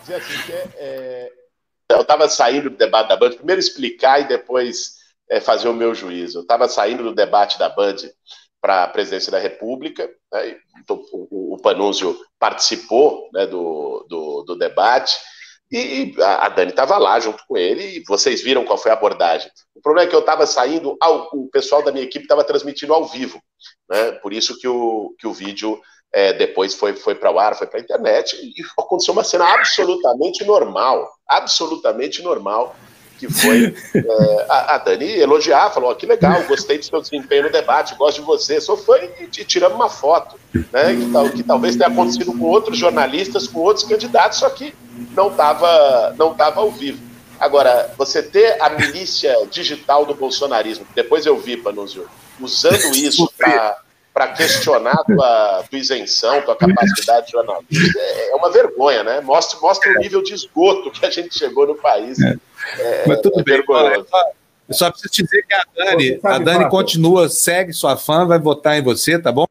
[0.02, 1.32] Dizer assim, que é
[1.89, 4.96] eu estava saindo do debate da Band, primeiro explicar e depois
[5.30, 6.39] é, fazer o meu juízo.
[6.39, 7.98] Eu estava saindo do debate da Band
[8.66, 14.55] para a presidência da República, né, então, o, o Panúzio participou né, do, do, do,
[14.55, 15.16] debate,
[15.72, 19.51] e a Dani estava lá junto com ele, e vocês viram qual foi a abordagem.
[19.76, 22.91] O problema é que eu estava saindo, ao, o pessoal da minha equipe estava transmitindo
[22.91, 23.39] ao vivo,
[23.88, 25.80] né, por isso que o, que o vídeo
[26.11, 29.45] é, depois foi, foi para o ar, foi para a internet, e aconteceu uma cena
[29.53, 32.76] absolutamente normal, absolutamente normal,
[33.18, 37.43] que foi é, a, a, Dani elogiar, falou, oh, que legal, gostei do seu desempenho
[37.43, 41.30] no debate, gosto de você, sou fã e, e tiramos uma foto, né, que, tal,
[41.30, 44.74] que talvez tenha acontecido com outros jornalistas, com outros candidatos, só que
[45.16, 47.03] não estava não tava ao vivo.
[47.39, 52.07] Agora, você ter a milícia digital do bolsonarismo, que depois eu vi, Panuzio,
[52.39, 53.78] usando isso para
[54.16, 59.20] para questionar tua, tua isenção, tua capacidade de jornalista, é, é uma vergonha, né?
[59.20, 62.18] Mostra, mostra o nível de esgoto que a gente chegou no país.
[62.22, 62.38] É.
[62.80, 63.55] É, Mas tudo é bem.
[63.57, 64.07] Vergonhoso.
[64.70, 68.78] Eu só preciso dizer que a Dani, a Dani continua, segue sua fã, vai votar
[68.78, 69.45] em você, tá bom?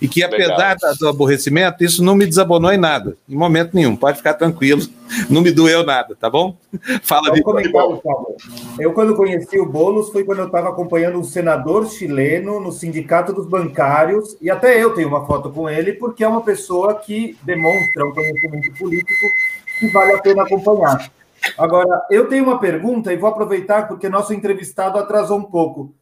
[0.00, 0.94] E que apesar Legal.
[0.98, 3.96] do aborrecimento, isso não me desabonou em nada, em momento nenhum.
[3.96, 4.82] Pode ficar tranquilo,
[5.30, 6.56] não me doeu nada, tá bom?
[7.02, 7.42] Fala de
[8.78, 13.32] Eu, quando conheci o Boulos, foi quando eu estava acompanhando um senador chileno no Sindicato
[13.32, 17.36] dos Bancários, e até eu tenho uma foto com ele, porque é uma pessoa que
[17.42, 19.26] demonstra um conhecimento político
[19.80, 21.10] que vale a pena acompanhar.
[21.56, 25.94] Agora, eu tenho uma pergunta e vou aproveitar porque nosso entrevistado atrasou um pouco.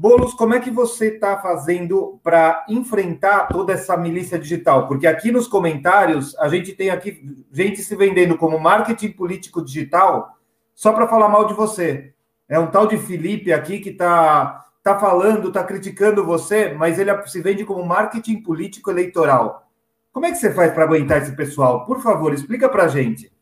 [0.00, 4.86] Bolos, como é que você está fazendo para enfrentar toda essa milícia digital?
[4.86, 7.20] Porque aqui nos comentários a gente tem aqui
[7.50, 10.38] gente se vendendo como marketing político digital
[10.72, 12.12] só para falar mal de você.
[12.48, 17.10] É um tal de Felipe aqui que está tá falando, está criticando você, mas ele
[17.26, 19.68] se vende como marketing político eleitoral.
[20.12, 21.84] Como é que você faz para aguentar esse pessoal?
[21.84, 23.32] Por favor, explica para a gente.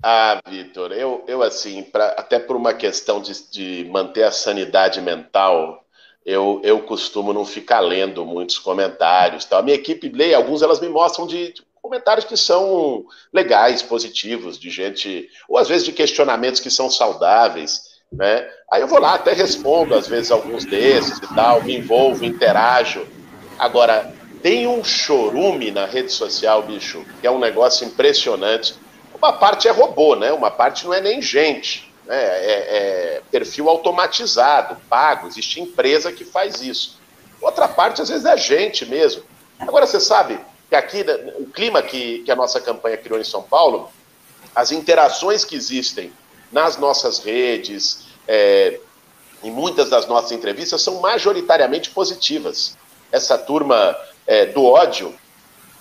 [0.00, 5.00] Ah, Vitor, eu, eu assim, pra, até por uma questão de, de manter a sanidade
[5.00, 5.83] mental,
[6.24, 9.44] eu, eu costumo não ficar lendo muitos comentários.
[9.44, 9.58] Tal.
[9.58, 14.58] A minha equipe lê, alguns elas me mostram de, de, comentários que são legais, positivos,
[14.58, 17.94] de gente, ou às vezes de questionamentos que são saudáveis.
[18.10, 18.48] Né?
[18.72, 23.06] Aí eu vou lá, até respondo às vezes alguns desses e tal, me envolvo, interajo.
[23.58, 28.74] Agora, tem um chorume na rede social, bicho, que é um negócio impressionante.
[29.14, 30.32] Uma parte é robô, né?
[30.32, 36.60] Uma parte não é nem gente é, é perfil automatizado, pago, existe empresa que faz
[36.60, 36.98] isso.
[37.40, 39.22] Outra parte, às vezes, é gente mesmo.
[39.58, 43.24] Agora, você sabe que aqui, né, o clima que, que a nossa campanha criou em
[43.24, 43.90] São Paulo,
[44.54, 46.12] as interações que existem
[46.50, 48.78] nas nossas redes, é,
[49.42, 52.76] em muitas das nossas entrevistas, são majoritariamente positivas.
[53.10, 55.14] Essa turma é, do ódio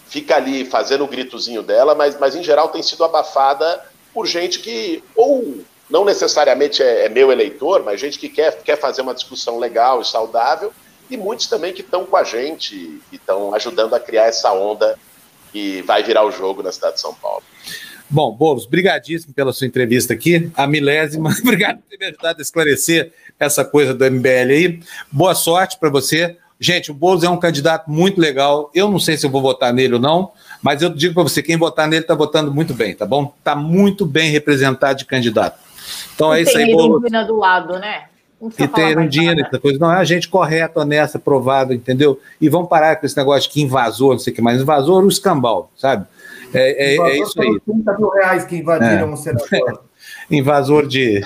[0.07, 3.83] fica ali fazendo o gritozinho dela, mas, mas em geral tem sido abafada
[4.13, 5.63] por gente que ou
[5.93, 10.01] não necessariamente é, é, meu eleitor, mas gente que quer, quer fazer uma discussão legal
[10.01, 10.73] e saudável,
[11.07, 14.97] e muitos também que estão com a gente e estão ajudando a criar essa onda
[15.53, 17.43] e vai virar o jogo na cidade de São Paulo.
[18.09, 21.29] Bom, Boulos, brigadíssimo pela sua entrevista aqui, a milésima.
[21.39, 24.79] Obrigado por ter me ajudado a esclarecer essa coisa do MBL aí.
[25.11, 26.37] Boa sorte para você.
[26.59, 28.71] Gente, o Boulos é um candidato muito legal.
[28.73, 31.43] Eu não sei se eu vou votar nele ou não, mas eu digo para você,
[31.43, 33.31] quem votar nele está votando muito bem, tá bom?
[33.37, 35.72] Está muito bem representado de candidato.
[36.15, 37.09] Então é isso aí, Boulos.
[37.09, 38.05] Tem do lado, né?
[38.59, 39.79] E tem erundina, essa coisa.
[39.79, 42.19] Não, é a gente correta, honesta, aprovada, entendeu?
[42.41, 44.61] E vamos parar com esse negócio de que invasor, não sei o que mais.
[44.61, 46.05] Invasor, o escambau, sabe?
[46.53, 47.59] É, é, é isso aí.
[47.61, 49.13] 30 mil reais que invadiram é.
[49.13, 49.83] o senador.
[50.29, 51.21] invasor de,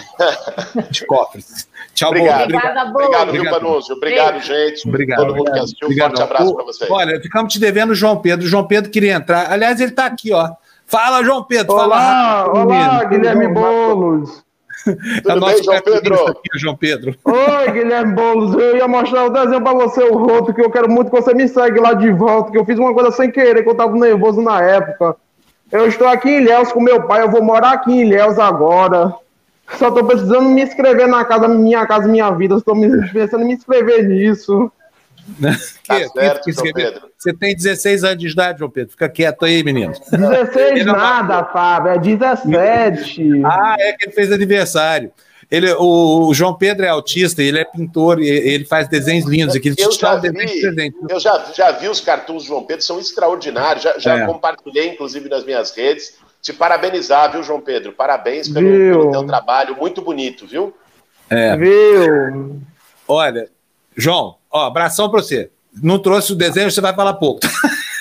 [0.91, 1.67] de cofres.
[1.93, 2.43] Tchau, obrigado.
[2.43, 3.95] Obrigado, obrigado, viu, Panúncio?
[3.95, 4.88] Obrigado, gente.
[4.88, 5.19] Obrigado.
[5.19, 6.91] Todo mundo que assistiu, um forte abraço para vocês.
[6.91, 8.45] Olha, ficamos te devendo o João Pedro.
[8.45, 9.51] O João Pedro queria entrar.
[9.51, 10.51] Aliás, ele está aqui, ó.
[10.85, 11.73] Fala, João Pedro.
[11.73, 14.46] Olá, fala olá, Guilherme Boulos.
[14.83, 16.27] Tudo é bem, João Pedro?
[16.27, 17.15] Aqui, João Pedro.
[17.25, 18.53] Oi, Guilherme Boulos.
[18.55, 21.33] Eu ia mostrar o desenho para você, o rosto, que eu quero muito que você
[21.33, 23.95] me segue lá de volta, que eu fiz uma coisa sem querer, que eu estava
[23.95, 25.15] nervoso na época.
[25.71, 29.13] Eu estou aqui em Ilhéus com meu pai, eu vou morar aqui em Ilhéus agora.
[29.73, 32.55] Só estou precisando me inscrever na casa, minha casa, minha vida.
[32.55, 32.75] Estou
[33.13, 34.71] pensando em me inscrever nisso.
[35.87, 37.09] Tá que, certo, que, João Pedro.
[37.17, 38.91] Você tem 16 anos de idade, João Pedro.
[38.91, 39.93] Fica quieto aí, menino.
[40.11, 41.91] 16 nada, Fábio.
[41.91, 43.41] É 17.
[43.45, 45.11] ah, é que ele fez aniversário.
[45.49, 49.55] Ele, o, o, João Pedro é autista, ele é pintor, ele faz desenhos lindos.
[49.55, 52.99] Aqui, eu já, vi, de eu já, já vi os cartoons do João Pedro, são
[52.99, 53.83] extraordinários.
[53.83, 54.25] Já, já é.
[54.25, 56.15] compartilhei, inclusive, nas minhas redes.
[56.41, 57.93] Te parabenizar, viu, João Pedro?
[57.93, 60.75] Parabéns pelo, pelo teu trabalho, muito bonito, viu?
[61.29, 61.55] É.
[61.55, 62.61] Viu?
[63.07, 63.49] Olha,
[63.95, 65.49] João, ó, abração pra você.
[65.81, 67.41] Não trouxe o desenho, você vai falar pouco.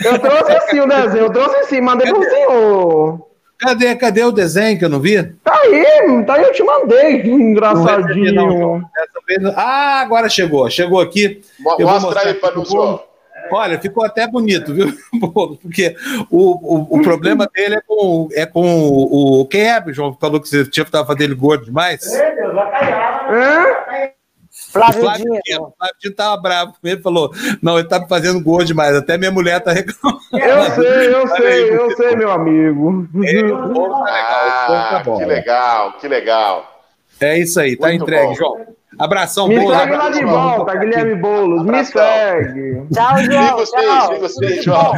[0.05, 3.27] Eu trouxe sim o desenho, eu trouxe sim, mandei pro senhor.
[3.59, 5.23] Cadê, cadê o desenho que eu não vi?
[5.43, 8.35] Tá aí, tá aí, eu te mandei, engraçadinho.
[8.35, 8.78] Não,
[9.40, 11.40] não, ah, agora chegou, chegou aqui.
[11.59, 13.01] Mostra aí para o
[13.51, 14.93] Olha, ficou até bonito, viu?
[15.62, 15.97] Porque
[16.31, 19.47] o, o, o problema dele é com, é com o, o.
[19.47, 20.16] Quem é, João?
[20.20, 22.12] Falou que você tinha que estar fazendo ele gordo demais?
[22.14, 24.16] É, Deus, vai cair.
[24.77, 25.62] Flávio, Flávio Dino.
[25.65, 27.31] O Flávio Dino tava bravo com ele, falou:
[27.62, 30.20] não, ele tá me fazendo gol demais, até minha mulher tá reclamando.
[30.32, 32.90] Eu sei, eu sei, eu sei, meu amigo.
[32.90, 35.19] o povo tá legal, ah, tá bom.
[35.19, 36.82] Que legal, que legal.
[37.20, 38.35] É isso aí, tá Muito entregue, bom.
[38.35, 38.77] João.
[38.98, 41.65] Abração, Me segue lá de volta, Guilherme Boulos.
[41.65, 42.86] Me segue.
[42.93, 43.65] Tchau, João.
[43.65, 44.20] Tchau.
[44.20, 44.93] Vocês, João.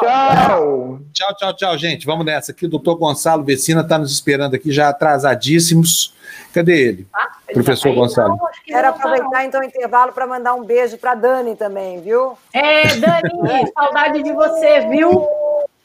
[0.00, 1.00] Tchau.
[1.12, 2.06] Tchau, tchau, tchau, gente.
[2.06, 2.66] Vamos nessa aqui.
[2.66, 6.14] O doutor Gonçalo Vecina está nos esperando aqui, já atrasadíssimos.
[6.54, 7.06] Cadê ele?
[7.12, 8.38] Ah, Professor tá Gonçalo.
[8.64, 12.36] Quero aproveitar então o intervalo para mandar um beijo para Dani também, viu?
[12.52, 15.26] É, Dani, saudade de você, viu?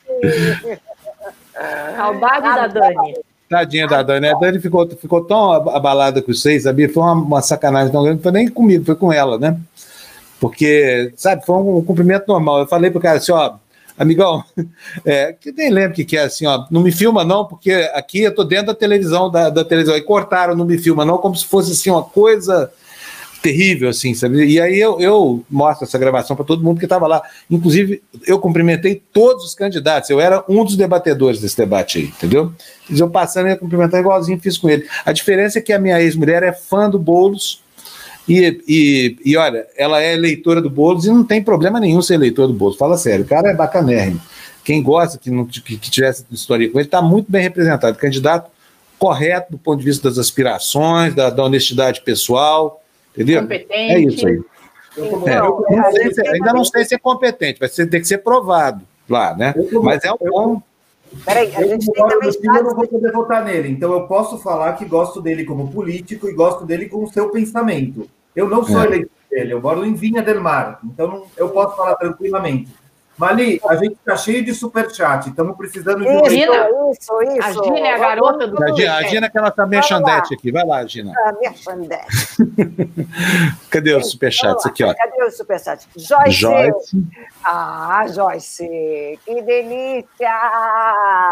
[1.95, 3.15] saudade da Dani.
[3.49, 4.27] Tadinha da Dani.
[4.27, 6.89] A Dani ficou, ficou tão abalada com vocês, sabia?
[6.89, 8.17] Foi uma, uma sacanagem tão grande.
[8.17, 9.57] Não foi nem comigo, foi com ela, né?
[10.39, 12.59] Porque, sabe, foi um cumprimento normal.
[12.59, 13.55] Eu falei pro cara assim, ó,
[13.97, 14.43] amigão,
[15.03, 18.21] é, que nem lembro o que, é assim, ó, não me filma não, porque aqui
[18.21, 21.35] eu tô dentro da televisão, da, da televisão, e cortaram, não me filma não, como
[21.35, 22.71] se fosse assim uma coisa
[23.41, 24.45] terrível, assim, sabe?
[24.45, 27.21] E aí eu, eu mostro essa gravação para todo mundo que estava lá.
[27.49, 32.51] Inclusive, eu cumprimentei todos os candidatos, eu era um dos debatedores desse debate aí, entendeu?
[32.89, 34.87] Eu passando e cumprimentar igualzinho fiz com ele.
[35.05, 37.61] A diferença é que a minha ex-mulher é fã do Boulos,
[38.27, 42.15] e, e, e olha, ela é eleitora do Boulos e não tem problema nenhum ser
[42.15, 42.77] eleitor do Boulos.
[42.77, 44.21] Fala sério, o cara é bacanérrimo.
[44.63, 47.97] Quem gosta que, não, que, que tivesse história com ele está muito bem representado.
[47.97, 48.51] Candidato
[48.99, 52.81] correto do ponto de vista das aspirações, da, da honestidade pessoal,
[53.13, 53.41] entendeu?
[53.41, 53.93] Competente.
[53.93, 54.41] É isso aí.
[55.27, 59.35] É, não se, ainda não sei se é competente, vai ter que ser provado lá,
[59.35, 59.53] né?
[59.83, 60.61] Mas é um bom.
[61.23, 62.31] Peraí, a gente tem também.
[62.43, 66.27] Eu não vou poder votar nele, então eu posso falar que gosto dele como político
[66.27, 68.09] e gosto dele com o seu pensamento.
[68.37, 68.85] Eu não sou é.
[68.85, 72.71] eleitor dele, eu moro em Vinha del Mar, então eu posso falar tranquilamente.
[73.17, 76.29] Mali, a gente está cheio de superchat, estamos precisando de um.
[76.29, 77.41] Gina, isso, isso.
[77.41, 78.63] A Gina é a garota do.
[78.63, 80.51] A Gina, a Gina é que ela está merchandete aqui.
[80.51, 81.13] Vai lá, Gina.
[81.17, 82.05] Ah, merchandete.
[83.71, 84.67] Cadê o superchat?
[84.67, 84.93] Aqui, ó.
[84.93, 85.87] Cadê o superchat?
[85.97, 86.31] Joyce.
[86.31, 87.03] Joyce.
[87.43, 89.19] Ah, Joyce.
[89.25, 90.07] Que delícia!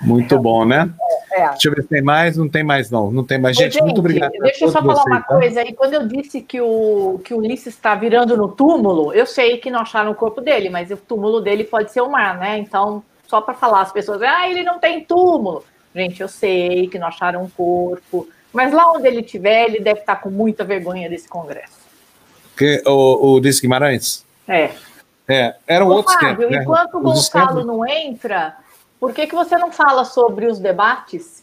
[0.00, 0.90] Muito bom, né?
[1.32, 1.48] É.
[1.50, 2.36] Deixa eu ver se tem mais.
[2.36, 3.10] Não tem mais, não.
[3.10, 3.56] Não tem mais.
[3.56, 4.32] Gente, gente muito obrigado.
[4.40, 5.36] Deixa eu só falar vocês, uma tá?
[5.36, 5.72] coisa aí.
[5.74, 9.70] Quando eu disse que o, que o Ulisses está virando no túmulo, eu sei que
[9.70, 12.58] não acharam o corpo dele, mas o túmulo dele pode ser o mar, né?
[12.58, 15.64] Então, só para falar, as pessoas, ah, ele não tem túmulo.
[15.94, 20.00] Gente, eu sei que não acharam um corpo, mas lá onde ele estiver, ele deve
[20.00, 21.78] estar tá com muita vergonha desse congresso.
[22.56, 24.24] Que, o, o Ulisses Guimarães?
[24.46, 24.70] É.
[25.28, 26.62] É, era um outro né?
[26.62, 28.56] enquanto o Gonçalo não entra,
[28.98, 31.42] por que, que você não fala sobre os debates?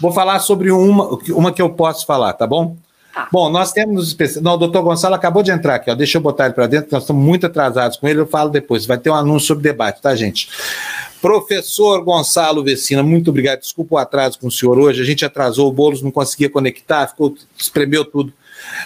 [0.00, 2.76] Vou falar sobre uma, uma que eu posso falar, tá bom?
[3.14, 3.28] Tá.
[3.32, 4.14] Bom, nós temos.
[4.42, 5.94] Não, o doutor Gonçalo acabou de entrar aqui, ó.
[5.94, 8.84] Deixa eu botar ele para dentro, nós estamos muito atrasados com ele, eu falo depois.
[8.84, 10.50] Vai ter um anúncio sobre debate, tá, gente?
[11.22, 13.60] Professor Gonçalo Vecina, muito obrigado.
[13.60, 15.00] Desculpa o atraso com o senhor hoje.
[15.00, 18.34] A gente atrasou, o Boulos não conseguia conectar, ficou, espremeu tudo.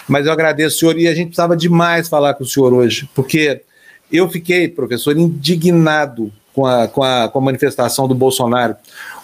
[0.07, 3.61] Mas eu agradeço, senhor, e a gente precisava demais falar com o senhor hoje, porque
[4.09, 8.75] eu fiquei, professor, indignado com a, com a, com a manifestação do Bolsonaro.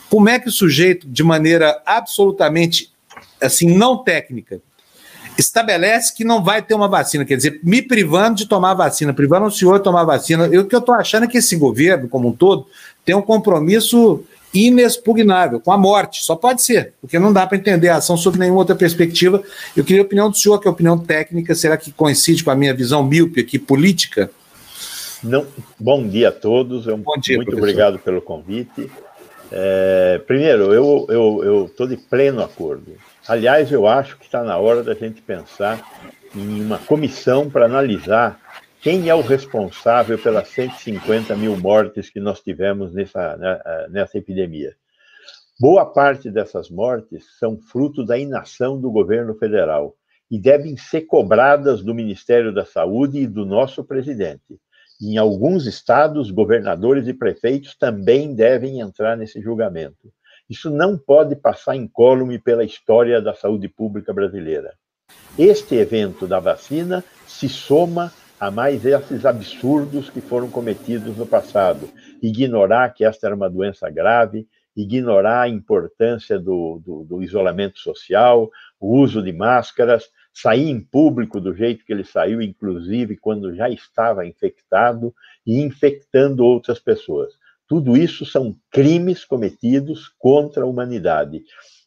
[0.10, 2.91] Como é que o sujeito, de maneira absolutamente
[3.41, 4.62] assim, não técnica,
[5.38, 9.45] estabelece que não vai ter uma vacina, quer dizer, me privando de tomar vacina, privando
[9.45, 10.48] o senhor de tomar vacina.
[10.48, 12.66] Eu, o que eu estou achando é que esse governo, como um todo,
[13.06, 14.24] tem um compromisso
[14.54, 16.24] inexpugnável com a morte.
[16.24, 19.44] Só pode ser, porque não dá para entender a ação sob nenhuma outra perspectiva.
[19.76, 22.49] Eu queria a opinião do senhor, que é a opinião técnica, será que coincide com
[22.49, 24.32] a minha visão míope aqui política?
[25.23, 25.48] Não,
[25.80, 26.88] bom dia a todos.
[26.88, 27.69] Eu, bom dia, muito professor.
[27.69, 28.89] obrigado pelo convite.
[29.52, 32.95] É, primeiro, eu estou de pleno acordo.
[33.27, 35.81] Aliás, eu acho que está na hora da gente pensar
[36.35, 38.39] em uma comissão para analisar
[38.81, 44.76] quem é o responsável pelas 150 mil mortes que nós tivemos nessa, né, nessa epidemia.
[45.60, 49.95] Boa parte dessas mortes são fruto da inação do governo federal
[50.30, 54.60] e devem ser cobradas do Ministério da Saúde e do nosso presidente.
[54.99, 60.11] Em alguns estados, governadores e prefeitos também devem entrar nesse julgamento.
[60.49, 64.74] Isso não pode passar incólume pela história da saúde pública brasileira.
[65.38, 71.90] Este evento da vacina se soma a mais esses absurdos que foram cometidos no passado.
[72.22, 78.49] Ignorar que esta era uma doença grave, ignorar a importância do, do, do isolamento social,
[78.80, 80.06] o uso de máscaras,
[80.42, 85.14] sair em público do jeito que ele saiu, inclusive quando já estava infectado
[85.46, 87.34] e infectando outras pessoas.
[87.68, 91.42] Tudo isso são crimes cometidos contra a humanidade.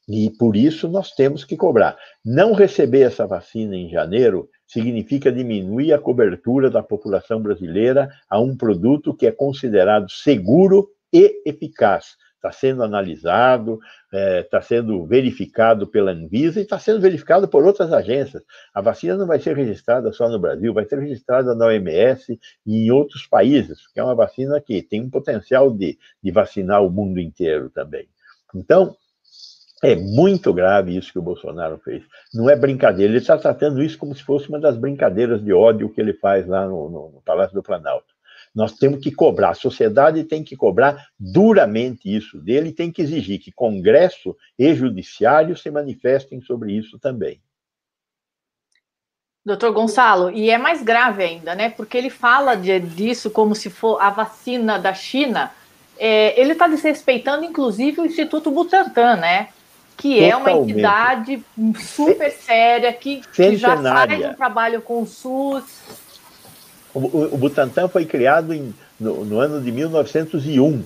[0.08, 1.96] E por isso nós temos que cobrar.
[2.24, 8.56] Não receber essa vacina em janeiro significa diminuir a cobertura da população brasileira a um
[8.56, 15.86] produto que é considerado seguro e eficaz está sendo analisado, está é, tá sendo verificado
[15.86, 18.42] pela Anvisa e está sendo verificado por outras agências.
[18.74, 22.86] A vacina não vai ser registrada só no Brasil, vai ser registrada na OMS e
[22.86, 26.90] em outros países, que é uma vacina que tem um potencial de, de vacinar o
[26.90, 28.08] mundo inteiro também.
[28.54, 28.96] Então,
[29.82, 32.02] é muito grave isso que o Bolsonaro fez.
[32.34, 33.10] Não é brincadeira.
[33.10, 36.46] Ele está tratando isso como se fosse uma das brincadeiras de ódio que ele faz
[36.46, 38.19] lá no, no, no Palácio do Planalto.
[38.54, 43.38] Nós temos que cobrar, a sociedade tem que cobrar duramente isso dele, tem que exigir
[43.38, 47.40] que Congresso e Judiciário se manifestem sobre isso também.
[49.44, 51.70] Doutor Gonçalo, e é mais grave ainda, né?
[51.70, 55.50] Porque ele fala de, disso como se for a vacina da China.
[55.98, 59.48] É, ele está desrespeitando, inclusive, o Instituto Butantan, né?
[59.96, 60.32] Que Totalmente.
[60.32, 61.44] é uma entidade
[61.78, 65.64] super séria, que, que já faz um trabalho com o SUS,
[66.98, 70.82] o, Butantan foi criado em, no, no, ano de 1901.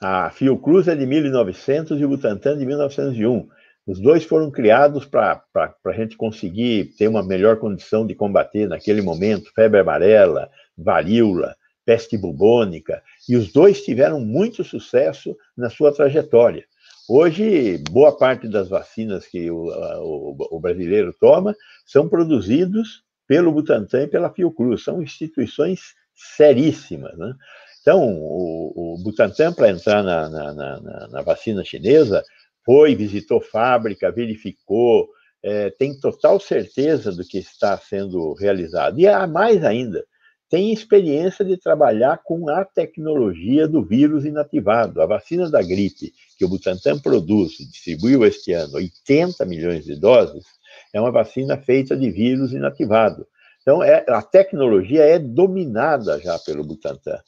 [0.00, 3.48] A Fiocruz é de 1900 e o Butantan de 1901.
[3.86, 9.02] Os dois foram criados para a gente conseguir ter uma melhor condição de combater naquele
[9.02, 10.48] momento febre amarela,
[10.78, 16.64] varíola, peste bubônica, e os dois tiveram muito sucesso na sua trajetória.
[17.08, 21.54] Hoje, boa parte das vacinas que o, o, o brasileiro toma
[21.84, 23.02] são produzidos
[23.32, 24.84] pelo Butantan e pela Fiocruz.
[24.84, 27.16] São instituições seríssimas.
[27.16, 27.32] Né?
[27.80, 32.22] Então, o, o Butantan, para entrar na, na, na, na, vacina chinesa,
[32.62, 35.08] foi, visitou fábrica, verificou,
[35.42, 39.00] é, tem total certeza do que está sendo realizado.
[39.00, 40.04] E há mais ainda,
[40.50, 45.00] tem experiência de trabalhar com a tecnologia do vírus inativado.
[45.00, 49.98] A vacina da gripe, que o Butantan produz e distribuiu este ano 80 milhões de
[49.98, 50.44] doses,
[50.92, 53.26] é uma vacina feita de vírus inativado.
[53.62, 57.20] Então, é, a tecnologia é dominada já pelo Butantan.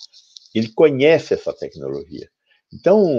[0.55, 2.29] Ele conhece essa tecnologia.
[2.73, 3.17] Então,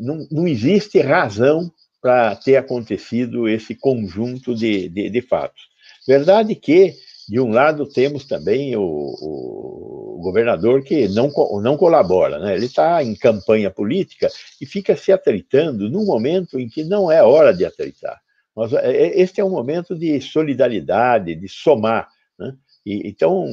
[0.00, 1.70] não, não existe razão
[2.00, 5.62] para ter acontecido esse conjunto de, de, de, fatos.
[6.06, 6.94] Verdade que,
[7.28, 11.30] de um lado, temos também o, o governador que não,
[11.60, 12.54] não colabora, né?
[12.54, 14.28] ele está em campanha política
[14.60, 18.18] e fica se atritando num momento em que não é hora de atritar.
[18.58, 22.08] Mas é, é, este é um momento de solidariedade, de somar.
[22.36, 22.56] Né?
[22.84, 23.46] E, então,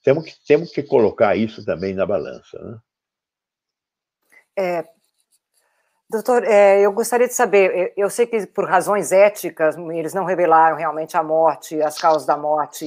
[0.00, 2.56] temos que, temos que colocar isso também na balança.
[2.62, 2.78] Né?
[4.56, 4.84] É,
[6.12, 10.76] doutor, é, eu gostaria de saber, eu sei que por razões éticas eles não revelaram
[10.76, 12.84] realmente a morte, as causas da morte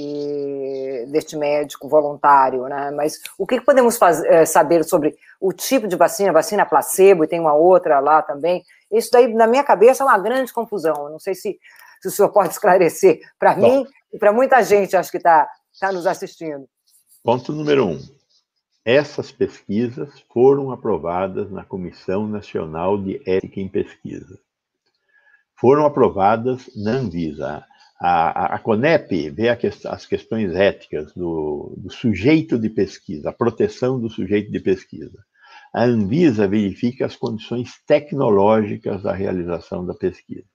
[1.08, 2.92] deste médico voluntário, né?
[2.92, 7.28] Mas o que podemos fazer, é, saber sobre o tipo de vacina, vacina placebo e
[7.28, 8.64] tem uma outra lá também?
[8.92, 10.96] Isso daí, na minha cabeça, é uma grande confusão.
[11.06, 11.58] Eu não sei se,
[12.02, 15.50] se o senhor pode esclarecer para mim e para muita gente, acho que está
[15.80, 16.68] tá nos assistindo.
[17.24, 18.15] Ponto número um
[18.86, 24.40] essas pesquisas foram aprovadas na Comissão Nacional de Ética em Pesquisa.
[25.60, 27.66] Foram aprovadas na Anvisa.
[28.00, 33.34] A, a, a CONEP vê que, as questões éticas do, do sujeito de pesquisa, a
[33.34, 35.18] proteção do sujeito de pesquisa.
[35.74, 40.46] A Anvisa verifica as condições tecnológicas da realização da pesquisa.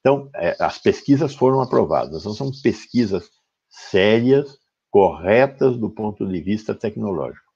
[0.00, 3.30] Então, é, as pesquisas foram aprovadas, não são pesquisas
[3.68, 4.58] sérias,
[4.90, 7.49] corretas do ponto de vista tecnológico.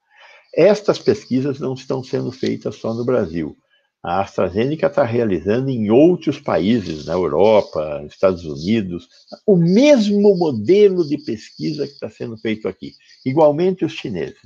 [0.55, 3.57] Estas pesquisas não estão sendo feitas só no Brasil.
[4.01, 9.09] A AstraZeneca está realizando em outros países, na Europa, Estados Unidos,
[9.45, 12.93] o mesmo modelo de pesquisa que está sendo feito aqui.
[13.25, 14.37] Igualmente os chineses,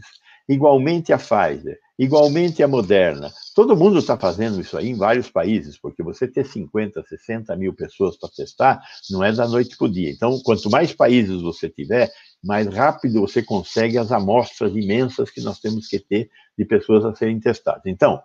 [0.49, 3.31] igualmente a Pfizer, igualmente a Moderna.
[3.53, 7.73] Todo mundo está fazendo isso aí em vários países, porque você ter 50, 60 mil
[7.73, 8.81] pessoas para testar
[9.11, 10.09] não é da noite para o dia.
[10.09, 12.11] Então, quanto mais países você tiver,
[12.43, 17.13] mais rápido você consegue as amostras imensas que nós temos que ter de pessoas a
[17.13, 17.83] serem testadas.
[17.85, 18.19] Então,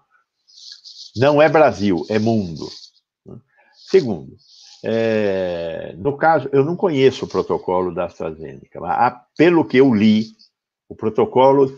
[1.16, 2.66] não é Brasil, é mundo.
[3.74, 4.34] Segundo,
[4.82, 10.28] é, no caso, eu não conheço o protocolo da AstraZeneca, mas pelo que eu li,
[10.88, 11.70] o protocolo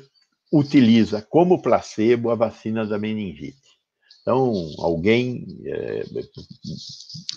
[0.52, 3.66] utiliza como placebo a vacina da meningite.
[4.22, 5.46] Então, alguém.
[5.64, 6.04] É,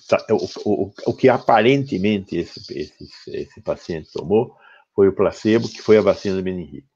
[0.07, 4.55] tá, o, o, o, que aparentemente esse, esse, esse paciente tomou
[4.95, 6.87] foi o placebo, que foi a vacina da meningite.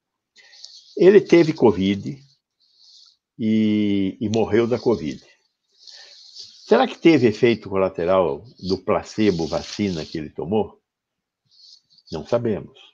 [0.97, 2.19] Ele teve Covid
[3.37, 5.23] e, e morreu da Covid.
[6.65, 10.81] Será que teve efeito colateral do placebo vacina que ele tomou?
[12.11, 12.92] Não sabemos.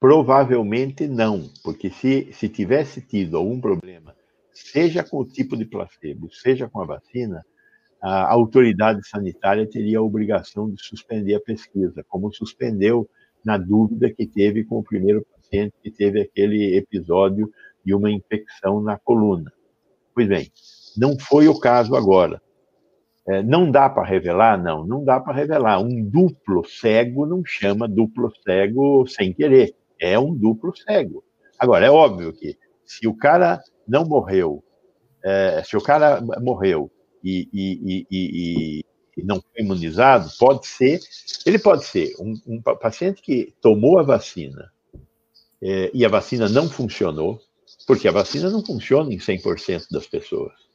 [0.00, 4.16] Provavelmente não, porque se, se tivesse tido algum problema,
[4.50, 7.44] seja com o tipo de placebo, seja com a vacina,
[8.00, 13.06] a autoridade sanitária teria a obrigação de suspender a pesquisa, como suspendeu
[13.44, 17.50] na dúvida que teve com o primeiro paciente que teve aquele episódio
[17.84, 19.52] de uma infecção na coluna.
[20.14, 20.50] Pois bem,
[20.96, 22.40] não foi o caso agora.
[23.28, 24.60] É, não dá para revelar?
[24.62, 25.78] Não, não dá para revelar.
[25.78, 29.74] Um duplo cego não chama duplo cego sem querer.
[30.00, 31.22] É um duplo cego.
[31.58, 34.64] Agora, é óbvio que se o cara não morreu,
[35.22, 36.90] é, se o cara morreu
[37.22, 38.84] e, e, e,
[39.22, 40.98] não foi imunizado, pode ser,
[41.44, 44.72] ele pode ser um, um paciente que tomou a vacina
[45.62, 47.38] é, e a vacina não funcionou,
[47.86, 50.69] porque a vacina não funciona em 100% das pessoas.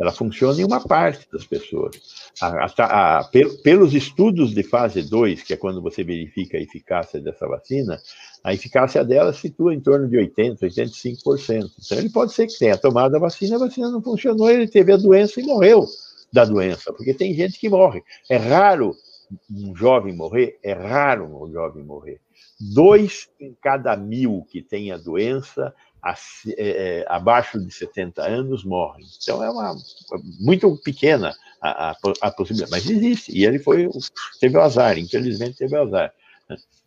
[0.00, 1.94] Ela funciona em uma parte das pessoas.
[2.40, 3.24] A, a, a,
[3.62, 8.00] pelos estudos de fase 2, que é quando você verifica a eficácia dessa vacina,
[8.42, 11.70] a eficácia dela se situa em torno de 80%, 85%.
[11.84, 14.90] Então, ele pode ser que tenha tomado a vacina, a vacina não funcionou, ele teve
[14.90, 15.84] a doença e morreu
[16.32, 18.02] da doença, porque tem gente que morre.
[18.30, 18.96] É raro
[19.50, 22.20] um jovem morrer, é raro um jovem morrer.
[22.58, 29.06] Dois em cada mil que tem a doença, é, é, abaixo de 70 anos, morrem.
[29.20, 29.76] Então é uma
[30.40, 33.36] muito pequena a, a, a, possibilidade, mas existe.
[33.36, 33.88] E ele foi
[34.40, 36.12] teve o azar, infelizmente teve o azar.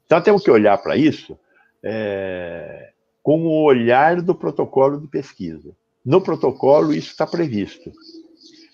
[0.06, 1.38] Então temos que olhar para isso
[1.84, 2.91] é,
[3.22, 5.76] com o olhar do protocolo de pesquisa.
[6.06, 7.91] No protocolo isso está previsto.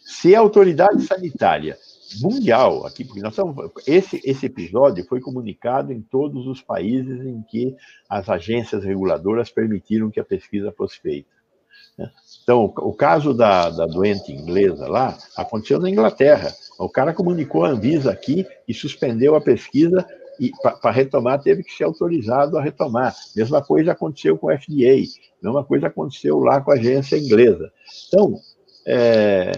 [0.06, 1.78] Se a autoridade sanitária
[2.22, 7.42] mundial, aqui, porque nós estamos, esse, esse episódio foi comunicado em todos os países em
[7.44, 7.76] que
[8.10, 11.30] as agências reguladoras permitiram que a pesquisa fosse feita.
[11.98, 12.10] Né?
[12.44, 16.52] Então, o caso da, da doente inglesa lá aconteceu na Inglaterra.
[16.80, 20.06] O cara comunicou a Anvisa aqui e suspendeu a pesquisa
[20.40, 23.14] e para retomar teve que ser autorizado a retomar.
[23.36, 25.04] Mesma coisa aconteceu com o FDA,
[25.44, 27.72] mesma coisa aconteceu lá com a agência inglesa.
[28.08, 28.40] Então,
[28.88, 29.52] é,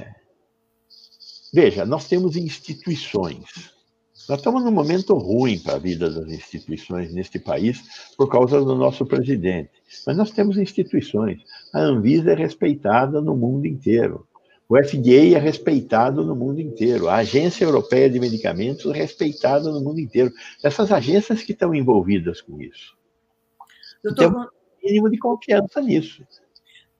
[1.53, 3.73] Veja, nós temos instituições,
[4.29, 7.81] Nós estamos num momento ruim para a vida das instituições neste país
[8.15, 9.71] por causa do nosso presidente.
[10.05, 11.41] Mas nós temos instituições.
[11.73, 14.27] A Anvisa é respeitada no mundo inteiro.
[14.69, 17.09] O FDA é respeitado no mundo inteiro.
[17.09, 20.31] A Agência Europeia de Medicamentos é respeitada no mundo inteiro.
[20.63, 22.95] Essas agências que estão envolvidas com isso.
[24.01, 24.33] Doutor...
[24.33, 26.23] Um mínimo de confiança nisso.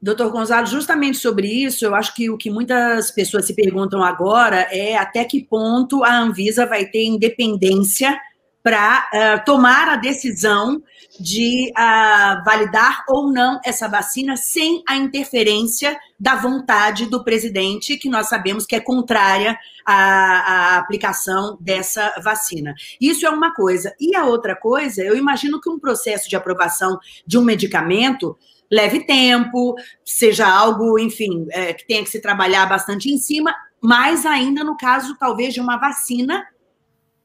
[0.02, 4.68] Doutor Gonzalo, justamente sobre isso, eu acho que o que muitas pessoas se perguntam agora
[4.72, 8.20] é até que ponto a Anvisa vai ter independência
[8.64, 10.84] para uh, eh, tomar a decisão
[11.20, 18.10] de uh, validar ou não essa vacina sem a interferência da vontade do presidente, que
[18.10, 22.74] nós sabemos que é contrária à, à aplicação dessa vacina.
[23.00, 23.94] Isso é uma coisa.
[24.00, 28.38] E a outra coisa, eu imagino que um processo de aprovação de um medicamento
[28.72, 29.76] leve tempo,
[30.06, 34.78] seja algo, enfim, é, que tenha que se trabalhar bastante em cima, mais ainda no
[34.78, 36.46] caso, talvez, de uma vacina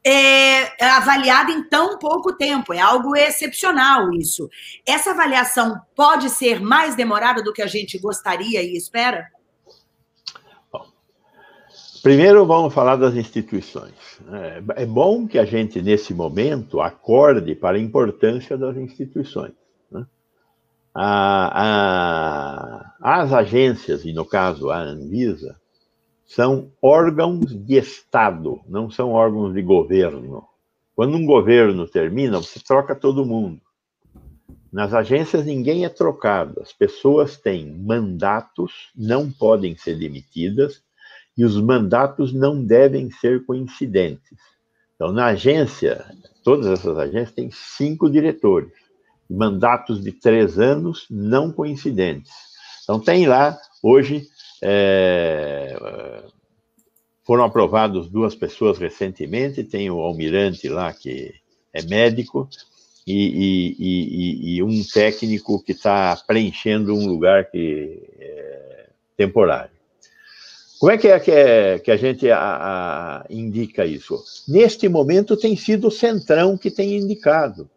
[0.05, 2.73] é, avaliada em tão pouco tempo.
[2.73, 4.49] É algo excepcional isso.
[4.85, 9.25] Essa avaliação pode ser mais demorada do que a gente gostaria e espera?
[12.03, 13.93] Primeiro, vamos falar das instituições.
[14.75, 19.53] É, é bom que a gente, nesse momento, acorde para a importância das instituições
[20.99, 25.55] a, a, as agências, e no caso a Anvisa,
[26.25, 30.43] são órgãos de Estado, não são órgãos de governo.
[30.95, 33.61] Quando um governo termina, você troca todo mundo.
[34.73, 36.59] Nas agências, ninguém é trocado.
[36.61, 40.81] As pessoas têm mandatos, não podem ser demitidas,
[41.37, 44.39] e os mandatos não devem ser coincidentes.
[44.95, 46.03] Então, na agência,
[46.43, 48.86] todas essas agências têm cinco diretores
[49.29, 52.31] mandatos de três anos não coincidentes.
[52.83, 54.27] Então, tem lá, hoje,
[54.61, 55.77] é,
[57.25, 61.33] foram aprovados duas pessoas recentemente, tem o almirante lá, que
[61.73, 62.49] é médico,
[63.05, 69.71] e, e, e, e um técnico que está preenchendo um lugar que é temporário.
[70.79, 74.23] Como é que é que, é, que a gente a, a, indica isso?
[74.47, 77.69] Neste momento tem sido o Centrão que tem indicado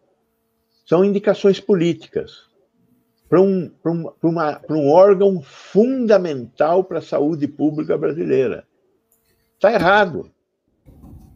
[0.90, 2.48] são indicações políticas
[3.28, 4.10] para um, um,
[4.68, 8.66] um órgão fundamental para a saúde pública brasileira.
[9.54, 10.32] Está errado.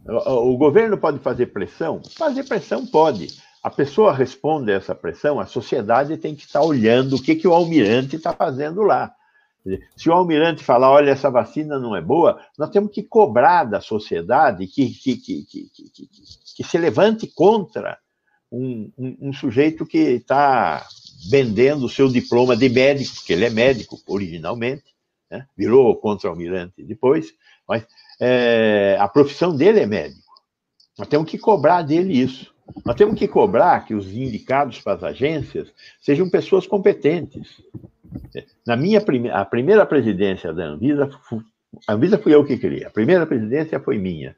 [0.05, 2.01] O, o governo pode fazer pressão?
[2.17, 3.27] Fazer pressão pode.
[3.63, 7.47] A pessoa responde a essa pressão, a sociedade tem que estar olhando o que, que
[7.47, 9.13] o almirante está fazendo lá.
[9.95, 13.79] Se o almirante falar, olha, essa vacina não é boa, nós temos que cobrar da
[13.79, 16.09] sociedade que, que, que, que, que,
[16.57, 17.97] que se levante contra
[18.51, 20.85] um, um, um sujeito que está
[21.29, 24.83] vendendo o seu diploma de médico, porque ele é médico originalmente,
[25.29, 25.47] né?
[25.57, 27.33] virou contra-almirante depois,
[27.67, 27.85] mas
[28.19, 30.21] é, a profissão dele é médico.
[30.97, 32.53] Nós temos que cobrar dele isso.
[32.83, 37.61] Nós temos que cobrar que os indicados para as agências sejam pessoas competentes.
[38.65, 41.09] Na minha prime a primeira presidência da Anvisa,
[41.87, 44.35] a Anvisa fui eu que criei, a primeira presidência foi minha.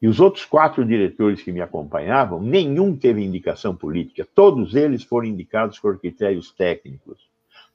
[0.00, 4.26] E os outros quatro diretores que me acompanhavam, nenhum teve indicação política.
[4.34, 7.28] Todos eles foram indicados por critérios técnicos.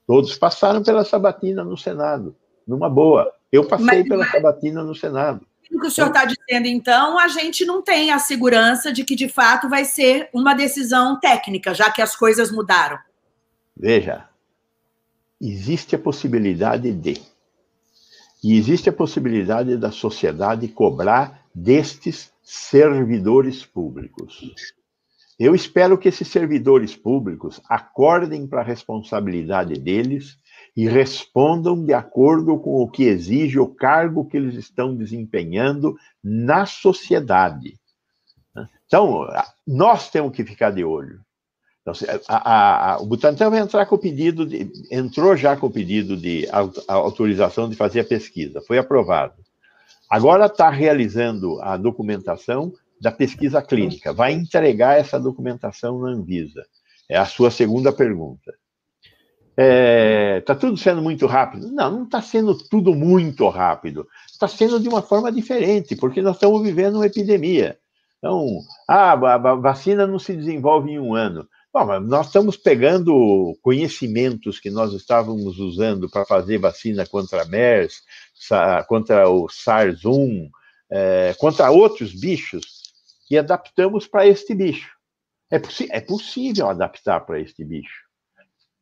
[0.06, 2.34] Todos passaram pela sabatina no Senado,
[2.66, 3.30] numa boa.
[3.52, 5.46] Eu passei mas, pela sabatina no Senado.
[5.72, 9.14] O que o senhor está dizendo, então, a gente não tem a segurança de que,
[9.14, 12.98] de fato, vai ser uma decisão técnica, já que as coisas mudaram.
[13.76, 14.28] Veja,
[15.40, 17.20] existe a possibilidade de.
[18.42, 24.42] E existe a possibilidade da sociedade cobrar destes servidores públicos.
[25.38, 30.38] Eu espero que esses servidores públicos acordem para a responsabilidade deles
[30.76, 36.66] e respondam de acordo com o que exige o cargo que eles estão desempenhando na
[36.66, 37.78] sociedade.
[38.86, 39.26] Então,
[39.66, 41.20] nós temos que ficar de olho.
[41.82, 41.92] Então,
[42.28, 46.16] a, a, o Butantan vai entrar com o pedido, de, entrou já com o pedido
[46.16, 46.48] de
[46.88, 49.34] autorização de fazer a pesquisa, foi aprovado.
[50.14, 54.12] Agora está realizando a documentação da pesquisa clínica.
[54.12, 56.64] Vai entregar essa documentação na Anvisa.
[57.10, 58.54] É a sua segunda pergunta.
[59.02, 61.66] Está é, tá tudo sendo muito rápido?
[61.66, 64.06] Não, não está sendo tudo muito rápido.
[64.30, 67.76] Está sendo de uma forma diferente, porque nós estamos vivendo uma epidemia.
[68.18, 71.44] Então, ah, a vacina não se desenvolve em um ano.
[71.74, 78.00] Bom, nós estamos pegando conhecimentos que nós estávamos usando para fazer vacina contra a MERS,
[78.86, 80.50] contra o SARS-1,
[80.90, 82.82] é, contra outros bichos,
[83.30, 84.90] e adaptamos para este bicho.
[85.50, 85.56] É,
[85.90, 88.04] é possível adaptar para este bicho.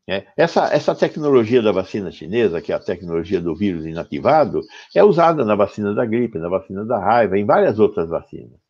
[0.08, 4.60] É, essa, essa tecnologia da vacina chinesa, que é a tecnologia do vírus inativado,
[4.94, 8.60] é usada na vacina da gripe, na vacina da raiva, em várias outras vacinas.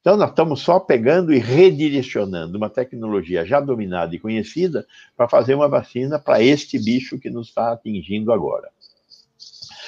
[0.00, 5.54] Então, nós estamos só pegando e redirecionando uma tecnologia já dominada e conhecida para fazer
[5.54, 8.70] uma vacina para este bicho que nos está atingindo agora.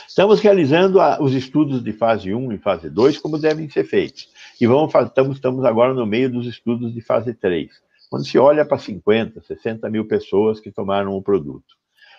[0.08, 4.28] Estamos realizando a, os estudos de fase 1 e fase 2 como devem ser feitos.
[4.60, 7.70] E vamos, estamos, estamos agora no meio dos estudos de fase 3,
[8.10, 11.76] quando se olha para 50, 60 mil pessoas que tomaram o produto.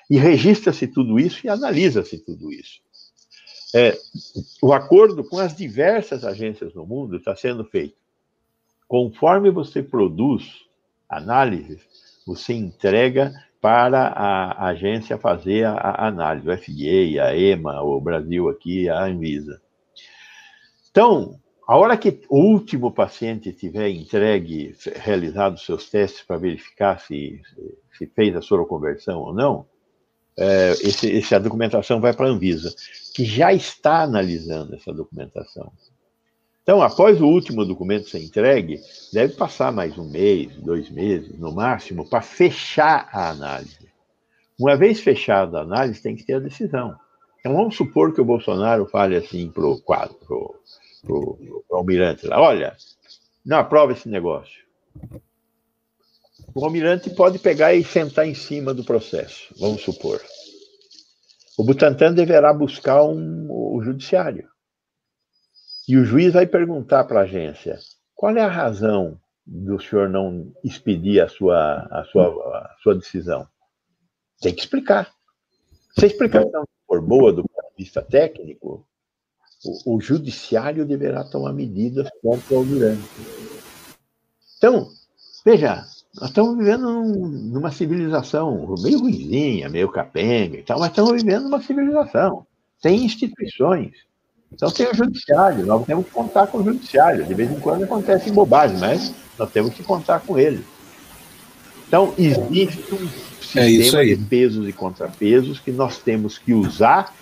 [0.10, 2.82] E registra-se tudo isso e analisa-se tudo isso.
[3.76, 3.98] É,
[4.62, 7.98] o acordo com as diversas agências no mundo está sendo feito.
[8.88, 10.66] Conforme você produz
[11.10, 11.82] análises,
[12.26, 13.34] você entrega
[13.64, 19.06] para a agência fazer a, a análise, o FDA, a EMA, o Brasil aqui, a
[19.06, 19.62] Anvisa.
[20.92, 27.42] Então, a hora que o último paciente tiver entregue, realizado seus testes para verificar se,
[27.98, 29.66] se fez a soroconversão ou não,
[30.38, 32.76] é, esse, essa documentação vai para a Anvisa,
[33.16, 35.72] que já está analisando essa documentação.
[36.64, 38.82] Então, após o último documento ser entregue,
[39.12, 43.92] deve passar mais um mês, dois meses, no máximo, para fechar a análise.
[44.58, 46.96] Uma vez fechada a análise, tem que ter a decisão.
[47.40, 52.42] Então, vamos supor que o Bolsonaro fale assim para o quadro, para o almirante lá,
[52.42, 52.78] olha,
[53.46, 54.64] não aprova esse negócio.
[56.56, 60.22] O almirante pode pegar e sentar em cima do processo, vamos supor.
[61.58, 64.53] O Butantan deverá buscar um, o judiciário.
[65.88, 67.78] E o juiz vai perguntar para a agência:
[68.16, 73.48] qual é a razão do senhor não expedir a sua, a sua, a sua decisão?
[74.40, 75.12] Tem que explicar.
[75.98, 78.88] Se a explicação for boa do ponto de vista técnico,
[79.66, 83.02] o, o judiciário deverá tomar medidas contra o almirante.
[84.58, 84.90] Então,
[85.46, 85.86] veja,
[86.16, 91.44] nós estamos vivendo num, numa civilização meio ruimzinha, meio capenga e tal, mas estamos vivendo
[91.44, 92.46] numa civilização.
[92.82, 93.92] Tem instituições.
[94.54, 97.26] Então tem o judiciário, nós temos que contar com o judiciário.
[97.26, 100.64] De vez em quando acontecem bobagens, mas nós temos que contar com ele.
[101.88, 103.06] Então, existe um
[103.56, 107.14] é sistema é de pesos e contrapesos que nós temos que usar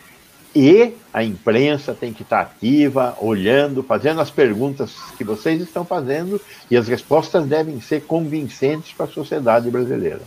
[0.55, 6.39] e a imprensa tem que estar ativa, olhando, fazendo as perguntas que vocês estão fazendo
[6.69, 10.21] e as respostas devem ser convincentes para a sociedade brasileira.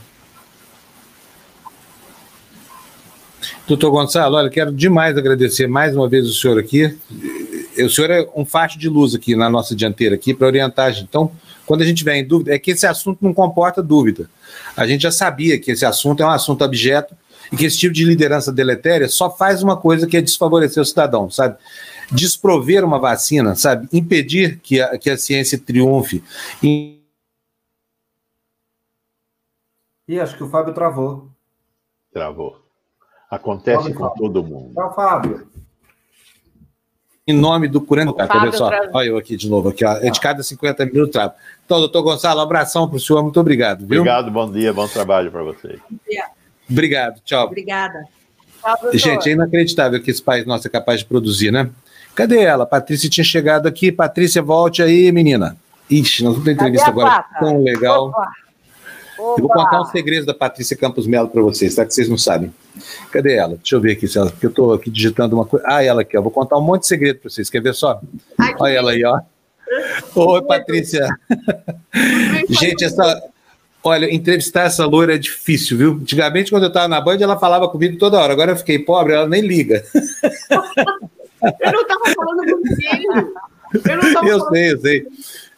[3.67, 6.97] Doutor Gonçalo, olha, quero demais agradecer mais uma vez o senhor aqui.
[7.79, 10.91] O senhor é um faixa de luz aqui na nossa dianteira aqui para orientar a
[10.91, 11.05] gente.
[11.05, 11.31] Então,
[11.67, 14.29] quando a gente tiver em dúvida, é que esse assunto não comporta dúvida.
[14.77, 17.15] A gente já sabia que esse assunto é um assunto objeto
[17.53, 20.87] e que esse tipo de liderança deletéria só faz uma coisa que é desfavorecer o
[20.87, 21.57] cidadão, sabe?
[22.13, 23.89] Desprover uma vacina, sabe?
[23.93, 26.23] Impedir que a, que a ciência triunfe.
[26.63, 27.01] E...
[30.07, 31.31] Ih, acho que o Fábio travou.
[32.13, 32.64] Travou.
[33.35, 34.23] Acontece Fábio, com Fábio.
[34.23, 34.75] todo mundo.
[34.75, 35.47] Tchau, Fábio.
[37.27, 40.11] Em nome do Curando Cara, olha só, olha eu aqui de novo, aqui, ó, é
[40.11, 41.33] de cada 50 minutos travo.
[41.65, 43.87] Então, doutor Gonçalo, um abração para o senhor, muito obrigado.
[43.87, 44.01] Viu?
[44.01, 45.81] Obrigado, bom dia, bom trabalho para vocês.
[46.71, 47.47] Obrigado, tchau.
[47.47, 48.05] Obrigada.
[48.93, 51.71] Gente, é inacreditável que esse país nosso é capaz de produzir, né?
[52.15, 52.65] Cadê ela?
[52.65, 53.91] Patrícia tinha chegado aqui.
[53.91, 55.57] Patrícia, volte aí, menina.
[55.91, 58.09] Ixi, nós vamos ter entrevista agora tão legal.
[58.09, 58.31] Opa.
[59.19, 59.41] Opa.
[59.41, 61.85] Eu vou contar um segredo da Patrícia Campos Melo para vocês, tá?
[61.85, 62.53] Que vocês não sabem.
[63.11, 63.57] Cadê ela?
[63.57, 65.65] Deixa eu ver aqui, ela, porque eu estou aqui digitando uma coisa.
[65.69, 66.23] Ah, ela aqui, ó.
[66.23, 67.49] Vou contar um monte de segredo para vocês.
[67.49, 68.01] Quer ver só?
[68.39, 69.21] Ai, Olha ela aí, ó.
[70.15, 71.09] Oi, Patrícia.
[72.49, 73.23] Gente, essa,
[73.87, 75.93] Olha, entrevistar essa loira é difícil, viu?
[75.93, 78.33] Antigamente, quando eu estava na Band, ela falava comigo toda hora.
[78.33, 79.85] Agora eu fiquei pobre, ela nem liga.
[79.95, 83.05] eu não estava falando com ninguém.
[83.75, 84.55] Eu, não tava eu falando...
[84.55, 85.07] sei, eu sei.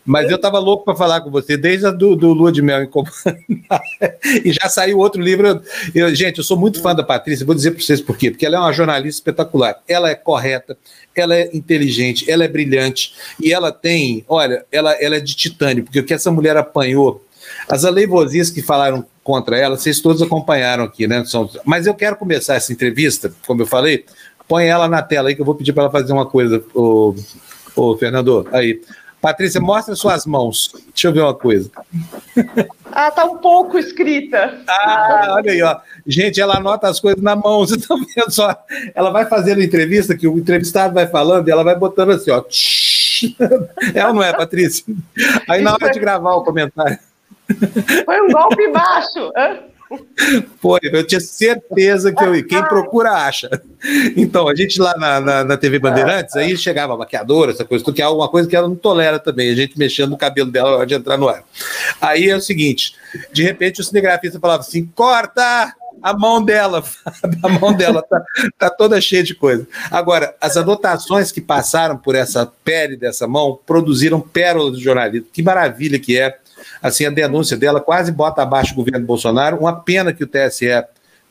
[0.07, 2.85] Mas eu estava louco para falar com você desde a do, do Lua de Mel
[2.85, 2.89] em
[4.45, 5.61] E já saiu outro livro.
[5.93, 8.31] Eu, gente, eu sou muito fã da Patrícia, vou dizer para vocês por quê.
[8.31, 9.83] Porque ela é uma jornalista espetacular.
[9.89, 10.79] Ela é correta,
[11.15, 13.15] ela é inteligente, ela é brilhante.
[13.43, 17.25] E ela tem, olha, ela, ela é de titânio, porque o que essa mulher apanhou
[17.69, 21.25] as aleivosias que falaram contra ela, vocês todos acompanharam aqui, né?
[21.65, 24.05] Mas eu quero começar essa entrevista, como eu falei,
[24.47, 27.15] põe ela na tela aí que eu vou pedir para ela fazer uma coisa, ô,
[27.75, 28.81] ô Fernando, aí.
[29.21, 30.73] Patrícia, mostra suas mãos.
[30.93, 31.71] Deixa eu ver uma coisa.
[32.99, 34.59] Ah, tá um pouco escrita.
[34.67, 35.77] Ah, olha aí, ó.
[36.07, 37.59] Gente, ela anota as coisas na mão.
[37.67, 38.57] Vocês estão vendo só?
[38.95, 42.43] Ela vai fazendo entrevista, que o entrevistado vai falando, e ela vai botando assim, ó.
[43.95, 44.83] Ela não é, Patrícia?
[45.47, 46.99] Aí na hora de gravar o comentário.
[48.07, 49.31] Foi um golpe baixo.
[50.61, 53.49] Foi, eu tinha certeza que eu, quem procura acha.
[54.17, 57.85] Então, a gente lá na, na, na TV Bandeirantes, aí chegava a maquiadora, essa coisa,
[57.93, 60.71] que é alguma coisa que ela não tolera também, a gente mexendo no cabelo dela
[60.71, 61.45] na hora de entrar no ar.
[62.01, 62.95] Aí é o seguinte:
[63.33, 65.73] de repente o cinegrafista falava assim: corta!
[66.03, 66.85] a mão dela,
[67.43, 68.23] a mão dela tá,
[68.59, 69.67] tá toda cheia de coisa.
[69.91, 75.29] Agora, as anotações que passaram por essa pele dessa mão produziram pérolas do jornalismo.
[75.33, 76.39] Que maravilha que é.
[76.83, 79.59] Assim, a denúncia dela quase bota abaixo o governo Bolsonaro.
[79.59, 80.67] Uma pena que o TSE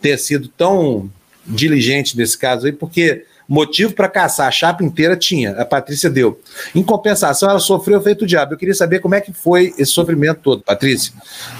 [0.01, 1.09] tenha sido tão
[1.45, 6.39] diligente nesse caso aí, porque Motivo para caçar a chapa inteira tinha, a Patrícia deu.
[6.73, 8.53] Em compensação, ela sofreu feito o diabo.
[8.53, 11.13] Eu queria saber como é que foi esse sofrimento todo, Patrícia.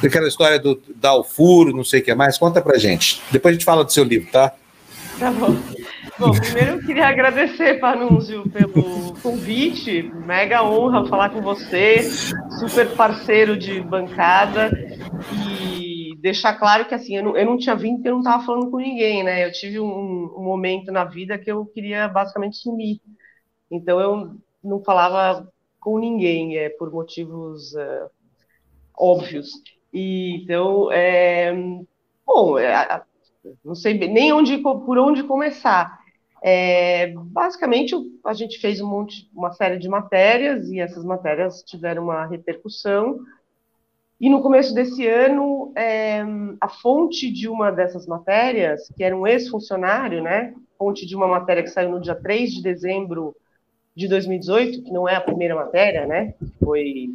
[0.04, 2.38] Aquela história do dar o furo, não sei o que mais.
[2.40, 3.22] Conta pra gente.
[3.32, 4.54] Depois a gente fala do seu livro, tá?
[5.20, 5.56] Tá bom.
[6.18, 10.04] Bom, primeiro eu queria agradecer, Panúncio, pelo convite.
[10.26, 12.04] Mega honra falar com você,
[12.58, 14.72] super parceiro de bancada.
[15.34, 18.46] E deixar claro que assim, eu não, eu não tinha vindo porque eu não estava
[18.46, 19.46] falando com ninguém, né?
[19.46, 23.02] Eu tive um, um, momento na vida que eu queria basicamente sumir.
[23.70, 25.52] Então eu não falava
[25.82, 28.08] com ninguém, é, por motivos é,
[28.98, 29.50] óbvios.
[29.94, 31.54] E, então, é,
[32.26, 33.02] bom, é,
[33.64, 36.05] não sei nem onde, por onde começar.
[36.48, 42.04] É, basicamente, a gente fez um monte, uma série de matérias e essas matérias tiveram
[42.04, 43.20] uma repercussão.
[44.22, 46.24] E no começo desse ano, é,
[46.62, 51.64] a fonte de uma dessas matérias, que era um ex-funcionário, né, fonte de uma matéria
[51.64, 53.36] que saiu no dia 3 de dezembro
[53.96, 57.10] de 2018, que não é a primeira matéria, né, foi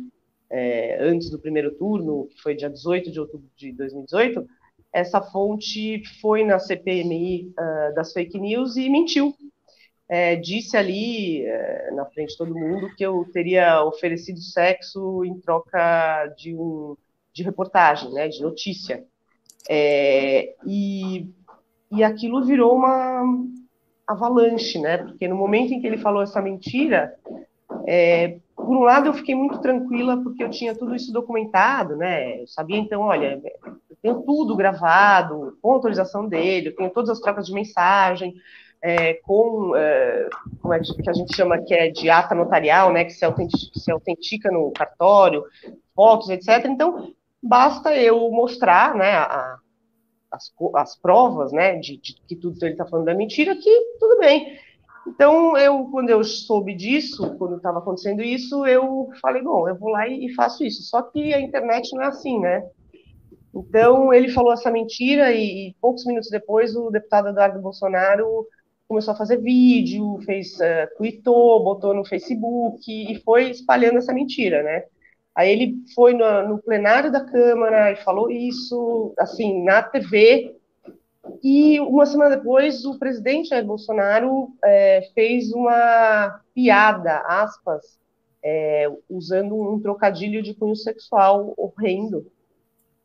[0.50, 4.44] é, antes do primeiro turno, que foi dia 18 de outubro de 2018,
[4.92, 9.34] essa fonte foi na CPMI uh, ah, das fake news e mentiu
[10.10, 15.38] é, disse ali, é, na frente de todo mundo, que eu teria oferecido sexo em
[15.38, 16.96] troca de, um,
[17.32, 19.04] de reportagem, né, de notícia.
[19.68, 21.30] É, e,
[21.92, 23.22] e aquilo virou uma
[24.04, 27.14] avalanche, né, porque no momento em que ele falou essa mentira,
[27.86, 32.42] é, por um lado eu fiquei muito tranquila porque eu tinha tudo isso documentado, né,
[32.42, 37.20] eu sabia então, olha, eu tenho tudo gravado, com autorização dele, eu tenho todas as
[37.20, 38.34] trocas de mensagem,
[38.82, 40.28] é, com, é,
[40.60, 43.78] como é que a gente chama que é de ata notarial, né, que se autentica,
[43.78, 45.44] se autentica no cartório,
[45.94, 46.64] fotos, etc.
[46.66, 47.12] Então,
[47.42, 49.58] basta eu mostrar, né, a,
[50.30, 54.18] as, as provas, né, de, de que tudo ele está falando é mentira, que tudo
[54.18, 54.58] bem.
[55.06, 59.90] Então, eu, quando eu soube disso, quando estava acontecendo isso, eu falei, bom, eu vou
[59.90, 60.82] lá e, e faço isso.
[60.82, 62.62] Só que a internet não é assim, né?
[63.54, 68.46] Então, ele falou essa mentira e, e poucos minutos depois o deputado Eduardo Bolsonaro
[68.86, 74.62] começou a fazer vídeo, fez, uh, tweetou, botou no Facebook e foi espalhando essa mentira,
[74.62, 74.84] né?
[75.34, 80.56] Aí ele foi no, no plenário da Câmara e falou isso, assim, na TV,
[81.42, 87.98] e uma semana depois, o presidente Jair Bolsonaro é, fez uma piada, aspas,
[88.42, 92.30] é, usando um trocadilho de cunho sexual horrendo.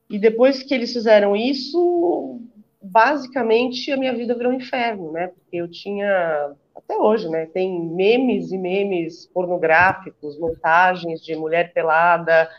[0.09, 2.39] E depois que eles fizeram isso,
[2.81, 5.27] basicamente a minha vida virou um inferno, né?
[5.27, 7.45] Porque eu tinha até hoje, né?
[7.47, 12.49] Tem memes e memes pornográficos, montagens de mulher pelada,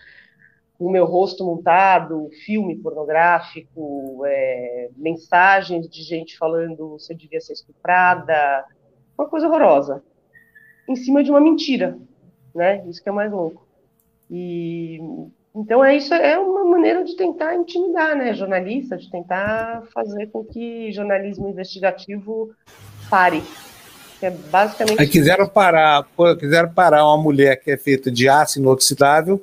[0.78, 8.64] o meu rosto montado, filme pornográfico, é, mensagens de gente falando você devia ser estuprada,
[9.18, 10.02] uma coisa horrorosa,
[10.88, 11.98] em cima de uma mentira,
[12.54, 12.84] né?
[12.86, 13.66] Isso que é mais louco.
[14.30, 15.00] E
[15.54, 20.44] então, é isso é uma maneira de tentar intimidar, né, jornalista, de tentar fazer com
[20.44, 22.50] que jornalismo investigativo
[23.08, 23.42] pare.
[24.20, 25.06] É basicamente.
[25.08, 26.06] Quiseram parar,
[26.38, 29.40] quiseram parar uma mulher que é feita de aço inoxidável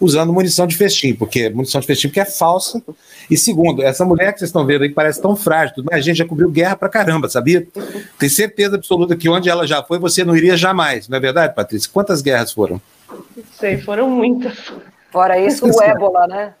[0.00, 2.82] usando munição de festim, porque munição de festim que é falsa.
[3.30, 6.18] E segundo, essa mulher que vocês estão vendo aí parece tão frágil, mas a gente
[6.18, 7.66] já cobriu guerra pra caramba, sabia?
[8.18, 11.54] Tem certeza absoluta que onde ela já foi, você não iria jamais, não é verdade,
[11.54, 11.90] Patrícia?
[11.92, 12.80] Quantas guerras foram?
[13.58, 14.72] Sei, foram muitas.
[15.10, 16.54] Fora isso, o ébola, né?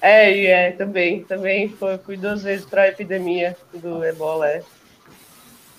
[0.00, 4.48] É, e é, também, também foi, fui duas vezes para a epidemia do ebola.
[4.48, 4.62] É.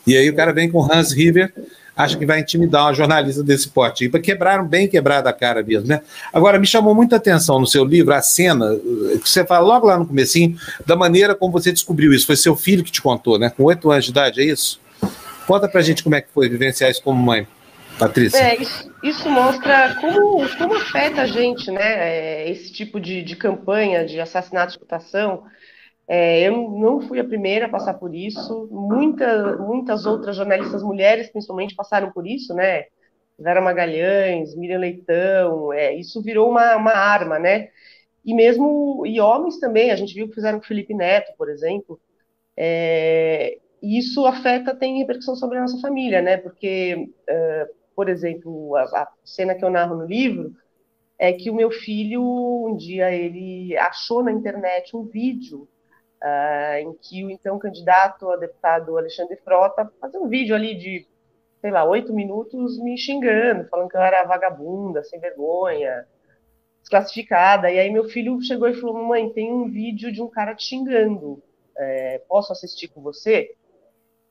[0.07, 1.53] E aí o cara vem com Hans River,
[1.95, 4.05] acha que vai intimidar uma jornalista desse porte.
[4.05, 6.01] E quebraram bem quebrada a cara mesmo, né?
[6.33, 8.75] Agora, me chamou muita atenção no seu livro a cena,
[9.21, 12.25] que você fala logo lá no comecinho, da maneira como você descobriu isso.
[12.25, 13.51] Foi seu filho que te contou, né?
[13.55, 14.79] Com oito anos de idade, é isso?
[15.45, 17.47] Conta pra gente como é que foi vivenciar isso como mãe.
[17.99, 18.37] Patrícia.
[18.37, 21.83] É, isso, isso, mostra como, como afeta a gente, né?
[21.83, 25.43] É, esse tipo de, de campanha de assassinato de reputação.
[26.07, 28.67] É, eu não fui a primeira a passar por isso.
[28.71, 32.85] Muita, muitas outras jornalistas mulheres, principalmente, passaram por isso, né?
[33.39, 35.73] Vera Magalhães, Miriam Leitão.
[35.73, 37.69] É, isso virou uma, uma arma, né?
[38.25, 39.91] E mesmo e homens também.
[39.91, 41.99] A gente viu que fizeram com Felipe Neto, por exemplo.
[42.57, 46.37] É, isso afeta, tem repercussão sobre a nossa família, né?
[46.37, 50.55] Porque uh, por exemplo, a, a, cena que eu narro no livro
[51.17, 55.67] é que o meu filho, um dia, ele achou na internet um vídeo
[56.23, 61.05] uh, em que o então candidato a deputado Alexandre Frota fazia um vídeo ali de,
[61.61, 66.07] sei lá, oito minutos me xingando, falando que eu era vagabunda, sem vergonha,
[66.81, 67.69] desclassificada.
[67.69, 70.63] E aí meu filho chegou e falou: Mãe, tem um vídeo de um cara te
[70.63, 71.43] xingando.
[71.77, 73.55] É, posso assistir com você?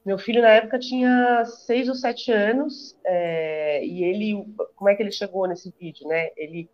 [0.04, 4.44] Meu filho, na época, tinha seis ou sete anos, é, e ele,
[4.74, 6.30] como é que ele chegou nesse vídeo, né?
[6.36, 6.68] Ele,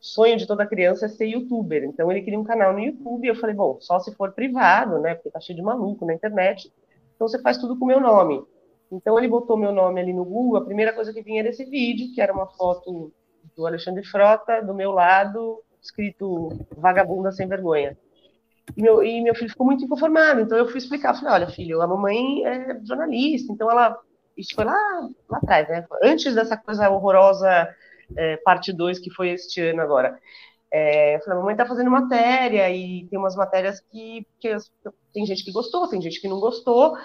[0.00, 3.28] sonho de toda criança é ser youtuber, então ele queria um canal no YouTube, e
[3.28, 5.14] eu falei, bom, só se for privado, né?
[5.14, 6.72] Porque tá cheio de maluco na internet,
[7.14, 8.42] então você faz tudo com meu nome.
[8.90, 11.64] Então ele botou meu nome ali no Google, a primeira coisa que vinha era esse
[11.64, 13.12] vídeo, que era uma foto
[13.56, 17.96] do Alexandre Frota, do meu lado, escrito vagabunda sem vergonha.
[18.76, 21.82] E meu, e meu filho ficou muito inconformado, então eu fui explicar, falei, olha, filho,
[21.82, 23.98] a mamãe é jornalista, então ela,
[24.36, 24.78] isso foi lá,
[25.28, 27.68] lá atrás, né, antes dessa coisa horrorosa,
[28.16, 30.18] é, parte 2, que foi este ano agora.
[30.70, 34.56] É, eu falei, a mamãe tá fazendo matéria, e tem umas matérias que, que
[35.12, 36.96] tem gente que gostou, tem gente que não gostou,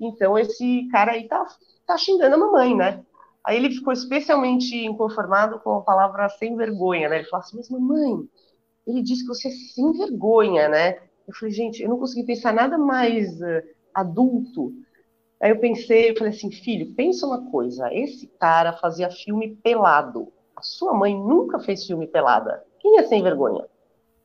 [0.00, 1.44] então esse cara aí tá,
[1.86, 3.04] tá xingando a mamãe, né,
[3.44, 7.16] Aí ele ficou especialmente inconformado com a palavra sem vergonha, né?
[7.18, 8.28] Ele falou assim, mas mamãe,
[8.86, 10.98] ele disse que você é sem vergonha, né?
[11.26, 13.62] Eu falei, gente, eu não consegui pensar nada mais uh,
[13.94, 14.72] adulto.
[15.40, 20.30] Aí eu pensei, eu falei assim, filho, pensa uma coisa, esse cara fazia filme pelado.
[20.60, 22.62] A sua mãe nunca fez filme pelada.
[22.80, 23.64] Quem é sem vergonha?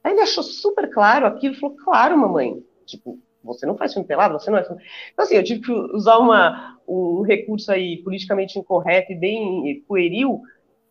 [0.03, 2.61] Aí ele achou super claro aquilo e falou, claro, mamãe.
[2.85, 4.83] Tipo, você não faz filme pelado, você não é filme...
[5.13, 10.41] Então, assim, eu tive que usar uma, um recurso aí politicamente incorreto e bem pueril.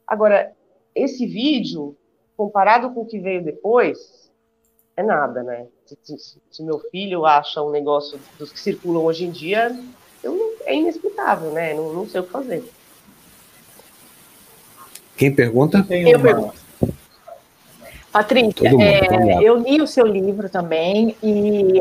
[0.06, 0.50] Agora,
[0.94, 1.94] esse vídeo,
[2.38, 4.32] comparado com o que veio depois,
[4.96, 5.66] é nada, né?
[5.84, 9.78] Se, se, se meu filho acha um negócio dos que circulam hoje em dia,
[10.22, 11.74] eu, é inexplicável, né?
[11.74, 12.64] Não, não sei o que fazer.
[15.16, 15.86] Quem pergunta?
[15.90, 16.64] Eu pergunto.
[18.12, 21.80] Patrícia, é, eu li o seu livro também e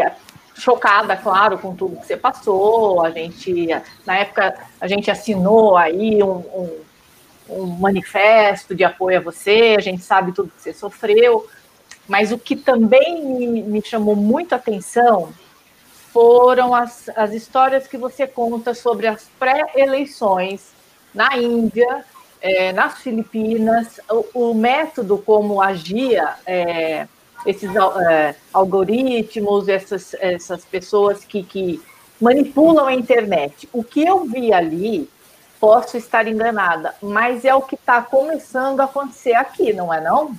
[0.55, 3.03] chocada, claro, com tudo que você passou.
[3.05, 3.67] A gente,
[4.05, 6.79] na época, a gente assinou aí um, um,
[7.49, 11.47] um, manifesto de apoio a você, a gente sabe tudo que você sofreu.
[12.07, 15.33] Mas o que também me, me chamou muito a atenção
[16.11, 20.71] foram as, as histórias que você conta sobre as pré-eleições
[21.13, 22.05] na Índia,
[22.43, 26.35] é, nas Filipinas, o, o, método como agia.
[26.45, 27.07] É,
[27.45, 31.81] esses é, algoritmos, essas, essas pessoas que, que
[32.19, 33.67] manipulam a internet.
[33.73, 35.09] O que eu vi ali,
[35.59, 40.35] posso estar enganada, mas é o que está começando a acontecer aqui, não é não?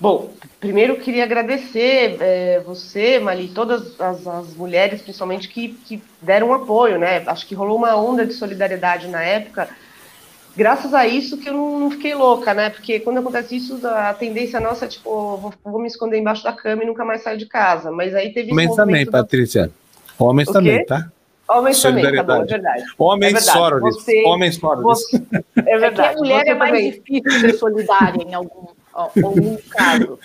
[0.00, 0.30] Bom,
[0.60, 6.54] primeiro eu queria agradecer é, você, Mali, todas as, as, mulheres, principalmente, que, que deram
[6.54, 7.24] apoio, né?
[7.26, 9.68] Acho que rolou uma onda de solidariedade na época,
[10.58, 12.68] graças a isso que eu não, fiquei louca, né?
[12.68, 16.52] Porque quando acontece isso, a tendência nossa é tipo, vou, vou, me esconder embaixo da
[16.52, 17.92] cama e nunca mais sair de casa.
[17.92, 18.50] Mas aí teve.
[18.50, 19.12] Homens também, da...
[19.12, 19.70] Patrícia.
[20.18, 21.08] Homens também, tá?
[21.48, 22.84] Homens também, tá bom, é verdade.
[22.98, 23.80] Homens é verdade.
[23.80, 25.04] Você, Homens sólidos.
[25.56, 26.00] É verdade.
[26.00, 26.90] É que a mulher você é mais também.
[26.90, 30.18] difícil ser solidária em algum, algum caso.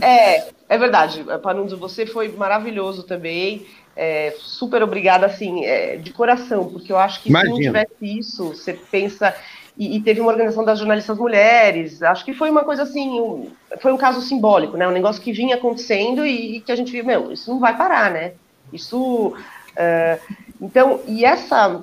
[0.00, 1.24] É, é verdade.
[1.42, 3.66] Panunzo, você foi maravilhoso também.
[3.94, 7.54] É, super obrigada, assim, é, de coração, porque eu acho que Imagina.
[7.54, 9.34] se não tivesse isso, você pensa
[9.76, 12.02] e, e, teve uma organização das jornalistas mulheres.
[12.02, 13.50] Acho que foi uma coisa assim, um,
[13.80, 14.88] foi um caso simbólico, né?
[14.88, 17.76] Um negócio que vinha acontecendo e, e, que a gente viu, meu, isso não vai
[17.76, 18.32] parar, né?
[18.72, 19.28] Isso.
[19.36, 21.82] Uh, então, e essa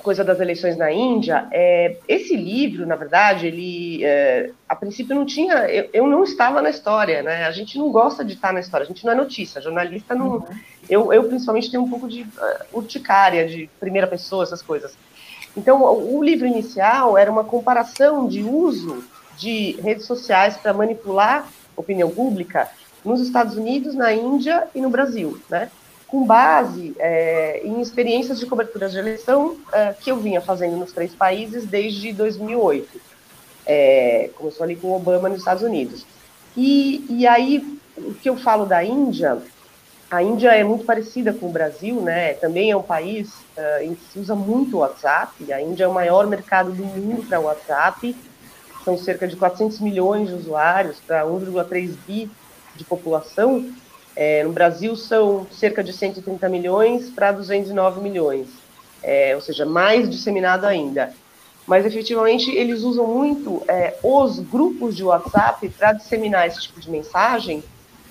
[0.00, 5.24] coisa das eleições na Índia, é, esse livro, na verdade, ele é, a princípio não
[5.24, 7.46] tinha, eu, eu, não estava na história, né?
[7.46, 10.36] A gente não gosta de estar na história, a gente não é notícia, jornalista não.
[10.36, 10.46] Uhum.
[10.88, 12.26] Eu, eu principalmente tenho um pouco de uh,
[12.72, 14.96] urticária, de primeira pessoa, essas coisas.
[15.56, 19.04] Então, o livro inicial era uma comparação de uso
[19.36, 22.68] de redes sociais para manipular opinião pública
[23.04, 25.70] nos Estados Unidos, na Índia e no Brasil, né?
[26.10, 30.92] com base é, em experiências de cobertura de eleição é, que eu vinha fazendo nos
[30.92, 33.00] três países desde 2008.
[33.64, 36.04] É, começou ali com Obama nos Estados Unidos.
[36.56, 39.40] E, e aí, o que eu falo da Índia
[40.10, 42.34] a Índia é muito parecida com o Brasil, né?
[42.34, 45.52] Também é um país uh, em que se usa muito o WhatsApp.
[45.52, 48.16] A Índia é o maior mercado do mundo para o WhatsApp.
[48.84, 52.28] São cerca de 400 milhões de usuários para 1,3 bi
[52.74, 53.72] de população.
[54.16, 58.48] É, no Brasil são cerca de 130 milhões para 209 milhões,
[59.02, 61.14] é, ou seja, mais disseminado ainda.
[61.66, 66.90] Mas efetivamente eles usam muito é, os grupos de WhatsApp para disseminar esse tipo de
[66.90, 67.62] mensagem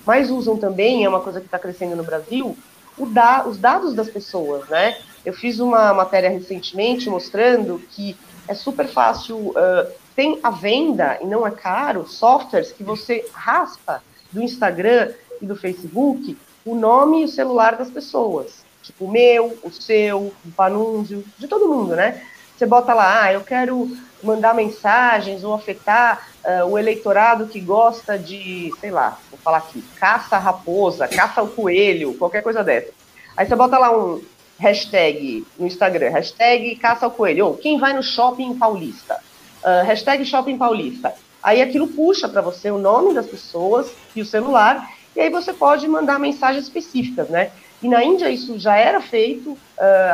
[0.06, 2.56] mas usam também, é uma coisa que está crescendo no Brasil,
[2.98, 4.96] da, os dados das pessoas, né?
[5.24, 8.16] Eu fiz uma matéria recentemente mostrando que
[8.48, 14.02] é super fácil, uh, tem a venda, e não é caro, softwares que você raspa
[14.32, 18.64] do Instagram e do Facebook o nome e o celular das pessoas.
[18.82, 22.22] Tipo, o meu, o seu, o Panúncio, de todo mundo, né?
[22.56, 23.90] Você bota lá, ah, eu quero
[24.22, 29.82] mandar mensagens ou afetar uh, o eleitorado que gosta de, sei lá, vou falar aqui,
[29.98, 32.92] caça a raposa, caça o coelho, qualquer coisa dessa.
[33.36, 34.22] Aí você bota lá um
[34.58, 39.18] hashtag no Instagram, hashtag caça o coelho, ou quem vai no shopping paulista,
[39.62, 41.14] uh, hashtag shopping paulista.
[41.42, 45.52] Aí aquilo puxa para você o nome das pessoas e o celular, e aí você
[45.52, 47.50] pode mandar mensagens específicas, né?
[47.82, 49.58] E na Índia isso já era feito uh,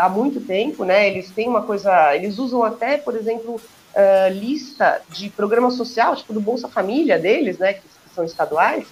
[0.00, 1.08] há muito tempo, né?
[1.08, 3.60] Eles têm uma coisa, eles usam até, por exemplo,
[3.96, 7.74] uh, lista de programa social, tipo do Bolsa Família deles, né?
[7.74, 8.88] Que, são estaduais,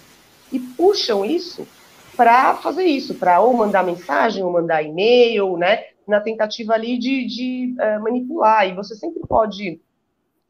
[0.52, 1.66] e puxam isso
[2.14, 5.84] para fazer isso, para ou mandar mensagem, ou mandar e-mail, né?
[6.06, 8.68] Na tentativa ali de, de uh, manipular.
[8.68, 9.80] E você sempre pode.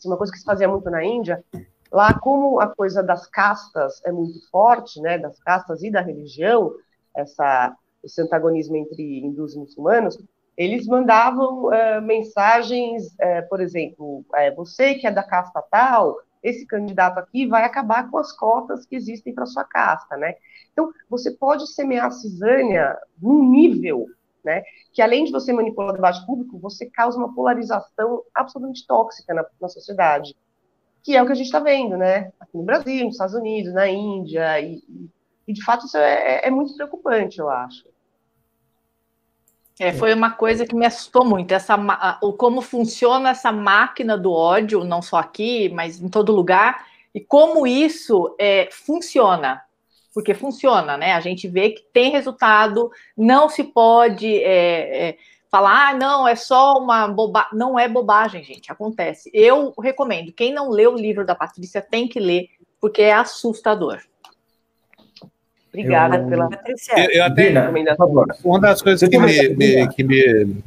[0.04, 1.44] É uma coisa que se fazia muito na Índia.
[1.92, 5.18] Lá, como a coisa das castas é muito forte, né?
[5.18, 6.72] Das castas e da religião,
[7.16, 10.18] essa esse antagonismo entre hindus e muçulmanos,
[10.56, 16.66] eles mandavam uh, mensagens, uh, por exemplo, uh, você que é da casta tal, esse
[16.66, 20.34] candidato aqui vai acabar com as cotas que existem para sua casta, né?
[20.72, 24.06] Então, você pode semear a cisânia num nível,
[24.44, 24.62] né,
[24.92, 29.44] que além de você manipular o debate público, você causa uma polarização absolutamente tóxica na,
[29.58, 30.36] na sociedade,
[31.02, 32.30] que é o que a gente está vendo, né?
[32.38, 34.82] Aqui no Brasil, nos Estados Unidos, na Índia, e,
[35.48, 37.93] e de fato isso é, é muito preocupante, eu acho.
[39.78, 41.76] É, foi uma coisa que me assustou muito, essa,
[42.22, 47.20] o como funciona essa máquina do ódio, não só aqui, mas em todo lugar, e
[47.20, 49.60] como isso é, funciona,
[50.12, 51.12] porque funciona, né?
[51.12, 55.18] A gente vê que tem resultado, não se pode é, é,
[55.50, 57.50] falar, ah, não, é só uma bobagem.
[57.52, 59.28] Não é bobagem, gente, acontece.
[59.34, 62.48] Eu recomendo, quem não leu o livro da Patrícia tem que ler,
[62.80, 64.00] porque é assustador.
[65.74, 66.48] Obrigada eu, pela
[66.96, 68.26] eu, eu até recomendação.
[68.44, 70.62] Uma das coisas que me, me, que me,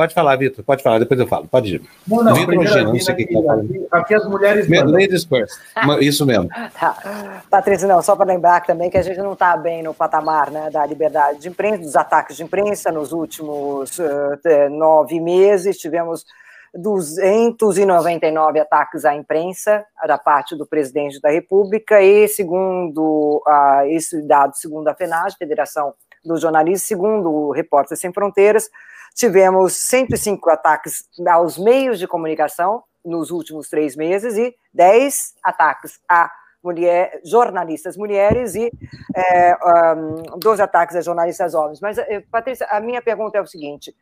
[0.00, 1.48] Pode falar, Vitor, pode falar, depois eu falo.
[1.48, 1.82] Pode ir.
[2.06, 3.86] Não, não, Vitor Gina, não sei o que está falando.
[3.90, 4.68] Aqui as mulheres.
[4.68, 5.60] Ladies first.
[6.00, 6.48] Isso mesmo.
[6.80, 7.42] Tá.
[7.50, 10.70] Patrícia, não, só para lembrar também que a gente não está bem no patamar né,
[10.70, 15.76] da liberdade de imprensa, dos ataques de imprensa nos últimos uh, nove meses.
[15.76, 16.24] Tivemos
[16.74, 24.56] 299 ataques à imprensa da parte do presidente da República e segundo uh, esse dado
[24.56, 25.94] segundo a FENAGE, Federação
[26.24, 28.70] dos Jornalistas, segundo o Repórter Sem Fronteiras,
[29.14, 36.30] tivemos 105 ataques aos meios de comunicação nos últimos três meses e 10 ataques a
[36.62, 38.70] mulher, jornalistas mulheres e
[39.14, 39.56] é,
[39.96, 41.80] um, 12 ataques a jornalistas homens.
[41.80, 43.94] Mas, eh, Patrícia, a minha pergunta é o seguinte: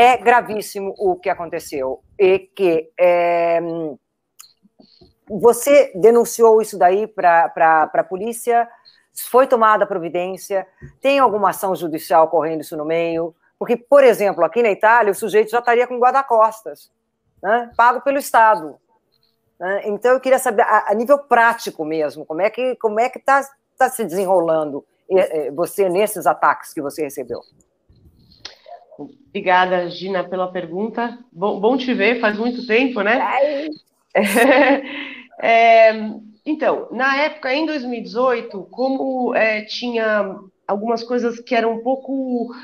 [0.00, 3.60] é gravíssimo o que aconteceu e que é,
[5.28, 8.66] você denunciou isso daí para a polícia,
[9.28, 10.66] foi tomada providência,
[11.02, 13.34] tem alguma ação judicial correndo isso no meio?
[13.58, 16.90] Porque, por exemplo, aqui na Itália, o sujeito já estaria com guarda-costas,
[17.42, 18.80] né, pago pelo Estado.
[19.58, 19.82] Né?
[19.84, 23.18] Então, eu queria saber, a, a, nível prático mesmo, como é que como é que
[23.18, 23.46] está
[23.76, 24.82] tá se desenrolando
[25.52, 27.42] você nesses ataques que você recebeu?
[29.30, 31.18] Obrigada, Gina, pela pergunta.
[31.32, 33.20] Bom, bom te ver, faz muito tempo, né?
[35.42, 35.92] É,
[36.44, 40.36] então, na época, em 2018, como é, tinha
[40.68, 42.54] algumas coisas que eram um pouco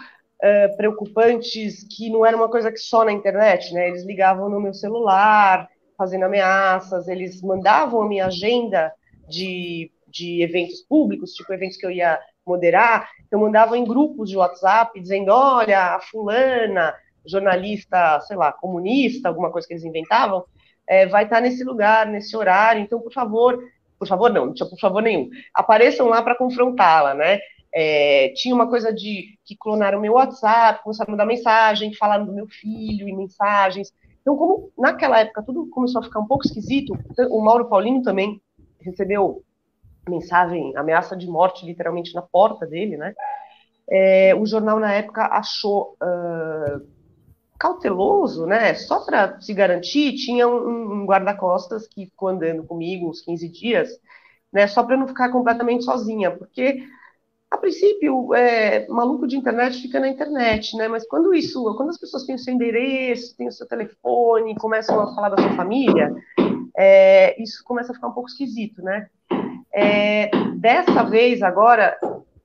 [0.42, 3.88] é, preocupantes, que não era uma coisa que só na internet, né?
[3.88, 8.92] Eles ligavam no meu celular, fazendo ameaças, eles mandavam a minha agenda
[9.26, 14.36] de, de eventos públicos, tipo eventos que eu ia moderar, eu mandava em grupos de
[14.36, 16.94] WhatsApp dizendo, olha, a fulana,
[17.26, 20.44] jornalista, sei lá, comunista, alguma coisa que eles inventavam,
[20.88, 23.58] é, vai estar nesse lugar, nesse horário, então, por favor,
[23.98, 27.40] por favor, não, não tinha por favor nenhum, apareçam lá para confrontá-la, né?
[27.74, 32.32] É, tinha uma coisa de que clonaram meu WhatsApp, começaram a mandar mensagem, falaram do
[32.32, 33.92] meu filho e mensagens.
[34.22, 36.96] Então, como naquela época tudo começou a ficar um pouco esquisito,
[37.30, 38.40] o Mauro Paulino também
[38.80, 39.42] recebeu
[40.08, 43.14] mensagem, ameaça de morte literalmente na porta dele, né?
[43.88, 46.86] É, o jornal na época achou uh,
[47.58, 48.74] cauteloso, né?
[48.74, 53.90] Só para se garantir, tinha um, um guarda-costas que ficou andando comigo uns 15 dias,
[54.52, 54.66] né?
[54.66, 56.82] Só para não ficar completamente sozinha, porque
[57.50, 60.88] a princípio, é, maluco de internet fica na internet, né?
[60.88, 65.00] Mas quando isso, quando as pessoas têm o seu endereço, têm o seu telefone, começam
[65.00, 66.12] a falar da sua família,
[66.76, 69.08] é, isso começa a ficar um pouco esquisito, né?
[69.76, 71.98] É, dessa vez, agora,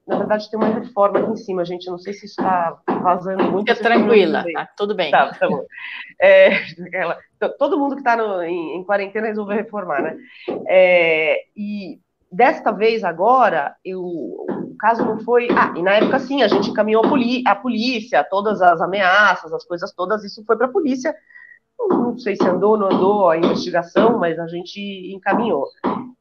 [0.06, 1.88] na verdade, tem uma reforma aqui em cima, gente.
[1.88, 3.74] Eu não sei se está vazando muito.
[3.74, 5.10] Fica tranquila, tá tudo bem.
[5.10, 5.64] Tá, tá bom.
[6.22, 6.49] É,
[7.58, 10.18] todo mundo que está em, em, quarentena resolveu reformar, né?
[10.68, 11.99] É, e
[12.30, 15.48] desta vez agora, eu, o caso não foi.
[15.52, 17.03] Ah, e na época sim, a gente encaminhou
[17.45, 21.16] a, polícia, todas as ameaças, as coisas todas, isso foi para a polícia.
[21.90, 24.80] Não sei se andou ou não andou a investigação, mas a gente
[25.14, 25.68] encaminhou.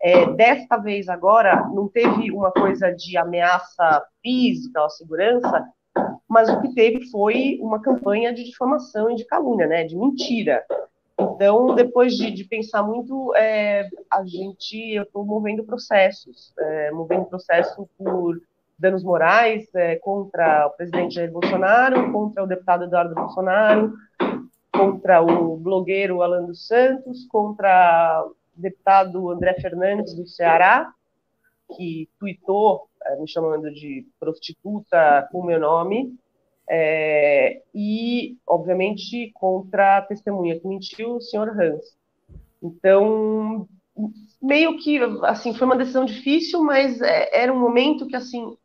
[0.01, 5.67] É, desta vez agora, não teve uma coisa de ameaça física à segurança,
[6.29, 10.65] mas o que teve foi uma campanha de difamação e de calúnia, né, de mentira.
[11.19, 17.27] Então, depois de, de pensar muito, é, a gente, eu estou movendo processos, é, movendo
[17.27, 18.41] processo por
[18.79, 23.93] danos morais é, contra o presidente Jair Bolsonaro, contra o deputado Eduardo Bolsonaro,
[24.81, 30.93] contra o blogueiro Alan dos Santos, contra o deputado André Fernandes do Ceará,
[31.77, 36.15] que tuitou é, me chamando de prostituta com meu nome,
[36.69, 41.85] é, e, obviamente, contra a testemunha que mentiu, o senhor Hans.
[42.63, 43.67] Então,
[44.41, 48.57] meio que, assim, foi uma decisão difícil, mas é, era um momento que, assim,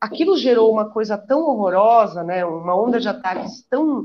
[0.00, 4.04] aquilo gerou uma coisa tão horrorosa, né, uma onda de ataques tão...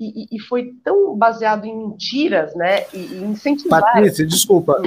[0.00, 3.82] E, e foi tão baseado em mentiras, né, e, e incentivar...
[3.82, 4.80] Patrícia, desculpa,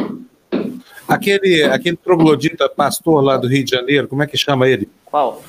[1.08, 4.90] aquele, aquele troglodita pastor lá do Rio de Janeiro, como é que chama ele?
[5.06, 5.44] Qual?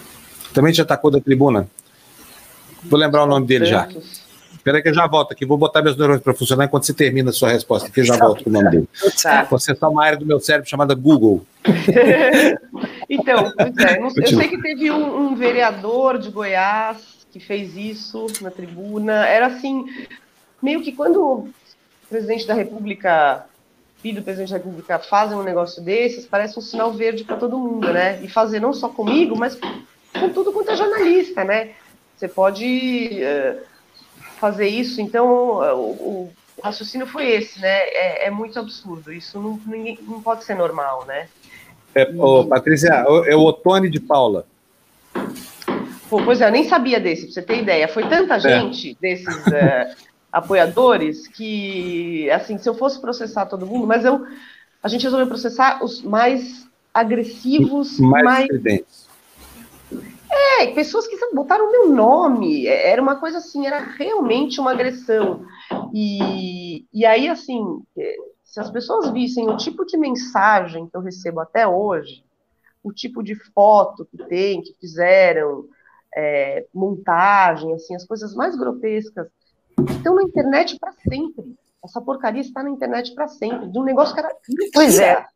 [0.53, 1.67] Também te atacou da tribuna?
[2.85, 3.89] Vou lembrar o nome dele já.
[4.53, 5.45] Espera que eu já volto aqui.
[5.45, 8.17] Vou botar meus neurônios para funcionar enquanto você termina a sua resposta, que eu já
[8.17, 8.89] volto com o nome dele.
[9.23, 9.45] Tá.
[9.45, 11.45] Você está uma área do meu cérebro chamada Google.
[13.09, 16.97] então, é, eu sei que teve um, um, vereador de Goiás
[17.35, 19.27] que fez isso na tribuna.
[19.27, 19.87] Era assim,
[20.63, 21.49] meio que quando o
[22.09, 23.45] presidente da República,
[24.01, 27.93] filho presidente da República, fazem um negócio desses, parece um sinal verde para todo mundo,
[27.93, 28.23] né?
[28.23, 31.73] E fazer não só comigo, mas com tudo quanto é jornalista, né?
[32.17, 33.61] Você pode uh,
[34.39, 35.01] fazer isso.
[35.01, 37.81] Então, o, o, raciocínio foi esse, né?
[37.81, 39.13] É, é muito absurdo.
[39.13, 41.27] Isso não, ninguém, não pode ser normal, né?
[41.97, 44.47] É, oh, Patrícia, é o Otone de Paula.
[46.09, 47.89] Pô, pois é, eu nem sabia desse, pra você ter ideia.
[47.89, 48.41] Foi tanta é.
[48.41, 48.97] gente é.
[49.01, 49.97] desses uh,
[50.33, 54.27] apoiadores que, assim, se eu fosse processar todo mundo, mas eu,
[54.83, 58.49] a gente resolveu processar os mais agressivos, mais, mais
[60.61, 65.45] é, pessoas que botaram meu nome, é, era uma coisa assim, era realmente uma agressão.
[65.93, 71.01] E, e aí, assim, é, se as pessoas vissem o tipo de mensagem que eu
[71.01, 72.25] recebo até hoje,
[72.83, 75.67] o tipo de foto que tem, que fizeram,
[76.17, 79.27] é, montagem, assim, as coisas mais grotescas,
[79.91, 81.57] estão na internet para sempre.
[81.85, 84.35] Essa porcaria está na internet para sempre, de um negócio que era.
[84.73, 85.27] Pois é.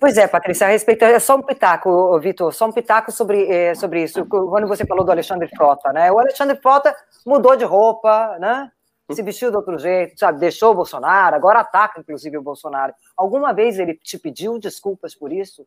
[0.00, 3.74] Pois é, Patrícia, a respeito, é só um pitaco, Vitor, só um pitaco sobre, é,
[3.74, 6.10] sobre isso, quando você falou do Alexandre Frota, né?
[6.10, 6.94] O Alexandre Frota
[7.24, 8.70] mudou de roupa, né?
[9.12, 10.40] Se vestiu de outro jeito, sabe?
[10.40, 12.92] Deixou o Bolsonaro, agora ataca, inclusive, o Bolsonaro.
[13.16, 15.64] Alguma vez ele te pediu desculpas por isso?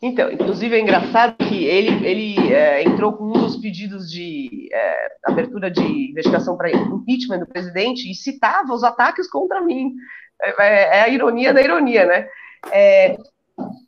[0.00, 5.16] Então, inclusive é engraçado que ele, ele é, entrou com um dos pedidos de é,
[5.24, 9.94] abertura de investigação para impeachment do presidente e citava os ataques contra mim.
[10.42, 12.28] É, é, é a ironia da ironia, né?
[12.70, 13.16] É,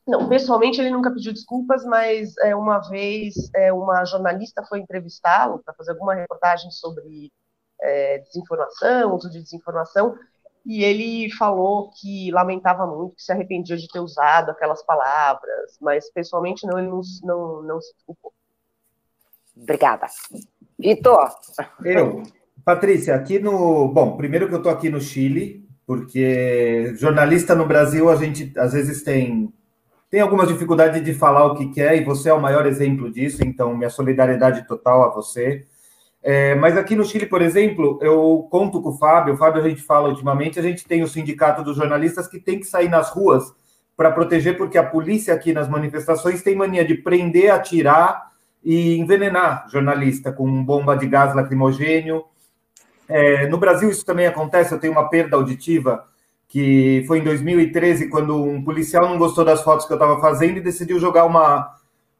[0.07, 3.35] não, pessoalmente ele nunca pediu desculpas, mas é, uma vez
[3.75, 7.31] uma jornalista foi entrevistá-lo para fazer alguma reportagem sobre
[8.25, 10.17] desinformação, uso de desinformação,
[10.65, 16.11] e ele falou que lamentava muito, que se arrependia de ter usado aquelas palavras, mas
[16.11, 18.33] pessoalmente não, ele não, não, não se desculpou.
[19.57, 20.07] Obrigada.
[20.79, 21.31] Vitor?
[21.85, 22.23] Eu.
[22.65, 23.89] Patrícia, aqui no.
[23.89, 28.75] Bom, primeiro que eu estou aqui no Chile, porque jornalista no Brasil a gente às
[28.75, 29.53] vezes tem
[30.11, 33.45] tem algumas dificuldades de falar o que quer e você é o maior exemplo disso,
[33.45, 35.67] então minha solidariedade total a você.
[36.23, 39.69] É, mas aqui no Chile, por exemplo, eu conto com o Fábio, o Fábio a
[39.69, 43.11] gente fala ultimamente, a gente tem o sindicato dos jornalistas que tem que sair nas
[43.11, 43.53] ruas
[43.97, 48.31] para proteger, porque a polícia aqui nas manifestações tem mania de prender, atirar
[48.65, 52.25] e envenenar jornalista com bomba de gás lacrimogênio.
[53.09, 56.05] É, no Brasil isso também acontece, eu tenho uma perda auditiva
[56.49, 60.57] que foi em 2013, quando um policial não gostou das fotos que eu estava fazendo
[60.57, 61.75] e decidiu jogar uma,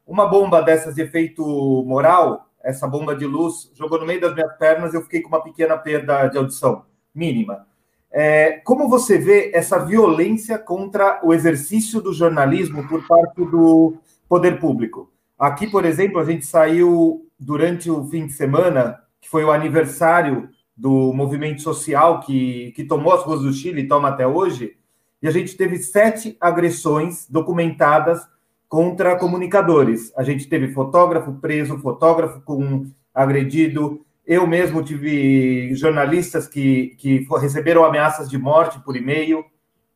[0.05, 1.43] uma bomba dessas de efeito
[1.85, 5.29] moral, essa bomba de luz, jogou no meio das minhas pernas e eu fiquei com
[5.29, 7.67] uma pequena perda de audição, mínima.
[8.11, 13.97] É, como você vê essa violência contra o exercício do jornalismo por parte do
[14.27, 15.11] poder público?
[15.37, 20.49] Aqui, por exemplo, a gente saiu durante o fim de semana, que foi o aniversário
[20.75, 24.75] do movimento social que, que tomou as ruas do Chile e toma até hoje,
[25.21, 28.21] e a gente teve sete agressões documentadas
[28.69, 30.13] contra comunicadores.
[30.15, 34.05] A gente teve fotógrafo preso, fotógrafo com agredido.
[34.25, 39.43] Eu mesmo tive jornalistas que, que receberam ameaças de morte por e-mail.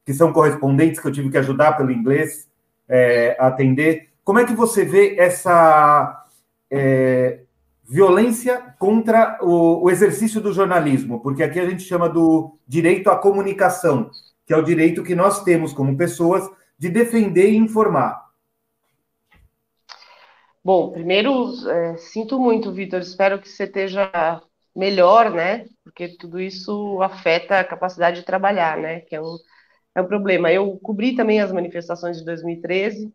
[0.04, 2.50] que são correspondentes que eu tive que ajudar pelo inglês
[2.90, 4.10] é, a atender.
[4.22, 6.26] Como é que você vê essa
[6.70, 7.40] é,
[7.88, 11.22] violência contra o, o, exercício do jornalismo?
[11.22, 14.10] Porque aqui a gente chama do direito à comunicação,
[14.46, 18.23] que é o direito que nós temos como pessoas de defender e informar.
[20.64, 23.02] Bom, primeiro, é, sinto muito, Vitor.
[23.02, 24.42] Espero que você esteja
[24.76, 25.66] melhor, né?
[25.84, 29.02] Porque tudo isso afeta a capacidade de trabalhar, né?
[29.02, 29.38] Que é um,
[29.94, 30.52] é um problema.
[30.52, 33.14] Eu cobri também as manifestações de 2013.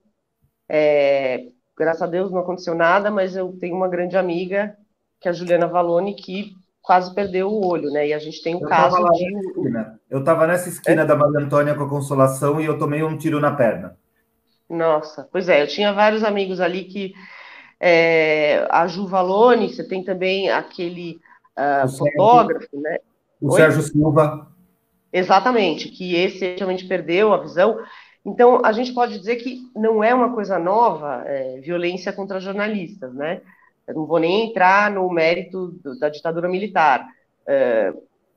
[0.69, 1.47] É,
[1.77, 4.77] graças a Deus não aconteceu nada, mas eu tenho uma grande amiga,
[5.21, 6.53] que é a Juliana Valone, que
[6.83, 8.09] quase perdeu o olho, né?
[8.09, 9.25] E a gente tem um eu caso de.
[10.11, 11.05] Eu estava nessa esquina é?
[11.07, 13.97] da Maria Antônia com a Consolação e eu tomei um tiro na perna.
[14.69, 17.15] Nossa, pois é, eu tinha vários amigos ali que.
[17.81, 21.21] É, a Ju Valone, você tem também aquele
[21.57, 22.99] uh, fotógrafo, Sérgio, né?
[23.41, 23.61] O Oi?
[23.61, 24.49] Sérgio Silva.
[25.13, 27.79] Exatamente, que esse realmente perdeu a visão.
[28.25, 33.15] Então, a gente pode dizer que não é uma coisa nova é, violência contra jornalistas,
[33.15, 33.41] né?
[33.87, 37.09] Eu não vou nem entrar no mérito do, da ditadura militar.
[37.47, 37.93] É,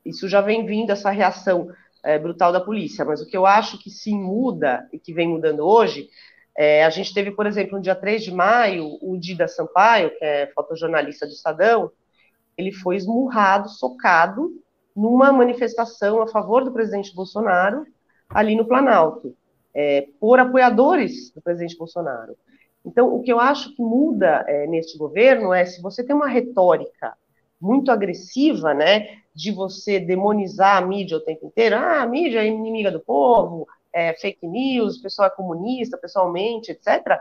[0.05, 1.69] isso já vem vindo, essa reação
[2.03, 5.27] é, brutal da polícia, mas o que eu acho que sim muda e que vem
[5.27, 6.09] mudando hoje,
[6.57, 10.23] é, a gente teve, por exemplo, no dia 3 de maio, o Dida Sampaio, que
[10.23, 11.91] é fotojornalista do Estadão,
[12.57, 14.51] ele foi esmurrado, socado,
[14.95, 17.85] numa manifestação a favor do presidente Bolsonaro,
[18.29, 19.35] ali no Planalto,
[19.73, 22.35] é, por apoiadores do presidente Bolsonaro.
[22.85, 26.27] Então, o que eu acho que muda é, neste governo é se você tem uma
[26.27, 27.13] retórica
[27.59, 32.47] muito agressiva, né, de você demonizar a mídia o tempo inteiro, ah, a mídia é
[32.47, 37.19] inimiga do povo, é fake news, pessoal é comunista, pessoalmente, etc.,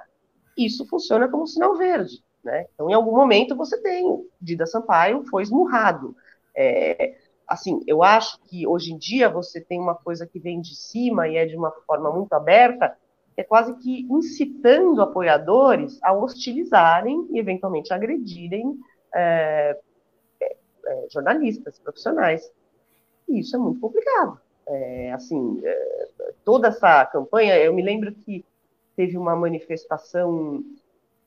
[0.56, 2.22] isso funciona como sinal verde.
[2.42, 2.66] Né?
[2.74, 6.16] Então, em algum momento, você tem, Dida Sampaio foi esmurrado.
[6.56, 7.16] É,
[7.46, 11.28] assim, eu acho que hoje em dia você tem uma coisa que vem de cima
[11.28, 12.96] e é de uma forma muito aberta,
[13.36, 18.78] é quase que incitando apoiadores a hostilizarem e eventualmente agredirem
[19.14, 19.78] é,
[20.40, 20.56] é,
[20.86, 22.50] é jornalistas, profissionais.
[23.28, 24.40] E isso é muito complicado.
[24.72, 26.04] É, assim, é,
[26.44, 28.44] toda essa campanha, eu me lembro que
[28.94, 30.64] teve uma manifestação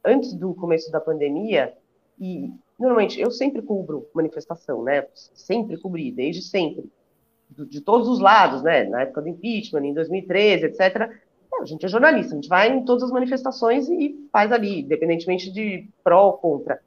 [0.04, 1.74] antes do começo da pandemia,
[2.18, 2.50] e
[2.80, 5.06] normalmente eu sempre cubro manifestação, né?
[5.34, 6.90] Sempre cobri, desde sempre,
[7.50, 8.86] de todos os lados, né?
[8.86, 11.12] Na época do impeachment, em 2013, etc.
[11.60, 15.52] A gente é jornalista, a gente vai em todas as manifestações e faz ali, independentemente
[15.52, 16.80] de pró ou contra.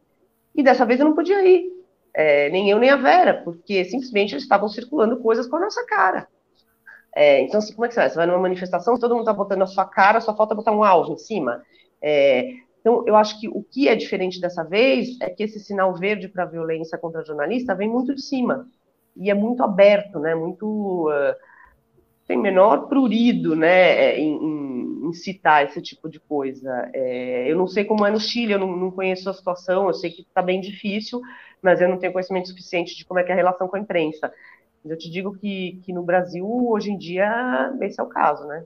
[0.55, 1.70] E dessa vez eu não podia ir,
[2.15, 5.85] é, nem eu nem a Vera, porque simplesmente eles estavam circulando coisas com a nossa
[5.85, 6.27] cara.
[7.16, 8.10] É, então, assim, como é que você vai?
[8.10, 10.84] Você vai numa manifestação, todo mundo está botando a sua cara, só falta botar um
[10.84, 11.62] alvo em cima.
[12.02, 15.94] É, então, eu acho que o que é diferente dessa vez é que esse sinal
[15.94, 18.68] verde para a violência contra jornalista vem muito de cima
[19.16, 20.34] e é muito aberto, né?
[20.34, 21.34] Muito uh,
[22.26, 24.18] tem menor prurido, né?
[24.18, 26.90] Em, em, em, citar esse tipo de coisa.
[26.93, 29.94] É, eu não sei como é no Chile, eu não, não conheço a situação, eu
[29.94, 31.20] sei que está bem difícil,
[31.62, 33.80] mas eu não tenho conhecimento suficiente de como é que é a relação com a
[33.80, 34.30] imprensa.
[34.86, 38.46] Mas eu te digo que, que no Brasil, hoje em dia, esse é o caso,
[38.46, 38.62] né?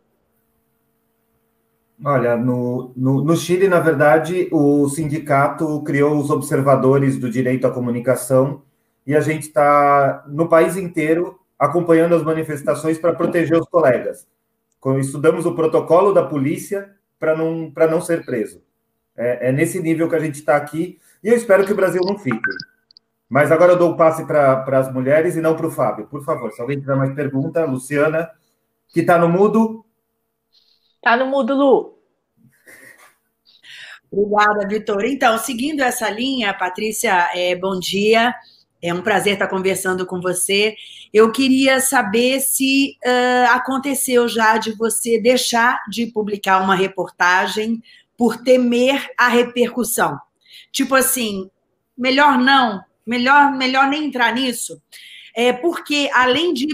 [2.05, 7.71] Olha, no, no, no, Chile, na verdade, o sindicato criou os observadores do direito à
[7.71, 8.61] comunicação
[9.07, 14.29] e a gente está no país inteiro acompanhando as manifestações para proteger os colegas.
[14.99, 18.63] Estudamos o protocolo da polícia para não, não ser preso.
[19.17, 22.03] É, é, nesse nível que a gente está aqui e eu espero que o Brasil
[22.05, 22.51] não fique.
[23.31, 26.07] Mas agora eu dou o passe para as mulheres e não para o Fábio.
[26.09, 28.29] Por favor, se alguém tiver mais pergunta, Luciana,
[28.89, 29.87] que está no mudo,
[31.03, 31.99] Tá no mudo, Lu.
[34.13, 35.05] Obrigada, Vitor.
[35.05, 38.35] Então, seguindo essa linha, Patrícia, é, bom dia.
[38.83, 40.75] É um prazer estar conversando com você.
[41.13, 47.83] Eu queria saber se uh, aconteceu já de você deixar de publicar uma reportagem
[48.17, 50.19] por temer a repercussão.
[50.71, 51.51] Tipo assim,
[51.97, 54.81] melhor não, melhor, melhor nem entrar nisso.
[55.35, 56.67] É, porque além de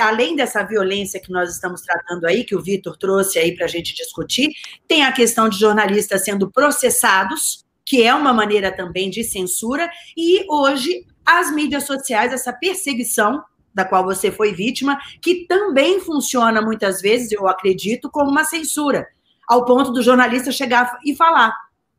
[0.00, 3.68] além dessa violência que nós estamos tratando aí, que o Vitor trouxe aí para a
[3.68, 4.50] gente discutir,
[4.86, 10.44] tem a questão de jornalistas sendo processados, que é uma maneira também de censura, e
[10.48, 13.42] hoje as mídias sociais, essa perseguição
[13.74, 19.06] da qual você foi vítima, que também funciona muitas vezes, eu acredito, como uma censura,
[19.46, 21.54] ao ponto do jornalista chegar e falar: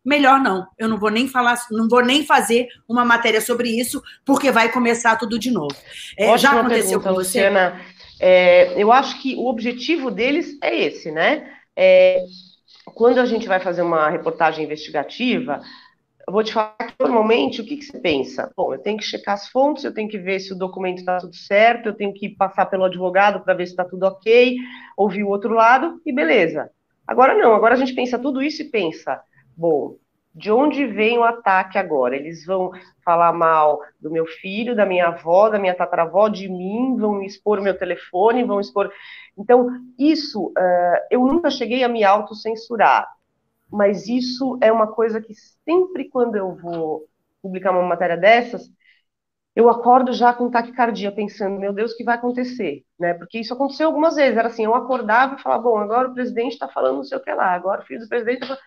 [0.09, 0.67] melhor não.
[0.77, 4.71] Eu não vou nem falar, não vou nem fazer uma matéria sobre isso, porque vai
[4.71, 5.75] começar tudo de novo.
[6.17, 7.47] É, já aconteceu pergunta, com você?
[7.47, 7.79] Luciana.
[8.19, 11.47] É, eu acho que o objetivo deles é esse, né?
[11.75, 12.23] É,
[12.95, 15.61] quando a gente vai fazer uma reportagem investigativa,
[16.27, 18.51] eu vou te falar que normalmente o que, que você pensa?
[18.57, 21.17] Bom, eu tenho que checar as fontes, eu tenho que ver se o documento está
[21.19, 24.57] tudo certo, eu tenho que passar pelo advogado para ver se está tudo ok,
[24.97, 26.69] ouvir o outro lado e beleza.
[27.07, 29.19] Agora não, agora a gente pensa tudo isso e pensa,
[29.59, 29.97] bom,
[30.33, 32.15] de onde vem o ataque agora?
[32.15, 32.71] Eles vão
[33.03, 37.59] falar mal do meu filho, da minha avó, da minha tataravó, de mim, vão expor
[37.59, 38.91] o meu telefone, vão expor.
[39.37, 39.67] Então,
[39.97, 43.07] isso, uh, eu nunca cheguei a me autocensurar
[43.71, 47.07] mas isso é uma coisa que sempre quando eu vou
[47.41, 48.69] publicar uma matéria dessas,
[49.55, 52.83] eu acordo já com taquicardia, pensando, meu Deus, o que vai acontecer?
[52.99, 53.13] Né?
[53.13, 56.53] Porque isso aconteceu algumas vezes, era assim, eu acordava e falava, bom, agora o presidente
[56.53, 58.57] está falando não sei o que lá, agora o filho do presidente está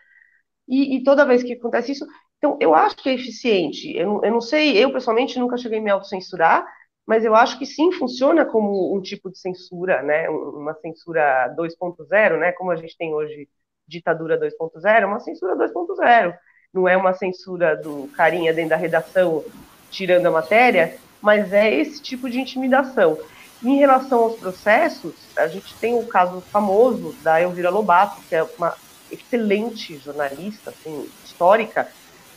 [0.68, 2.06] e, e, toda vez que acontece isso,
[2.38, 5.82] então eu acho que é eficiente, eu eu não sei, eu pessoalmente nunca cheguei a
[5.82, 6.66] me autocensurar,
[7.06, 12.38] mas eu acho que sim funciona como um tipo de censura, né, uma censura 2.0,
[12.38, 13.48] né, como a gente tem hoje
[13.86, 16.34] ditadura 2.0, é uma censura 2.0.
[16.72, 19.44] Não é uma censura do carinha dentro da redação
[19.90, 23.18] tirando a matéria, mas é esse tipo de intimidação.
[23.62, 28.42] Em relação aos processos, a gente tem o caso famoso da Elvira Lobato, que é
[28.42, 28.74] uma
[29.12, 31.88] excelente jornalista, assim, histórica,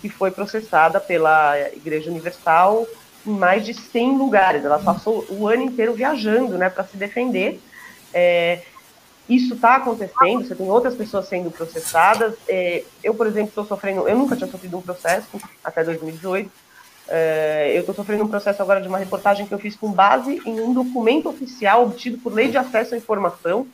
[0.01, 2.85] que foi processada pela Igreja Universal
[3.25, 4.63] em mais de 100 lugares.
[4.63, 7.59] Ela passou o ano inteiro viajando, né, para se defender.
[8.13, 8.61] É,
[9.27, 12.35] isso está acontecendo, você tem outras pessoas sendo processadas.
[12.47, 16.49] É, eu, por exemplo, estou sofrendo, eu nunca tinha sofrido um processo até 2018.
[17.07, 20.41] É, eu estou sofrendo um processo agora de uma reportagem que eu fiz com base
[20.45, 23.67] em um documento oficial obtido por lei de acesso à informação.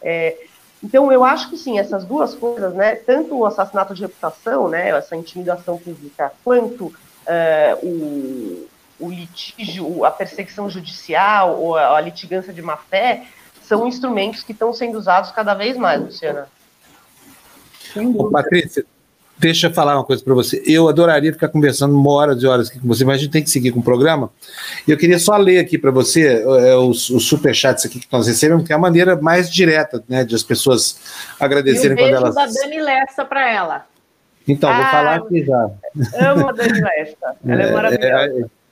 [0.00, 0.36] É,
[0.84, 4.90] então, eu acho que sim, essas duas coisas, né, tanto o assassinato de reputação, né,
[4.90, 6.92] essa intimidação pública, quanto
[7.26, 8.66] é, o,
[9.00, 13.26] o litígio, a perseguição judicial ou a, a litigância de má fé,
[13.62, 16.48] são instrumentos que estão sendo usados cada vez mais, Luciana.
[18.14, 18.84] Ô, Patrícia,
[19.38, 20.62] deixa eu falar uma coisa para você.
[20.66, 23.42] Eu adoraria ficar conversando uma hora e horas aqui com você, mas a gente tem
[23.42, 24.30] que seguir com o programa.
[24.86, 28.66] Eu queria só ler aqui para você é, os, os superchats aqui que nós recebemos,
[28.66, 30.98] que é a maneira mais direta né, de as pessoas
[31.38, 32.34] agradecerem quando elas.
[32.34, 33.86] da Dani Lessa para ela.
[34.46, 35.70] Então, ah, vou falar aqui já.
[36.30, 37.36] Amo a Dani Lessa.
[37.46, 38.40] Ela é, é maravilhosa.
[38.40, 38.63] É,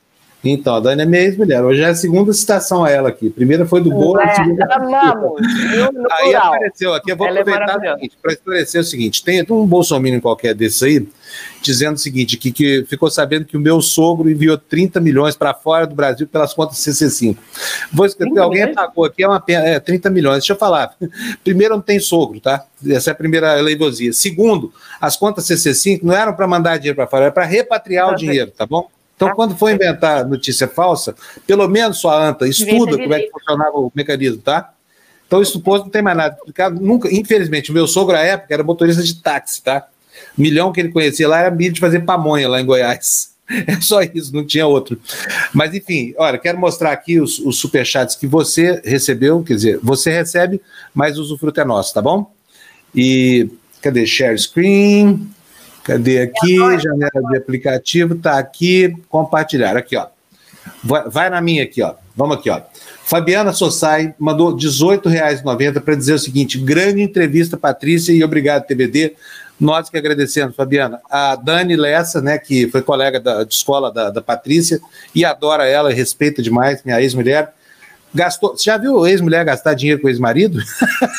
[0.50, 1.62] então, a Dani é minha ex-mulher.
[1.62, 3.28] Hoje é a segunda citação a ela aqui.
[3.28, 4.20] A primeira foi do Bolo.
[4.20, 4.34] É,
[4.72, 5.40] amamos.
[6.18, 7.12] Aí apareceu aqui.
[7.12, 10.84] Eu vou ela é aproveitar é para esclarecer o seguinte: tem um bolsominion qualquer desse
[10.84, 11.08] aí,
[11.60, 15.54] dizendo o seguinte: que, que ficou sabendo que o meu sogro enviou 30 milhões para
[15.54, 17.36] fora do Brasil pelas contas CC5.
[17.92, 18.74] Vou escrever, alguém milhões?
[18.74, 20.38] pagou aqui, é uma pena, é 30 milhões.
[20.38, 20.96] Deixa eu falar.
[21.44, 22.64] Primeiro, não tem sogro, tá?
[22.84, 24.12] Essa é a primeira leivosia.
[24.12, 28.16] Segundo, as contas CC5 não eram para mandar dinheiro para fora, era para repatriar o
[28.16, 28.90] dinheiro, tá bom?
[29.22, 29.34] Então, tá.
[29.36, 31.14] quando for inventar notícia falsa,
[31.46, 34.72] pelo menos sua anta estuda como é que funcionava o mecanismo, tá?
[35.28, 36.80] Então, isso suposto não tem mais nada explicado.
[36.80, 39.86] Nunca, infelizmente, o meu sogro, à época, era motorista de táxi, tá?
[40.36, 43.30] O milhão que ele conhecia lá era milho de fazer pamonha lá em Goiás.
[43.66, 44.98] É só isso, não tinha outro.
[45.52, 50.10] Mas, enfim, olha, quero mostrar aqui os, os superchats que você recebeu, quer dizer, você
[50.10, 50.58] recebe,
[50.94, 52.32] mas o usufruto é nosso, tá bom?
[52.94, 53.50] E
[53.82, 54.06] cadê?
[54.06, 55.28] Share screen.
[55.84, 56.56] Cadê aqui?
[56.56, 58.94] Janela de aplicativo, tá aqui.
[59.08, 59.76] Compartilhar.
[59.76, 60.06] Aqui, ó.
[60.82, 61.94] Vai, vai na minha aqui, ó.
[62.16, 62.60] Vamos aqui, ó.
[63.04, 69.14] Fabiana Sossai mandou R$ 18,90 para dizer o seguinte: grande entrevista, Patrícia, e obrigado, TBD.
[69.58, 71.00] Nós que agradecemos, Fabiana.
[71.10, 74.80] A Dani Lessa, né, que foi colega da, de escola da, da Patrícia
[75.14, 77.52] e adora ela, respeita demais, minha ex-mulher
[78.14, 78.56] gastou.
[78.56, 80.58] Você já viu ex-mulher gastar dinheiro com ex-marido?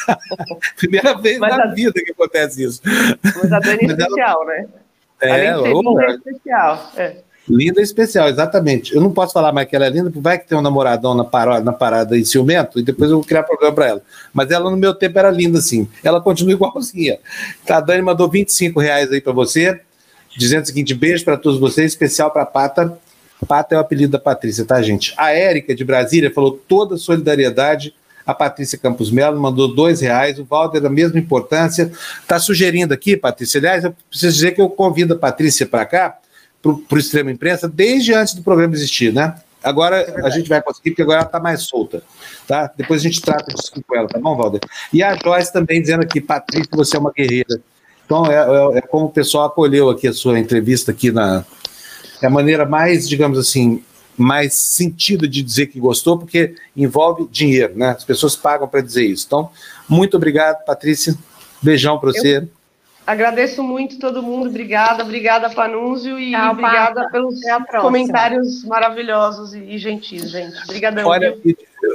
[0.78, 1.68] Primeira vez mas na a...
[1.68, 2.82] vida que acontece isso.
[3.24, 4.68] Mas a Dani é especial, né?
[5.22, 6.92] É, é especial.
[6.98, 7.18] É.
[7.48, 8.96] Linda e especial, exatamente.
[8.96, 11.14] Eu não posso falar mais que ela é linda, porque vai que tem um namoradão
[11.14, 14.02] na parada, na parada em ciumento, e depois eu vou criar problema para ela.
[14.34, 15.88] Mas ela, no meu tempo, era linda, assim.
[16.04, 17.20] Ela continua igualzinha.
[17.66, 19.82] Tá, a Dani mandou 25 reais aí para você,
[20.38, 22.98] dizendo o seguinte: beijo para todos vocês, especial para Pata
[23.46, 25.14] Pata é o apelido da Patrícia, tá, gente?
[25.18, 27.94] A Érica de Brasília falou toda solidariedade.
[28.26, 30.40] A Patrícia Campos Melo mandou dois reais.
[30.40, 31.92] O Walter, da mesma importância.
[32.22, 33.60] Está sugerindo aqui, Patrícia.
[33.60, 36.18] Aliás, eu preciso dizer que eu convido a Patrícia para cá,
[36.62, 39.36] para o Extremo Imprensa, desde antes do programa existir, né?
[39.64, 42.04] Agora é a gente vai conseguir, porque agora ela está mais solta,
[42.46, 42.70] tá?
[42.76, 44.60] Depois a gente trata disso com ela, tá bom, Walter?
[44.92, 47.62] E a Joyce também dizendo aqui, Patrícia, você é uma guerreira.
[48.06, 51.46] Então, é, é, é como o pessoal acolheu aqui a sua entrevista aqui na,
[52.26, 53.84] é a maneira mais, digamos assim,
[54.18, 57.90] mais sentido de dizer que gostou, porque envolve dinheiro, né?
[57.90, 59.26] As pessoas pagam para dizer isso.
[59.28, 59.50] Então,
[59.88, 61.16] muito obrigado, Patrícia.
[61.62, 62.38] Beijão para você.
[62.38, 62.50] Eu
[63.06, 64.50] agradeço muito todo mundo.
[64.50, 67.40] Obrigada, obrigada, Panúncio, e Tchau, obrigada pelos
[67.82, 70.58] comentários maravilhosos e, gentis, gente.
[70.64, 71.08] Obrigadão.
[71.08, 71.38] Olha,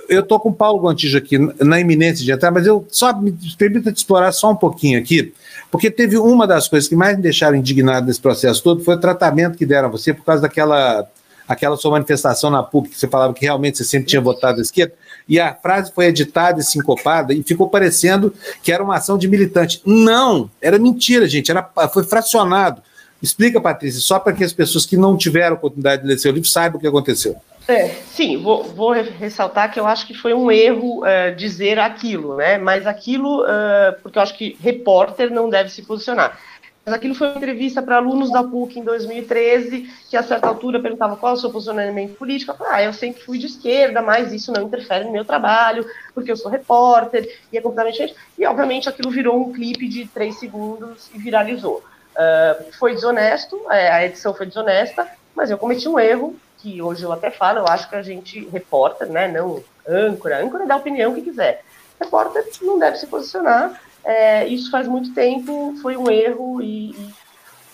[0.09, 3.33] eu estou com o Paulo Gontijo aqui na iminência de entrar, mas eu só me
[3.57, 5.33] permita explorar só um pouquinho aqui,
[5.71, 9.01] porque teve uma das coisas que mais me deixaram indignado nesse processo todo foi o
[9.01, 11.07] tratamento que deram a você por causa daquela
[11.49, 14.63] aquela sua manifestação na PUC, que você falava que realmente você sempre tinha votado à
[14.63, 14.93] esquerda,
[15.27, 19.27] e a frase foi editada e sincopada e ficou parecendo que era uma ação de
[19.27, 19.81] militante.
[19.85, 22.83] Não, era mentira, gente, era, foi fracionado.
[23.23, 26.49] Explica, Patrícia, só para que as pessoas que não tiveram oportunidade de ler seu livro
[26.49, 27.35] saibam o que aconteceu.
[27.69, 32.35] É, sim, vou, vou, ressaltar que eu acho que foi um erro uh, dizer aquilo,
[32.37, 32.57] né?
[32.57, 36.41] Mas aquilo, uh, porque eu acho que repórter não deve se posicionar.
[36.83, 40.81] Mas aquilo foi uma entrevista para alunos da PUC em 2013, que a certa altura
[40.81, 42.57] perguntava qual é o seu posicionamento político.
[42.59, 45.85] Eu ah, eu sempre fui de esquerda, mas isso não interfere no meu trabalho,
[46.15, 48.19] porque eu sou repórter, e é completamente diferente.
[48.39, 51.85] E, obviamente, aquilo virou um clipe de três segundos e viralizou.
[52.17, 57.03] Uh, foi desonesto, é, a edição foi desonesta, mas eu cometi um erro, que hoje
[57.03, 60.79] eu até falo, eu acho que a gente, repórter, né, não âncora, âncora dá a
[60.79, 61.65] opinião que quiser.
[62.01, 67.15] Repórter não deve se posicionar, é, isso faz muito tempo, foi um erro e, e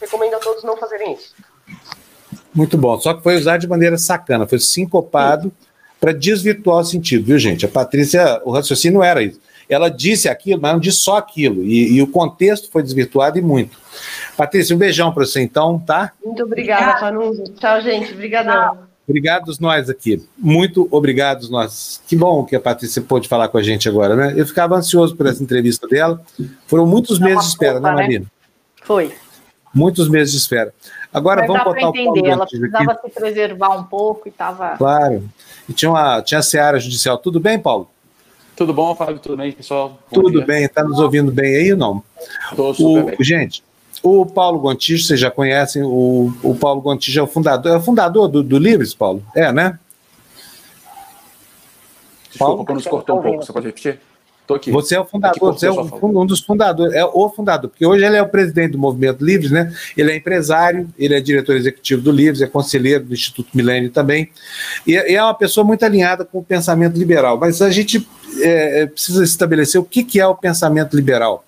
[0.00, 1.34] recomendo a todos não fazerem isso.
[2.54, 5.52] Muito bom, só que foi usado de maneira sacana, foi sincopado
[6.00, 7.64] para desvirtuar o sentido, viu, gente?
[7.64, 9.40] A Patrícia, o raciocínio era isso.
[9.68, 13.42] Ela disse aquilo, mas não disse só aquilo, e, e o contexto foi desvirtuado e
[13.42, 13.78] muito.
[14.36, 16.12] Patrícia, um beijão para você então, tá?
[16.24, 17.44] Muito obrigada, Panunzi.
[17.54, 18.12] Tchau, gente.
[18.12, 18.78] Obrigadão.
[19.06, 20.22] Obrigados nós aqui.
[20.36, 22.02] Muito obrigados nós.
[22.06, 24.32] Que bom que a Patrícia pôde falar com a gente agora, né?
[24.34, 26.22] Eu ficava ansioso por essa entrevista dela.
[26.66, 28.24] Foram muitos meses de espera, né, Marina?
[28.24, 28.30] Né?
[28.82, 29.14] Foi.
[29.74, 30.72] Muitos meses de espera.
[31.12, 33.08] Agora Mas vamos botar o Paulo Ela precisava aqui.
[33.08, 34.76] se preservar um pouco e estava.
[34.76, 35.28] Claro.
[35.68, 37.18] E tinha, uma, tinha a Seara Judicial.
[37.18, 37.90] Tudo bem, Paulo?
[38.56, 39.18] Tudo bom, Fábio?
[39.18, 39.98] Tudo bem, pessoal?
[40.10, 40.46] Bom Tudo dia.
[40.46, 40.64] bem.
[40.64, 42.02] Está nos ouvindo bem aí ou não?
[42.50, 43.16] Estou super o, bem.
[43.20, 43.64] Gente,
[44.02, 47.82] o Paulo Gontijo, vocês já conhecem, o, o Paulo Gontijo é o fundador, é o
[47.82, 49.22] fundador do, do Livres, Paulo?
[49.34, 49.78] É, né?
[52.28, 54.00] Desculpa, Paulo, quando se cortou um pouco, você pode repetir?
[54.46, 54.70] Tô aqui.
[54.70, 58.04] Você é o fundador, você é um, um, dos fundadores, é o fundador, porque hoje
[58.04, 59.72] ele é o presidente do Movimento Livres, né?
[59.96, 64.30] Ele é empresário, ele é diretor executivo do Livres, é conselheiro do Instituto Milênio também,
[64.86, 67.38] e, e, é uma pessoa muito alinhada com o pensamento liberal.
[67.38, 68.06] Mas a gente
[68.40, 71.44] é, é precisa estabelecer o que, que é o pensamento liberal.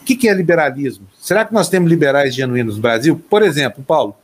[0.00, 1.06] O que, que é liberalismo?
[1.20, 3.22] Será que nós temos liberais genuínos no Brasil?
[3.28, 4.16] Por exemplo, Paulo,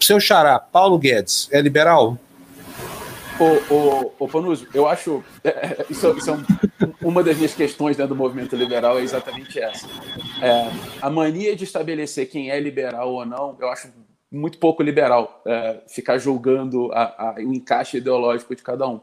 [0.00, 2.18] seu xará, Paulo Guedes, é liberal?
[3.38, 4.28] Ô, ô, ô
[4.72, 5.22] eu acho.
[5.44, 6.44] É, é, isso, isso é um,
[7.02, 9.86] uma das minhas questões dentro do movimento liberal é exatamente essa.
[10.40, 10.70] É,
[11.02, 13.92] a mania de estabelecer quem é liberal ou não, eu acho
[14.30, 19.00] muito pouco liberal é, ficar julgando a, a, o encaixe ideológico de cada um.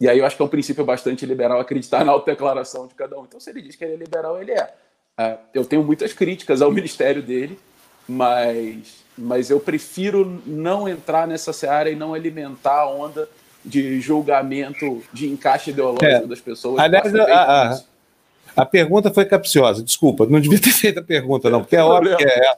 [0.00, 3.18] E aí eu acho que é um princípio bastante liberal acreditar na autodeclaração de cada
[3.18, 3.24] um.
[3.24, 4.72] Então, se ele diz que ele é liberal, ele é.
[5.18, 7.58] Uh, eu tenho muitas críticas ao ministério dele,
[8.08, 13.28] mas, mas eu prefiro não entrar nessa seara e não alimentar a onda
[13.64, 16.26] de julgamento, de encaixe ideológico é.
[16.26, 16.78] das pessoas.
[16.78, 17.80] Aliás, a, a,
[18.56, 22.16] a, pergunta foi capciosa, desculpa, não devia ter feito a pergunta, não, porque é óbvio
[22.16, 22.56] que é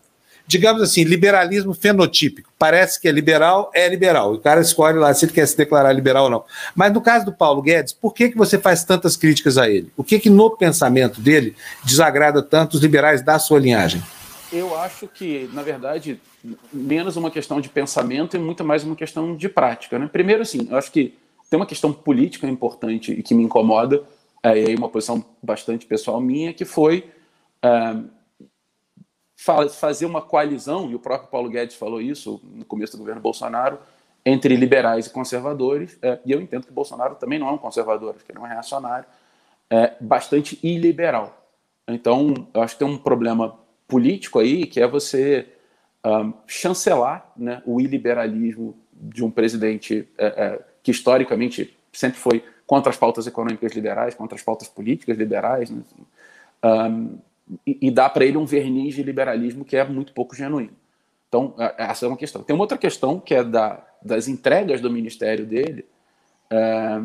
[0.50, 2.50] digamos assim, liberalismo fenotípico.
[2.58, 4.34] Parece que é liberal, é liberal.
[4.34, 6.44] O cara escolhe lá se ele quer se declarar liberal ou não.
[6.74, 9.92] Mas no caso do Paulo Guedes, por que, que você faz tantas críticas a ele?
[9.96, 11.54] O que, que no pensamento dele
[11.84, 14.02] desagrada tanto os liberais da sua linhagem?
[14.52, 16.20] Eu acho que, na verdade,
[16.72, 20.00] menos uma questão de pensamento e muito mais uma questão de prática.
[20.00, 20.10] Né?
[20.12, 21.14] Primeiro, assim, eu acho que
[21.48, 24.02] tem uma questão política importante e que me incomoda,
[24.42, 27.04] é, e aí uma posição bastante pessoal minha, que foi.
[27.62, 27.94] É,
[29.70, 33.78] fazer uma coalizão, e o próprio Paulo Guedes falou isso no começo do governo Bolsonaro,
[34.24, 38.14] entre liberais e conservadores, é, e eu entendo que Bolsonaro também não é um conservador,
[38.14, 39.06] acho que ele é um reacionário,
[39.70, 41.42] é, bastante iliberal.
[41.88, 43.58] Então, eu acho que tem um problema
[43.88, 45.48] político aí, que é você
[46.04, 52.90] um, chancelar né, o iliberalismo de um presidente é, é, que historicamente sempre foi contra
[52.90, 55.82] as pautas econômicas liberais, contra as pautas políticas liberais, né,
[56.62, 57.18] um,
[57.66, 60.72] e, dá para ele um verniz de liberalismo que é muito pouco genuíno.
[61.28, 62.42] Então, essa é uma questão.
[62.42, 65.84] Tem uma outra questão que é da, das entregas do ministério dele
[66.50, 67.02] é,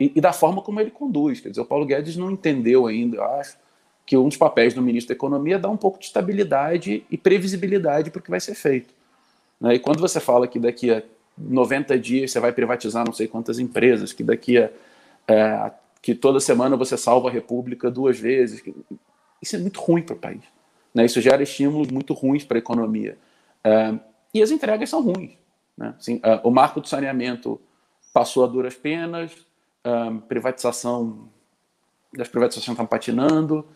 [0.00, 1.40] e, e, da forma como ele conduz.
[1.40, 3.58] Quer dizer, o Paulo Guedes não entendeu ainda, eu acho,
[4.04, 7.18] que um dos papéis do ministro da Economia é dar um pouco de estabilidade e
[7.18, 8.94] previsibilidade para o que vai ser feito.
[9.60, 9.74] Né?
[9.74, 11.02] E quando você fala que daqui a
[11.36, 14.70] 90 dias você vai privatizar não sei quantas empresas, que daqui a.
[15.28, 15.70] É,
[16.00, 18.62] que toda semana você salva a República duas vezes.
[19.40, 20.42] Isso é muito ruim para o país.
[20.94, 21.04] Né?
[21.04, 23.18] Isso gera estímulos muito ruins para a economia.
[23.64, 24.00] Uh,
[24.32, 25.32] e as entregas são ruins.
[25.76, 25.94] Né?
[25.98, 27.60] Assim, uh, o marco do saneamento
[28.12, 29.32] passou a duras penas,
[29.86, 31.28] uh, privatização,
[32.18, 33.66] as privatizações estão patinando.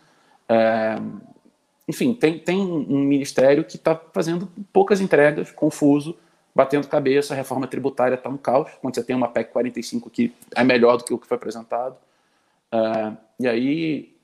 [1.87, 6.17] enfim, tem, tem um ministério que está fazendo poucas entregas, confuso,
[6.55, 10.33] batendo cabeça, a reforma tributária está um caos, quando você tem uma PEC 45 que
[10.55, 11.95] é melhor do que o que foi apresentado.
[12.73, 14.15] Uh, e aí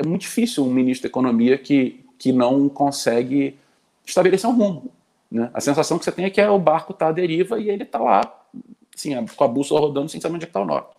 [0.00, 3.58] é muito difícil um ministro da Economia que, que não consegue
[4.04, 4.90] estabelecer um rumo.
[5.30, 5.50] Né?
[5.52, 7.82] A sensação que você tem é que é, o barco está à deriva e ele
[7.82, 8.22] está lá,
[8.94, 10.96] assim, com a bússola rodando sem saber onde é está o norte.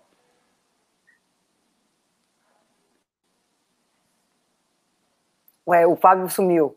[5.67, 6.75] Ué, o Fábio sumiu.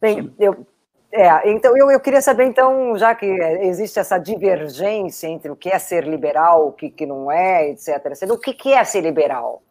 [0.00, 0.66] Bem, eu,
[1.10, 5.70] é, então eu, eu queria saber, então, já que existe essa divergência entre o que
[5.70, 9.62] é ser liberal, o que, que não é, etc., o que, que é ser liberal?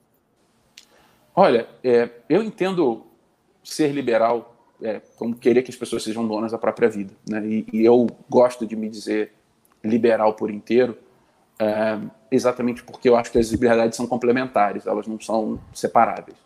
[1.36, 3.06] Olha, é, eu entendo
[3.64, 7.14] ser liberal é, como querer que as pessoas sejam donas da própria vida.
[7.28, 7.46] Né?
[7.46, 9.32] E, e eu gosto de me dizer
[9.84, 10.98] liberal por inteiro,
[11.60, 12.00] é,
[12.32, 16.38] exatamente porque eu acho que as liberdades são complementares, elas não são separáveis.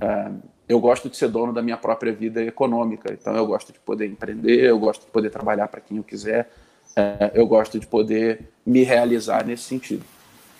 [0.00, 0.30] É,
[0.68, 3.12] eu gosto de ser dono da minha própria vida econômica.
[3.12, 6.50] Então, eu gosto de poder empreender, eu gosto de poder trabalhar para quem eu quiser,
[6.96, 10.04] é, eu gosto de poder me realizar nesse sentido.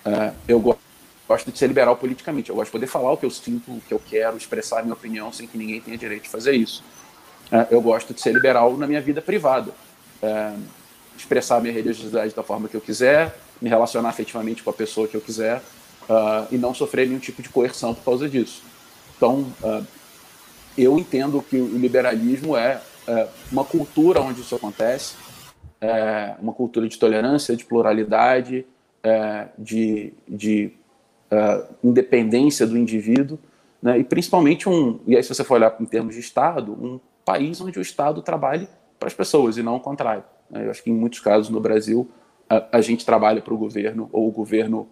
[0.04, 0.91] É, eu gosto
[1.40, 3.94] de ser liberal politicamente, eu gosto de poder falar o que eu sinto, o que
[3.94, 6.84] eu quero, expressar a minha opinião sem que ninguém tenha direito de fazer isso.
[7.50, 9.72] É, eu gosto de ser liberal na minha vida privada,
[10.22, 10.52] é,
[11.16, 15.08] expressar a minha religiosidade da forma que eu quiser, me relacionar afetivamente com a pessoa
[15.08, 15.58] que eu quiser
[16.08, 18.60] uh, e não sofrer nenhum tipo de coerção por causa disso.
[19.16, 19.46] Então,
[20.76, 25.14] eu entendo que o liberalismo é, é uma cultura onde isso acontece,
[25.80, 28.64] é uma cultura de tolerância, de pluralidade,
[29.02, 30.72] é, de, de
[31.32, 33.38] é, independência do indivíduo,
[33.82, 33.98] né?
[33.98, 37.58] e principalmente um, e aí se você for olhar em termos de Estado, um país
[37.58, 38.68] onde o Estado trabalhe
[38.98, 40.22] para as pessoas e não o contrário.
[40.50, 40.66] Né?
[40.66, 42.06] Eu acho que em muitos casos no Brasil
[42.50, 44.86] a, a gente trabalha para o governo ou o governo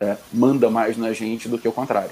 [0.00, 2.10] é, manda mais na gente do que o contrário.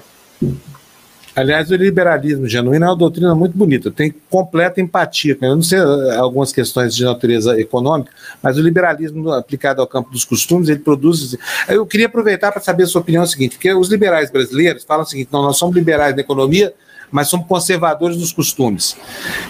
[1.35, 5.35] Aliás, o liberalismo genuíno é uma doutrina muito bonita, tem completa empatia.
[5.41, 8.11] Eu não sei eh, algumas questões de natureza econômica,
[8.41, 11.35] mas o liberalismo aplicado ao campo dos costumes, ele produz.
[11.67, 15.03] Eu queria aproveitar para saber a sua opinião é seguinte, porque os liberais brasileiros falam
[15.03, 16.71] o seguinte: não, nós somos liberais na economia,
[17.11, 18.95] mas somos conservadores dos costumes.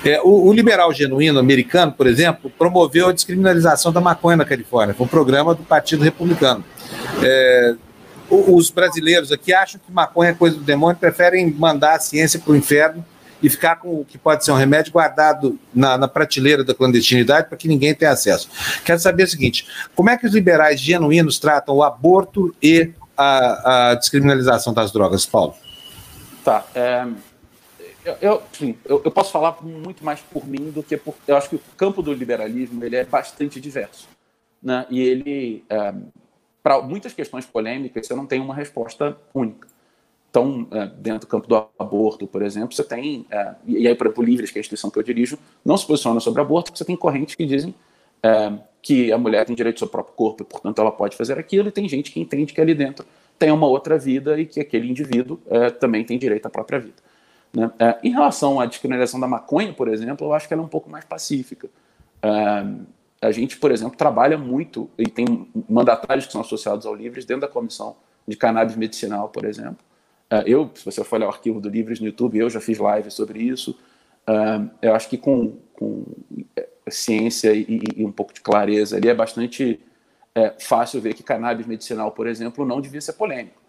[0.06, 4.94] É, o, o, liberal genuíno americano, por exemplo, promoveu a descriminalização da maconha na Califórnia,
[4.94, 6.64] foi um programa do Partido Republicano.
[7.22, 7.76] É,
[8.30, 12.52] os brasileiros aqui acham que maconha é coisa do demônio, preferem mandar a ciência para
[12.52, 13.06] o inferno
[13.42, 17.50] e ficar com o que pode ser um remédio guardado na, na prateleira da clandestinidade
[17.50, 18.50] para que ninguém tenha acesso.
[18.86, 23.92] Quero saber o seguinte: como é que os liberais genuínos tratam o aborto e a,
[23.92, 25.54] a descriminalização das drogas, Paulo?
[26.44, 26.66] Tá.
[26.74, 27.06] É,
[28.06, 28.44] eu, eu,
[28.86, 31.16] eu, eu, posso falar muito mais por mim do que por.
[31.28, 34.08] Eu acho que o campo do liberalismo ele é bastante diverso.
[34.62, 34.86] Né?
[34.90, 35.64] E ele.
[35.70, 35.94] É,
[36.64, 39.68] para muitas questões polêmicas, você não tem uma resposta única.
[40.30, 44.08] Então, é, dentro do campo do aborto, por exemplo, você tem, é, e aí, por
[44.08, 46.80] exemplo, Livres, que é a instituição que eu dirijo, não se posiciona sobre aborto, porque
[46.80, 47.76] você tem correntes que dizem
[48.24, 51.38] é, que a mulher tem direito ao seu próprio corpo e, portanto, ela pode fazer
[51.38, 53.06] aquilo, e tem gente que entende que ali dentro
[53.38, 55.40] tem uma outra vida e que aquele indivíduo
[55.80, 56.96] também tem direito à própria vida.
[57.52, 57.70] Né?
[58.02, 60.90] Em relação à descriminalização da maconha, por exemplo, eu acho que ela é um pouco
[60.90, 61.68] mais pacífica.
[63.24, 67.42] A gente, por exemplo, trabalha muito e tem mandatários que são associados ao Livres dentro
[67.42, 67.96] da comissão
[68.28, 69.78] de cannabis medicinal, por exemplo.
[70.30, 72.78] É, eu, se você for olhar o arquivo do Livres no YouTube, eu já fiz
[72.78, 73.78] live sobre isso.
[74.26, 76.04] É, eu acho que com, com
[76.56, 79.80] é, ciência e, e, um pouco de clareza ali é bastante
[80.60, 83.62] fácil ver que cannabis medicinal, por exemplo, não devia ser polêmico.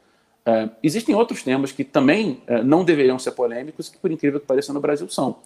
[0.83, 4.81] Existem outros temas que também não deveriam ser polêmicos, que por incrível que pareça no
[4.81, 5.37] Brasil são.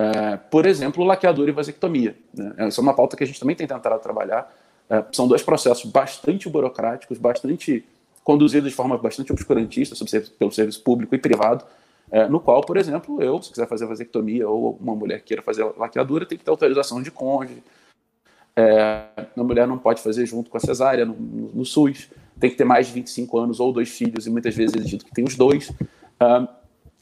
[0.00, 2.16] É, por exemplo, laqueadura e vasectomia.
[2.32, 2.54] Né?
[2.56, 4.50] Essa é uma pauta que a gente também tem tentado trabalhar.
[4.88, 7.84] É, são dois processos bastante burocráticos, bastante
[8.24, 9.94] conduzidos de forma bastante obscurantista
[10.38, 11.64] pelo serviço público e privado,
[12.10, 15.64] é, no qual, por exemplo, eu, se quiser fazer vasectomia ou uma mulher queira fazer
[15.76, 17.62] laqueadura, tem que ter autorização de cônjuge.
[18.56, 19.04] É,
[19.36, 22.56] a mulher não pode fazer junto com a cesárea no, no, no, SUS, tem que
[22.56, 25.36] ter mais de 25 anos ou dois filhos, e muitas vezes exigido que tem os
[25.36, 25.70] dois.
[25.70, 26.48] Uh,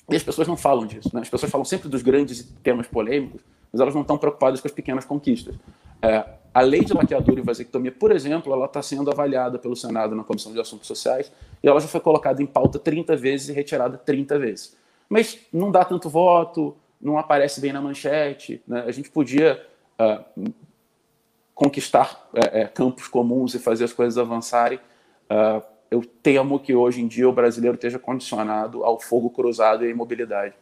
[0.09, 1.11] e as pessoas não falam disso.
[1.13, 1.21] Né?
[1.21, 4.73] As pessoas falam sempre dos grandes temas polêmicos, mas elas não estão preocupadas com as
[4.73, 5.55] pequenas conquistas.
[6.01, 6.25] É,
[6.55, 10.25] a lei de laqueadura e vasectomia, por exemplo, ela está sendo avaliada pelo Senado na
[10.25, 11.31] Comissão de Assuntos Sociais
[11.63, 14.77] e ela já foi colocada em pauta 30 vezes e retirada 30 vezes.
[15.09, 18.63] Mas não dá tanto voto, não aparece bem na manchete.
[18.67, 18.85] Né?
[18.87, 19.65] A gente podia
[20.01, 20.53] uh,
[21.55, 24.79] conquistar uh, campos comuns e fazer as coisas avançarem
[25.31, 29.89] uh, eu temo que hoje em dia o brasileiro esteja condicionado ao fogo cruzado e
[29.89, 30.55] à imobilidade.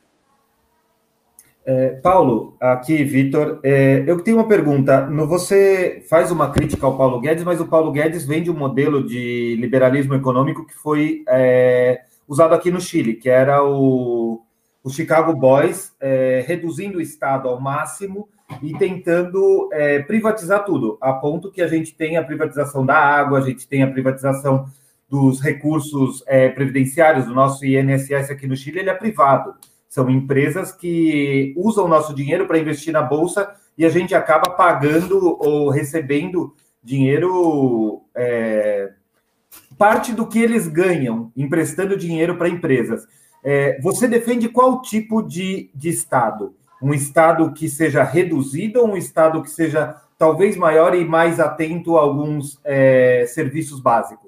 [1.69, 5.05] É, Paulo, aqui, Vitor, é, eu tenho uma pergunta.
[5.07, 8.57] No, você faz uma crítica ao Paulo Guedes, mas o Paulo Guedes vem de um
[8.57, 14.43] modelo de liberalismo econômico que foi é, usado aqui no Chile, que era o,
[14.85, 18.29] o Chicago Boys, é, reduzindo o Estado ao máximo
[18.63, 23.39] e tentando é, privatizar tudo, a ponto que a gente tem a privatização da água,
[23.39, 24.67] a gente tem a privatização
[25.09, 29.55] dos recursos é, previdenciários, do nosso INSS aqui no Chile, ele é privado.
[29.89, 34.51] São empresas que usam o nosso dinheiro para investir na Bolsa e a gente acaba
[34.51, 38.93] pagando ou recebendo dinheiro, é,
[39.79, 43.07] parte do que eles ganham, emprestando dinheiro para empresas.
[43.45, 46.55] É, você defende qual tipo de, de Estado?
[46.83, 51.97] Um Estado que seja reduzido ou um Estado que seja talvez maior e mais atento
[51.97, 54.26] a alguns é, serviços básicos?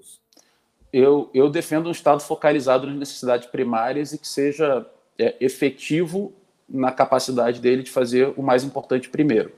[0.93, 4.87] Eu, eu defendo um Estado focalizado nas necessidades primárias e que seja
[5.19, 6.33] é, efetivo
[6.69, 9.53] na capacidade dele de fazer o mais importante primeiro.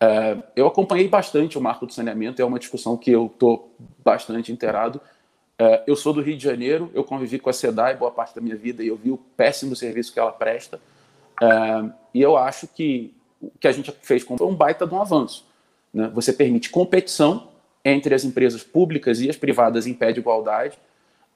[0.00, 3.74] É, eu acompanhei bastante o marco do saneamento, é uma discussão que eu estou
[4.04, 5.00] bastante inteirado.
[5.58, 8.40] É, eu sou do Rio de Janeiro, eu convivi com a SEDAI boa parte da
[8.40, 10.80] minha vida e eu vi o péssimo serviço que ela presta.
[11.42, 15.00] É, e eu acho que o que a gente fez com um baita de um
[15.00, 15.46] avanço.
[15.92, 16.10] Né?
[16.14, 17.48] Você permite competição
[17.84, 20.78] entre as empresas públicas e as privadas em pé de igualdade.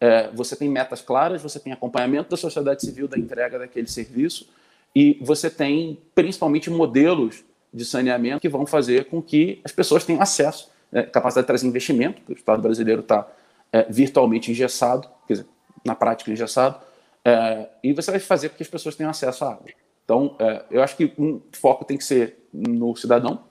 [0.01, 4.49] É, você tem metas claras, você tem acompanhamento da sociedade civil da entrega daquele serviço
[4.95, 10.23] e você tem principalmente modelos de saneamento que vão fazer com que as pessoas tenham
[10.23, 13.29] acesso, né, capacidade de trazer investimento, o Estado brasileiro está
[13.73, 15.47] é, virtualmente engessado, quer dizer,
[15.85, 16.81] na prática engessado,
[17.25, 19.67] é, e você vai fazer com que as pessoas tenham acesso à água.
[20.05, 23.45] Então, é, eu acho que um foco tem que ser no cidadão.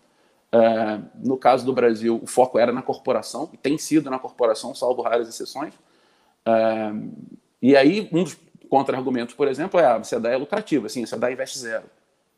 [0.51, 4.73] É, no caso do Brasil, o foco era na corporação, e tem sido na corporação,
[4.73, 5.73] salvo raras exceções.
[6.45, 6.91] É,
[7.61, 8.37] e aí, um dos
[8.69, 11.85] contra-argumentos, por exemplo, é a SEDAI é lucrativa, assim, a SEDAI investe zero.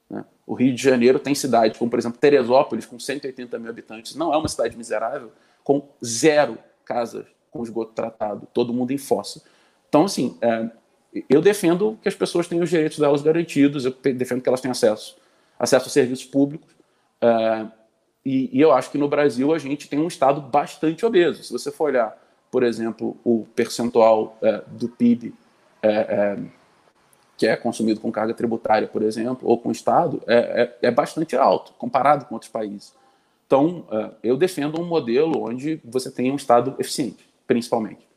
[0.10, 0.26] Né?
[0.46, 4.34] O Rio de Janeiro tem cidades como, por exemplo, Teresópolis, com 180 mil habitantes, não
[4.34, 5.32] é uma cidade miserável,
[5.64, 9.42] com zero casas com esgoto tratado, todo mundo em fossa.
[9.88, 10.70] Então, assim, é,
[11.28, 14.72] eu defendo que as pessoas tenham os direitos delas garantidos, eu defendo que elas tenham
[14.72, 15.18] acesso,
[15.58, 16.76] acesso a serviços públicos,
[18.30, 21.44] e, e eu acho que no Brasil a gente tem um Estado bastante obeso.
[21.44, 22.18] Se você for olhar
[22.52, 25.34] por exemplo, o percentual é, do PIB
[25.82, 26.38] é, é,
[27.38, 30.92] que é consumido com carga tributária, por exemplo, ou com o Estado, é, é, é
[30.92, 32.94] bastante alto comparado com outros países.
[33.46, 38.08] Então, é, eu defendo um modelo onde você tem um Estado eficiente, principalmente.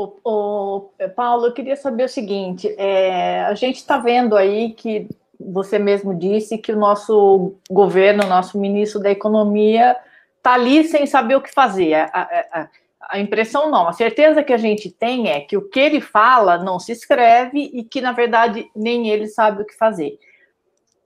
[0.00, 5.06] O, o, Paulo, eu queria saber o seguinte: é, a gente está vendo aí que
[5.38, 9.96] você mesmo disse que o nosso governo, o nosso ministro da Economia,
[10.36, 11.94] está ali sem saber o que fazer.
[11.94, 12.68] A, a,
[13.10, 16.58] a, impressão não, a certeza que a gente tem é que o que ele fala
[16.58, 20.18] não se escreve e que, na verdade, nem ele sabe o que fazer.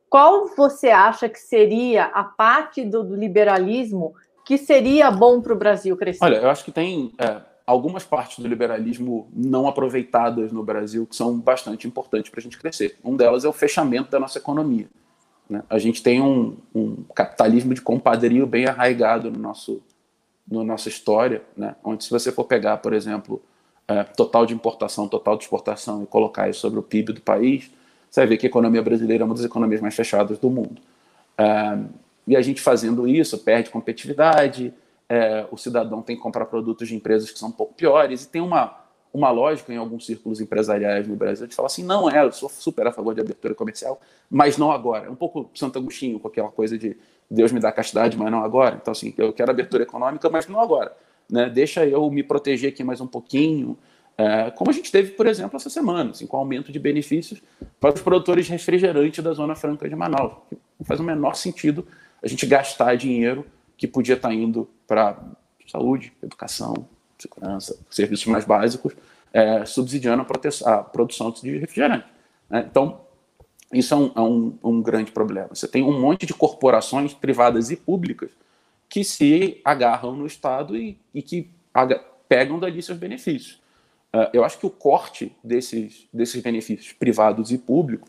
[0.09, 4.15] Qual você acha que seria a parte do, liberalismo
[4.45, 6.25] que seria bom para o Brasil crescer?
[6.25, 7.13] Olha, eu acho que tem.
[7.19, 12.43] É algumas partes do liberalismo não aproveitadas no Brasil que são bastante importantes para a
[12.43, 12.99] gente crescer.
[13.03, 14.89] Um delas é o fechamento da nossa economia.
[15.49, 15.63] Né?
[15.69, 19.83] A gente tem um, um, capitalismo de compadrio bem arraigado no nosso,
[20.51, 21.75] na no nossa história, né?
[21.83, 23.43] onde se você for pegar, por exemplo,
[23.89, 27.71] é, total de importação, total de exportação e colocar isso sobre o PIB do país,
[28.11, 30.81] você vai ver que a economia brasileira é uma das economias mais fechadas do mundo.
[31.37, 31.79] É,
[32.27, 34.73] e a gente fazendo isso perde competitividade,
[35.09, 38.29] é, o cidadão tem que comprar produtos de empresas que são um pouco piores, e
[38.29, 38.77] tem uma,
[39.13, 42.49] uma lógica em alguns círculos empresariais no Brasil de falar assim: não é, eu sou
[42.49, 44.01] super a favor de abertura comercial,
[44.31, 45.07] mas não agora.
[45.07, 46.97] É um pouco Santo Agostinho, com aquela coisa de
[47.31, 48.79] Deus me dá castidade, mas não agora.
[48.81, 50.93] Então, assim, eu quero abertura econômica, mas não agora.
[51.31, 51.49] Né?
[51.49, 53.79] Deixa eu me proteger aqui mais um pouquinho.
[54.17, 57.43] É, como a gente teve, por exemplo, essa semana, assim, com aumento de benefícios
[57.81, 60.35] para os produtores de refrigerante da Zona Franca de Manaus.
[60.79, 61.87] Não faz o menor sentido
[62.23, 63.45] a gente gastar dinheiro
[63.77, 65.23] que podia estar indo para
[65.67, 66.87] saúde, educação,
[67.19, 68.95] segurança, serviços mais básicos,
[69.33, 72.07] é, subsidiando a, a, produção de refrigerante.
[72.49, 72.67] Né?
[72.71, 73.01] Então,
[73.73, 75.49] isso é um, é um, um, grande problema.
[75.49, 78.31] Você tem um monte de corporações privadas e públicas
[78.89, 81.51] que se agarram no Estado e, e que
[82.29, 83.63] pegam dali seus benefícios.
[84.15, 88.09] Uh, eu acho que o corte desses, desses benefícios privados e públicos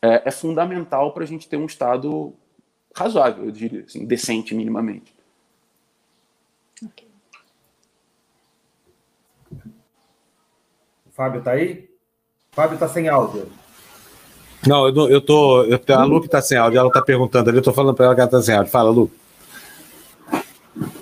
[0.00, 2.32] é, é fundamental para a gente ter um Estado
[2.94, 5.14] razoável, eu diria, assim, decente minimamente.
[6.82, 7.08] Okay.
[11.04, 11.86] O Fábio tá aí?
[12.50, 13.46] O Fábio tá sem áudio.
[14.66, 15.64] Não, eu, eu tô.
[15.64, 18.06] Eu, a Lu que tá sem áudio, ela tá perguntando ali, eu tô falando para
[18.06, 18.72] ela que ela tá sem áudio.
[18.72, 19.10] Fala, Lu.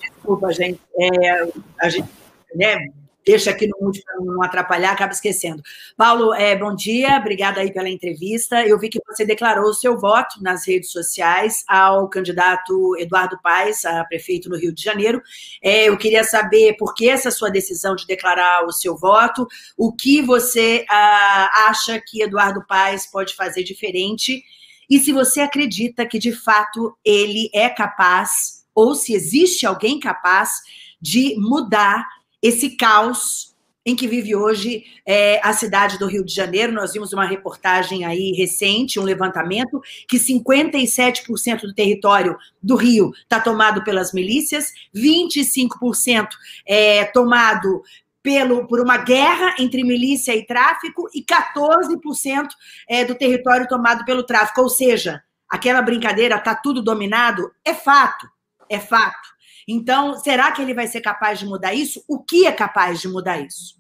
[0.01, 0.81] Desculpa, gente.
[0.99, 1.49] É,
[1.81, 2.09] a gente
[2.53, 2.89] né,
[3.29, 5.63] deixa aqui no mute para não atrapalhar, acaba esquecendo.
[5.99, 8.67] Paulo, é, bom dia, obrigada aí pela entrevista.
[8.67, 13.85] Eu vi que você declarou o seu voto nas redes sociais ao candidato Eduardo Paes,
[13.85, 15.21] a prefeito no Rio de Janeiro.
[15.63, 19.93] É, eu queria saber por que essa sua decisão de declarar o seu voto, o
[19.93, 24.43] que você ah, acha que Eduardo Paes pode fazer diferente
[24.89, 30.63] e se você acredita que de fato ele é capaz, ou se existe alguém capaz
[30.99, 32.07] de mudar
[32.43, 33.49] esse caos
[33.89, 36.73] em que vive hoje é, a cidade do Rio de Janeiro.
[36.73, 43.41] Nós vimos uma reportagem aí recente, um levantamento, que 57% do território do Rio está
[43.41, 46.29] tomado pelas milícias, 25%
[46.67, 47.83] é tomado
[48.23, 52.49] pelo, por uma guerra entre milícia e tráfico e 14%
[52.87, 54.61] é, do território tomado pelo tráfico.
[54.61, 58.29] Ou seja, aquela brincadeira está tudo dominado, é fato,
[58.69, 59.38] é fato.
[59.69, 62.03] Então, será que ele vai ser capaz de mudar isso?
[62.09, 63.77] O que é capaz de mudar isso?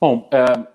[0.00, 0.66] Bom, é,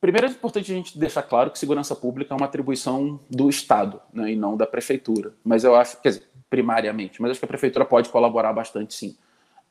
[0.00, 4.00] primeiro é importante a gente deixar claro que segurança pública é uma atribuição do Estado
[4.12, 5.34] né, e não da prefeitura.
[5.42, 9.16] Mas eu acho, quer dizer, primariamente, mas acho que a prefeitura pode colaborar bastante sim.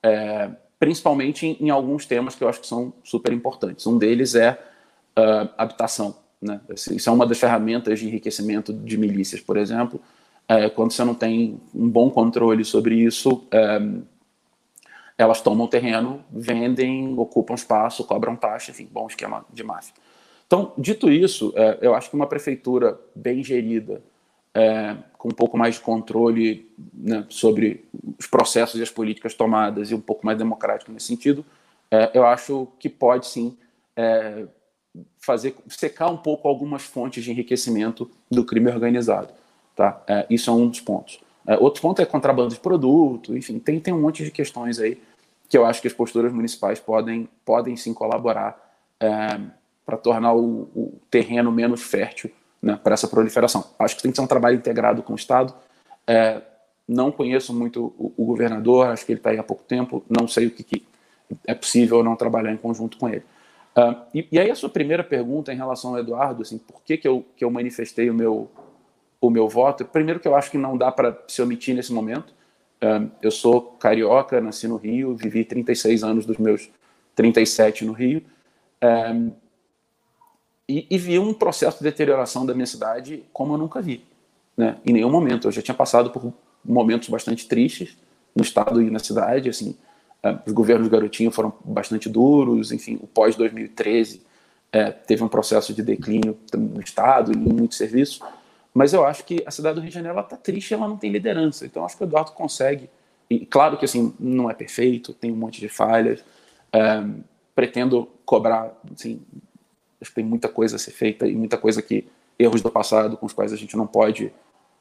[0.04, 3.88] É, principalmente em, em, alguns temas que eu acho que são super importantes.
[3.88, 4.52] Um deles é
[5.18, 6.18] uh, habitação.
[6.42, 6.60] Né?
[6.70, 10.02] Isso é uma das ferramentas de enriquecimento de milícias, por exemplo.
[10.50, 13.80] É, quando você não tem um bom controle sobre isso, é,
[15.16, 19.94] elas tomam terreno, vendem, ocupam espaço, cobram taxa, enfim, bom esquema de máfia.
[20.48, 24.02] Então, dito isso, é, eu acho que uma prefeitura bem gerida,
[24.52, 27.86] é, com um pouco mais de controle né, sobre
[28.18, 31.46] os processos e as políticas tomadas e um pouco mais democrático nesse sentido,
[31.92, 33.56] é, eu acho que pode sim
[33.96, 34.48] é,
[35.20, 39.39] fazer secar um pouco algumas fontes de enriquecimento do crime organizado.
[39.80, 40.04] Tá?
[40.10, 41.22] É, isso é um dos pontos.
[41.48, 45.02] É, outro ponto é contrabando de produto, enfim, tem, tem um monte de questões aí
[45.48, 48.60] que eu acho que as posturas municipais podem, podem sim colaborar
[49.00, 49.40] é,
[49.86, 52.30] para tornar o, o terreno menos fértil
[52.62, 53.64] né, para essa proliferação.
[53.80, 55.54] Acho que tem que ser um trabalho integrado com o Estado.
[56.06, 56.42] É,
[56.86, 60.28] não conheço muito o, o, governador, acho que ele está aí há pouco tempo, não
[60.28, 60.86] sei o que, que,
[61.48, 63.24] é possível ou não trabalhar em conjunto com ele.
[63.78, 66.98] Uh, e, e, aí a sua primeira pergunta em relação ao Eduardo, assim, por que,
[66.98, 68.52] que, eu, que eu manifestei o meu,
[69.22, 69.86] o meu voto?
[69.86, 72.34] Primeiro que eu acho que não dá para se omitir nesse momento.
[73.22, 76.70] Eu sou carioca, nasci no Rio, vivi 36 anos dos meus
[77.16, 78.24] 37 no Rio.
[80.68, 84.06] E, e, vi um processo de deterioração da minha cidade como eu nunca vi,
[84.56, 84.78] né?
[84.86, 85.48] Em nenhum momento.
[85.48, 86.32] Eu já tinha passado por
[86.64, 87.98] momentos bastante tristes
[88.36, 89.76] no estado e na cidade, assim.
[90.46, 94.22] Os governos garotinho foram bastante duros, enfim, o pós 2013
[94.72, 98.20] é, teve um processo de declínio no estado e em muitos serviços.
[98.74, 101.12] Mas eu acho que a cidade do Rio de Janeiro está triste, ela não tem
[101.12, 101.66] liderança.
[101.66, 102.90] Então acho que o Eduardo consegue.
[103.30, 106.24] E claro que assim não é perfeito, tem um monte de falhas.
[106.72, 107.04] É,
[107.56, 109.22] pretendo cobrar assim,
[110.02, 112.08] Acho que tem muita coisa a ser feita e muita coisa que
[112.38, 114.32] erros do passado com os quais a gente não pode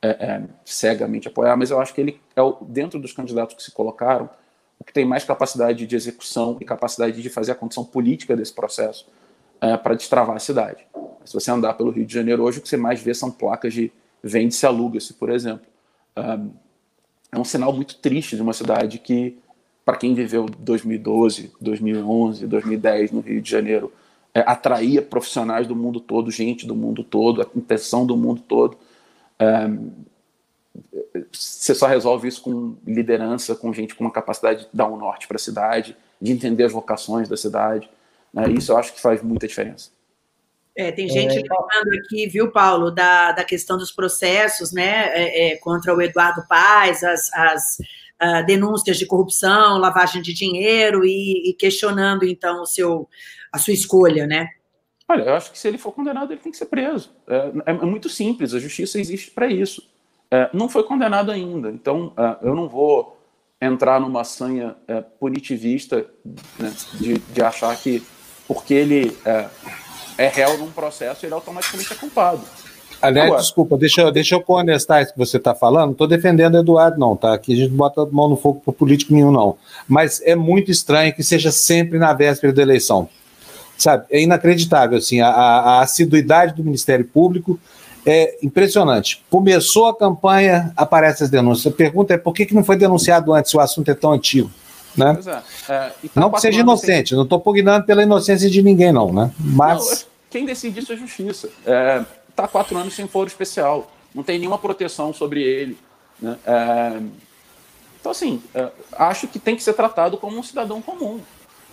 [0.01, 3.63] é, é, cegamente apoiar, mas eu acho que ele é o, dentro dos candidatos que
[3.63, 4.31] se colocaram
[4.79, 8.53] o que tem mais capacidade de execução e capacidade de fazer a condição política desse
[8.53, 9.09] processo
[9.61, 10.87] é, para destravar a cidade.
[11.25, 13.75] Se você andar pelo Rio de Janeiro hoje, o que você mais vê são placas
[13.75, 15.67] de vende-se, aluga-se, por exemplo.
[17.31, 19.39] é um sinal muito triste de uma cidade que,
[19.85, 23.93] para quem viveu 2012, 2011, 2010 no Rio de Janeiro,
[24.35, 28.77] é, atraía profissionais do mundo todo, gente do mundo todo, a intenção do mundo todo.
[29.39, 29.69] É,
[31.33, 35.27] você só resolve isso com liderança, com gente com uma capacidade de dar um norte
[35.27, 37.89] para a cidade, de entender as vocações da cidade.
[38.33, 38.51] Né?
[38.51, 39.91] Isso eu acho que faz muita diferença.
[40.77, 45.49] É, tem gente é, lembrando aqui, viu, Paulo, da, da questão dos processos, né, é,
[45.49, 47.79] é, contra o Eduardo Paes, as, as
[48.23, 53.09] uh, denúncias de corrupção, lavagem de dinheiro e, e questionando, então, o seu,
[53.53, 54.49] a sua escolha, né?
[55.09, 57.11] Olha, eu acho que se ele for condenado, ele tem que ser preso.
[57.27, 59.83] É, é, é muito simples, a justiça existe para isso.
[60.31, 63.19] É, não foi condenado ainda, então é, eu não vou
[63.61, 66.07] entrar numa sanha é, punitivista
[66.59, 68.03] né, de, de, achar que
[68.49, 69.47] porque ele é,
[70.17, 72.41] é réu num processo, ele automaticamente é culpado.
[73.01, 75.85] Aliás, Agora, desculpa, deixa, eu, deixa eu conestar isso que você está falando.
[75.85, 77.33] Não estou defendendo o Eduardo, não, tá?
[77.33, 79.57] Aqui a gente bota a mão no fogo para político nenhum, não.
[79.87, 83.09] Mas é muito estranho que seja sempre na véspera da eleição
[83.79, 84.05] sabe?
[84.11, 87.59] É inacreditável, assim, a, a assiduidade do Ministério Público
[88.05, 89.23] é impressionante.
[89.31, 91.73] Começou a campanha, aparecem as denúncias.
[91.73, 94.13] A pergunta é por que, que não foi denunciado antes, se o assunto é tão
[94.13, 94.51] antigo?
[94.99, 95.19] Né?
[95.69, 95.73] É.
[95.73, 97.17] É, tá não que seja inocente, sem...
[97.17, 99.33] não estou pugnando pela inocência de ninguém, não, né?
[99.39, 100.03] Mas.
[100.03, 101.47] Não, quem decide isso é a justiça.
[101.47, 102.05] Está é,
[102.35, 105.79] tá quatro anos sem foro especial, não tem nenhuma proteção sobre ele.
[106.21, 106.37] Né?
[106.47, 107.01] É,
[108.01, 111.21] então, assim, é, acho que tem que ser tratado como um cidadão comum.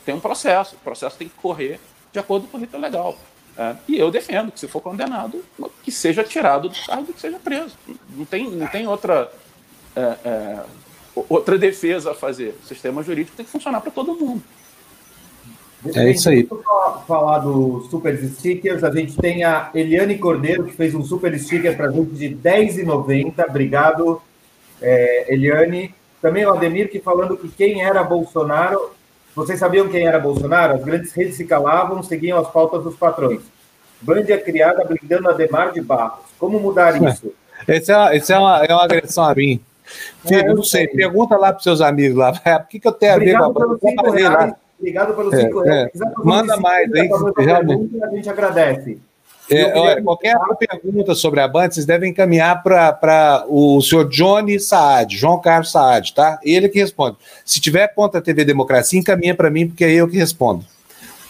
[0.05, 1.79] tem um processo, o processo tem que correr
[2.11, 3.17] de acordo com o rito legal.
[3.57, 5.43] É, e eu defendo que, se for condenado,
[5.83, 7.77] que seja tirado do cargo e que seja preso.
[8.09, 9.31] Não tem, não tem outra,
[9.95, 10.59] é, é,
[11.29, 12.55] outra defesa a fazer.
[12.63, 14.41] O sistema jurídico tem que funcionar para todo mundo.
[15.93, 16.47] É isso aí.
[17.07, 21.77] falar dos super stickers, a gente tem a Eliane Cordeiro, que fez um super sticker
[21.77, 23.47] para a gente de R$10,90.
[23.47, 24.21] Obrigado,
[24.81, 25.93] é, Eliane.
[26.21, 28.95] Também o Ademir, que falando que quem era Bolsonaro
[29.35, 30.75] vocês sabiam quem era Bolsonaro?
[30.75, 33.41] As grandes redes se calavam, seguiam as pautas dos patrões.
[34.01, 36.25] Band é criada blindando Ademar de Barros.
[36.39, 37.33] Como mudar isso?
[37.67, 39.59] Esse é, esse é, uma, é uma agressão a mim.
[40.25, 42.31] Filho, é, não sei, sei, pergunta lá para seus amigos lá.
[42.59, 44.55] Por que, que eu tenho a ver com a Band?
[44.77, 45.89] Obrigado pelos é, cinco reais.
[45.95, 46.23] É.
[46.23, 46.89] Manda mais.
[47.37, 48.03] Realmente.
[48.03, 48.99] A gente agradece.
[49.49, 55.15] É, olha, qualquer pergunta sobre a Band, vocês devem encaminhar para o senhor Johnny Saad,
[55.15, 56.39] João Carlos Saad, tá?
[56.43, 57.17] Ele que responde.
[57.45, 60.65] Se tiver contra a TV Democracia, encaminha para mim, porque é eu que respondo.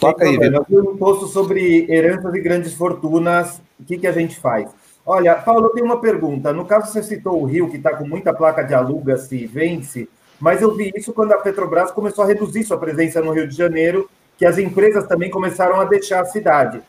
[0.00, 0.64] Toca aí, Vitor.
[0.70, 3.60] Eu um posto sobre heranças e grandes fortunas.
[3.78, 4.68] O que, que a gente faz?
[5.06, 6.52] Olha, Paulo, eu tenho uma pergunta.
[6.52, 10.08] No caso, você citou o Rio, que está com muita placa de aluga-se e vence,
[10.40, 13.56] mas eu vi isso quando a Petrobras começou a reduzir sua presença no Rio de
[13.56, 16.82] Janeiro, que as empresas também começaram a deixar a cidade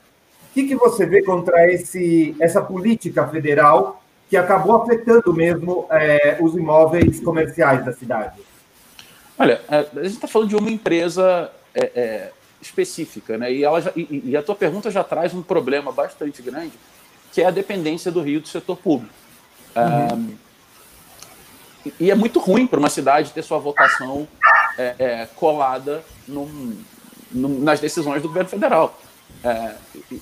[0.58, 6.56] que, que você vê contra esse, essa política federal que acabou afetando mesmo é, os
[6.56, 8.42] imóveis comerciais da cidade?
[9.38, 13.54] Olha, a gente está falando de uma empresa é, é, específica, né?
[13.54, 16.74] E, ela já, e, e, a tua pergunta já traz um problema bastante grande,
[17.38, 19.14] que é a dependência do Rio do setor público.
[19.76, 20.36] Uhum.
[22.00, 24.28] e é muito ruim para uma cidade ter sua votação
[24.76, 26.76] é, é, colada num,
[27.32, 29.00] num, nas decisões do governo federal.
[29.44, 29.76] É,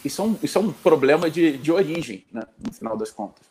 [0.03, 3.45] isso, é um, isso é um problema de, de origem, né, no final das contas.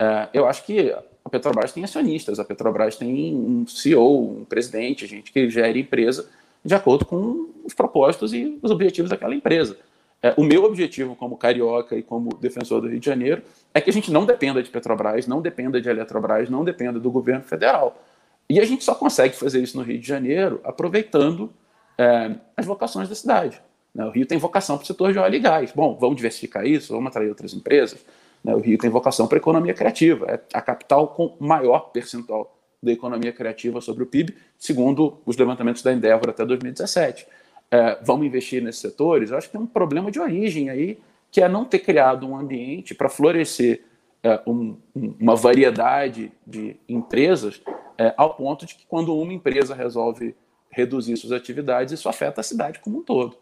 [0.00, 0.92] É, eu acho que
[1.24, 6.28] a Petrobras tem acionistas, a Petrobras tem um CEO, um presidente, gente que gere empresa
[6.64, 9.78] de acordo com os propósitos e os objetivos daquela empresa.
[10.22, 13.90] É, o meu objetivo como carioca e como defensor do Rio de Janeiro é que
[13.90, 18.02] a gente não dependa de Petrobras, não dependa de Eletrobras, não dependa do governo federal.
[18.48, 21.52] E a gente só consegue fazer isso no Rio de Janeiro aproveitando
[21.98, 23.60] é, as vocações da cidade.
[23.94, 24.04] Né?
[24.04, 25.72] O Rio tem vocação para o setor de óleo e gás.
[25.74, 28.04] Bom, vamos diversificar isso, vamos atrair outras empresas.
[28.42, 28.54] Né?
[28.54, 30.26] O Rio tem vocação para a economia criativa.
[30.30, 35.82] É a capital com maior percentual da economia criativa sobre o PIB, segundo os levantamentos
[35.82, 37.26] da Endeavor até 2017.
[37.70, 39.30] É, vamos investir nesses setores?
[39.30, 40.98] Eu acho que tem um problema de origem aí,
[41.30, 43.84] que é não ter criado um ambiente para florescer
[44.22, 47.60] é, um, uma variedade de empresas,
[47.98, 50.34] é, ao ponto de que quando uma empresa resolve
[50.70, 53.36] reduzir suas atividades, isso afeta a cidade como um todo.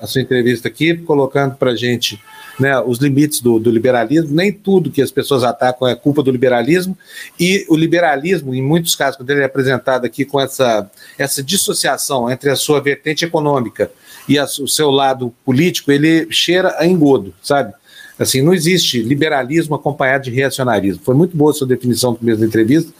[0.00, 2.22] a sua entrevista aqui, colocando para a gente
[2.58, 4.34] né, os limites do, do, liberalismo.
[4.34, 6.96] Nem tudo que as pessoas atacam é culpa do liberalismo,
[7.38, 12.30] e o liberalismo, em muitos casos, quando ele é apresentado aqui com essa, essa dissociação
[12.30, 13.90] entre a sua vertente econômica
[14.28, 17.72] e a, o seu lado político, ele cheira a engodo, sabe?
[18.18, 21.00] Assim, não existe liberalismo acompanhado de reacionarismo.
[21.04, 22.92] Foi muito boa a sua definição no começo da entrevista,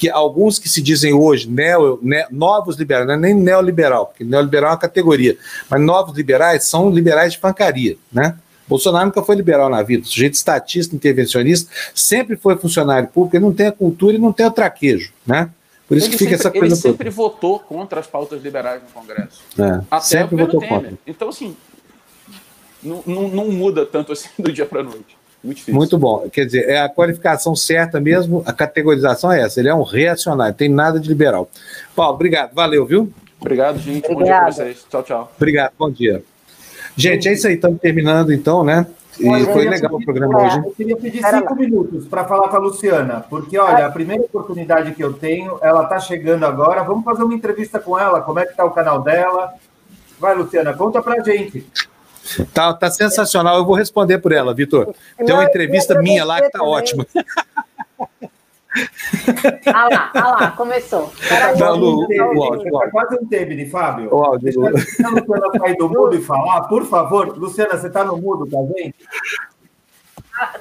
[0.00, 4.24] que alguns que se dizem hoje neo, ne, novos liberais, não é nem neoliberal, porque
[4.24, 5.36] neoliberal é uma categoria,
[5.70, 8.36] mas novos liberais são liberais de pancaria, né?
[8.66, 13.52] Bolsonaro nunca foi liberal na vida, sujeito estatista, intervencionista, sempre foi funcionário público, ele não
[13.52, 15.50] tem a cultura e não tem o traquejo, né?
[15.86, 16.74] Por isso ele que fica sempre, essa coisa.
[16.74, 19.42] Ele sempre votou contra as pautas liberais no Congresso.
[19.58, 20.74] É, Até sempre votou Temer.
[20.74, 20.98] contra.
[21.06, 21.54] Então, assim,
[22.82, 25.16] não, não, não muda tanto assim do dia para a noite.
[25.42, 25.74] Muito difícil.
[25.74, 26.26] Muito bom.
[26.30, 29.60] Quer dizer, é a qualificação certa mesmo, a categorização é essa.
[29.60, 31.50] Ele é um reacionário, tem nada de liberal.
[31.94, 32.54] Paulo, obrigado.
[32.54, 33.12] Valeu, viu?
[33.38, 34.10] Obrigado, gente.
[34.10, 34.16] Obrigado.
[34.16, 34.86] Bom dia para vocês.
[34.88, 35.32] Tchau, tchau.
[35.36, 36.24] Obrigado, bom dia.
[36.96, 37.54] Gente, é isso aí.
[37.54, 38.86] Estamos terminando então, né?
[39.18, 40.58] E olha, foi legal pedir, o programa é, hoje.
[40.58, 44.92] Eu queria pedir cinco minutos para falar com a Luciana, porque, olha, a primeira oportunidade
[44.92, 46.82] que eu tenho, ela está chegando agora.
[46.82, 48.20] Vamos fazer uma entrevista com ela.
[48.20, 49.52] Como é que está o canal dela?
[50.18, 51.66] Vai, Luciana, conta para gente.
[52.52, 53.58] Tá, tá sensacional.
[53.58, 54.94] Eu vou responder por ela, Vitor.
[55.16, 57.06] Tem uma entrevista minha lá que tá ótima.
[59.66, 61.12] Ah lá, ah lá, começou.
[61.76, 64.12] Lu, o, áudio, tá quase um tempo de Fábio.
[64.12, 64.60] O áudio, Deixa
[65.06, 67.38] a Luciana sair do mudo e falar, por favor.
[67.38, 68.94] Luciana, você está no mudo com a gente?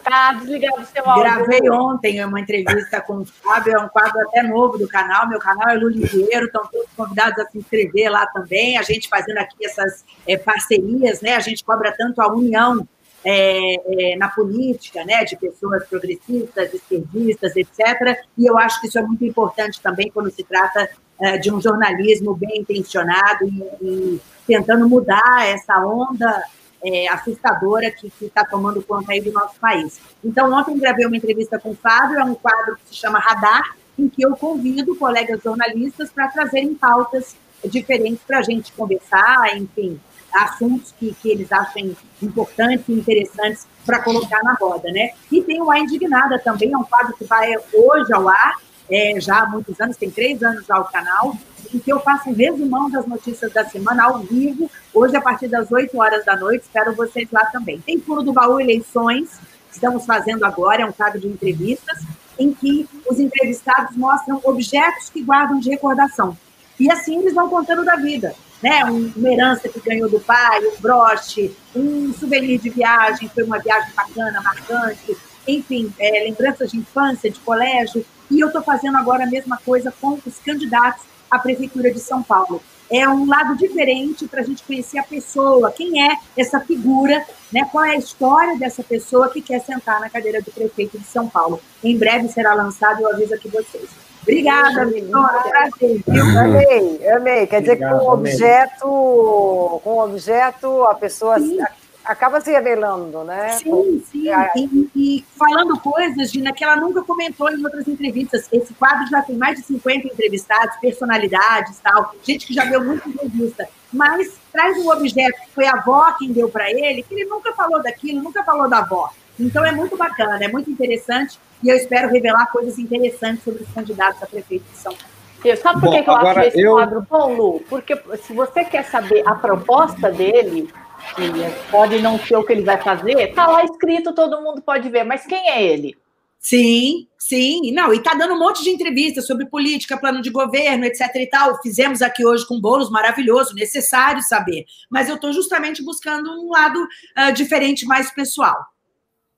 [0.04, 1.24] Tá desligado o seu áudio.
[1.24, 5.28] Gravei ontem uma entrevista com o Fábio, é um quadro até novo do canal.
[5.28, 8.78] Meu canal é Luliveiro, estão todos convidados a se inscrever lá também.
[8.78, 11.36] A gente fazendo aqui essas é, parcerias, né?
[11.36, 12.88] A gente cobra tanto a união
[13.26, 18.22] é, é, na política, né, de pessoas progressistas, esquerdistas, etc.
[18.38, 21.62] E eu acho que isso é muito importante também quando se trata é, de um
[21.62, 26.44] jornalismo bem intencionado e, e tentando mudar essa onda
[26.84, 30.02] é, assustadora que está tomando conta aí do nosso país.
[30.24, 33.76] Então, ontem gravei uma entrevista com o Fábio, é um quadro que se chama Radar,
[33.98, 37.36] em que eu convido colegas jornalistas para trazerem pautas
[37.66, 40.00] diferentes para a gente conversar, enfim,
[40.34, 45.12] assuntos que, que eles achem importantes e interessantes para colocar na roda, né?
[45.32, 48.56] E tem o A Indignada também, é um quadro que vai hoje ao ar,
[48.90, 51.36] é, já há muitos anos, tem três anos já o canal,
[51.74, 55.48] em que eu faço um resumão das notícias da semana ao vivo, hoje a partir
[55.48, 57.80] das 8 horas da noite, espero vocês lá também.
[57.82, 59.40] Tem Furo do Baú Eleições,
[59.72, 62.00] estamos fazendo agora, é um quadro de entrevistas,
[62.38, 66.38] em que os entrevistados mostram objetos que guardam de recordação.
[66.80, 68.36] E assim eles vão contando da vida.
[68.64, 68.82] Né?
[68.86, 73.92] uma herança que ganhou do pai, um broche, um souvenir de viagem, foi uma viagem
[73.94, 78.06] bacana, marcante, enfim, é, lembranças de infância, de colégio.
[78.32, 82.24] E eu estou fazendo agora a mesma coisa com os candidatos à Prefeitura de São
[82.24, 82.64] Paulo.
[82.90, 87.68] É um lado diferente para a gente conhecer a pessoa, quem é essa figura, né?
[87.72, 91.28] qual é a história dessa pessoa que quer sentar na cadeira do prefeito de São
[91.28, 91.60] Paulo.
[91.84, 93.90] Em breve será lançado, eu aviso aqui vocês.
[94.24, 95.42] Obrigada, Vitória.
[95.50, 96.40] Prazer, viu?
[96.40, 97.48] Amei, amei.
[97.48, 101.60] Quer dizer que com objeto, com objeto, a pessoa Sim.
[102.06, 103.52] acaba se revelando, né?
[103.52, 104.30] Sim, sim.
[104.56, 108.48] E, e, falando coisas, Gina, que ela nunca comentou em outras entrevistas.
[108.52, 113.10] Esse quadro já tem mais de 50 entrevistados, personalidades tal, gente que já deu muita
[113.10, 113.68] entrevista.
[113.92, 117.52] Mas traz um objeto que foi a avó quem deu para ele, que ele nunca
[117.54, 119.10] falou daquilo, nunca falou da avó.
[119.40, 123.70] Então é muito bacana, é muito interessante e eu espero revelar coisas interessantes sobre os
[123.72, 125.14] candidatos a prefeito de São Paulo.
[125.44, 126.72] Eu, sabe por bom, que eu acho esse eu...
[126.74, 127.60] quadro bom, Lu?
[127.70, 130.70] Porque se você quer saber a proposta dele,
[131.16, 134.90] que pode não ser o que ele vai fazer, está lá escrito, todo mundo pode
[134.90, 135.98] ver, mas quem é ele?
[136.40, 137.72] Sim, sim.
[137.72, 141.28] Não, e está dando um monte de entrevistas sobre política, plano de governo, etc e
[141.28, 141.62] tal.
[141.62, 144.66] Fizemos aqui hoje com bolos maravilhoso, necessário saber.
[144.90, 146.86] Mas eu estou justamente buscando um lado
[147.18, 148.73] uh, diferente, mais pessoal.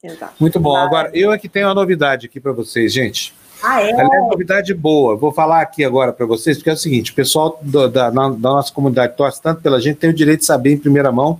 [0.05, 0.33] Exato.
[0.39, 0.75] Muito bom.
[0.75, 3.33] Agora, eu aqui tenho uma novidade aqui para vocês, gente.
[3.63, 3.89] Ah, é?
[3.89, 5.15] É novidade boa.
[5.15, 8.29] Vou falar aqui agora para vocês, porque é o seguinte: o pessoal do, da, da,
[8.29, 11.39] nossa comunidade torce tanto pela gente, tem o direito de saber em primeira mão.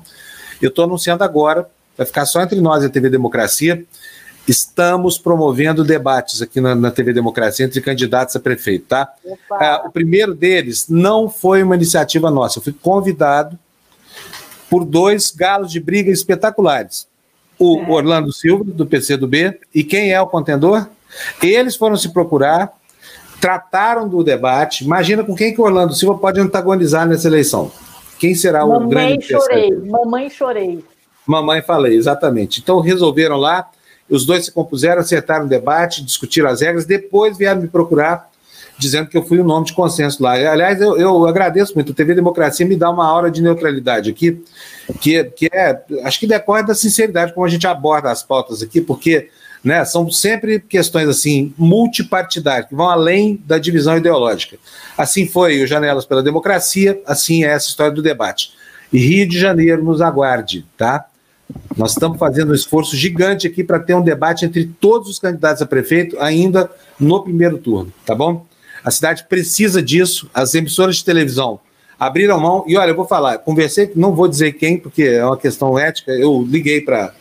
[0.62, 3.86] Eu estou anunciando agora, vai ficar só entre nós e a TV Democracia.
[4.48, 9.12] Estamos promovendo debates aqui na, na TV Democracia entre candidatos a prefeito, tá?
[9.52, 12.60] Ah, o primeiro deles não foi uma iniciativa nossa.
[12.60, 13.58] Eu fui convidado
[14.70, 17.08] por dois galos de briga espetaculares
[17.60, 17.90] o é.
[17.90, 20.88] Orlando Silva, do PCdoB, e quem é o contendor?
[21.42, 22.74] Eles foram se procurar,
[23.40, 24.84] trataram do debate.
[24.84, 27.72] Imagina com quem que o Orlando Silva pode antagonizar nessa eleição.
[28.20, 30.84] Quem será Mamãe o grande chorei, Mamãe chorei.
[31.26, 32.60] Mamãe falei, exatamente.
[32.62, 33.70] Então resolveram lá,
[34.10, 38.30] os dois se compuseram, acertaram o debate, discutiram as regras, depois vieram me procurar
[38.78, 40.34] dizendo que eu fui o nome de consenso lá.
[40.34, 41.92] Aliás, eu, eu agradeço muito.
[41.92, 44.44] A TV Democracia me dá uma hora de neutralidade aqui,
[45.00, 48.82] que, que é, acho que decorre da sinceridade como a gente aborda as pautas aqui,
[48.82, 49.30] porque
[49.64, 54.58] né, são sempre questões assim multipartidárias, que vão além da divisão ideológica.
[54.98, 58.54] Assim foi o Janelas pela Democracia, assim é essa história do debate.
[58.94, 61.06] E Rio de Janeiro nos aguarde, tá?
[61.76, 65.62] Nós estamos fazendo um esforço gigante aqui para ter um debate entre todos os candidatos
[65.62, 68.46] a prefeito ainda no primeiro turno, tá bom?
[68.86, 71.60] A cidade precisa disso, as emissoras de televisão
[72.00, 75.38] abriram mão, e olha, eu vou falar, conversei, não vou dizer quem, porque é uma
[75.38, 77.14] questão ética, eu liguei para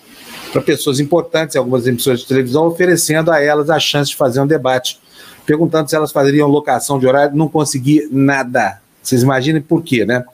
[0.67, 5.01] pessoas importantes, algumas emissoras de televisão, oferecendo a elas a chance de fazer um debate,
[5.47, 8.81] perguntando se elas fariam locação de horário, não consegui nada.
[9.03, 10.25] Vocês imaginem por quê, né?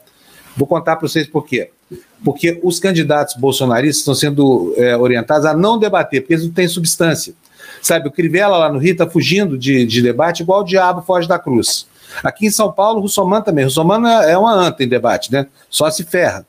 [0.57, 1.69] Vou contar para vocês por quê.
[2.23, 6.67] Porque os candidatos bolsonaristas estão sendo é, orientados a não debater, porque eles não têm
[6.67, 7.33] substância.
[7.81, 11.27] Sabe, o Crivella lá no Rio está fugindo de, de debate igual o diabo foge
[11.27, 11.87] da cruz.
[12.23, 13.63] Aqui em São Paulo, o Russomano também.
[13.63, 15.47] O Russomano é uma anta em debate, né?
[15.69, 16.45] Só se ferra.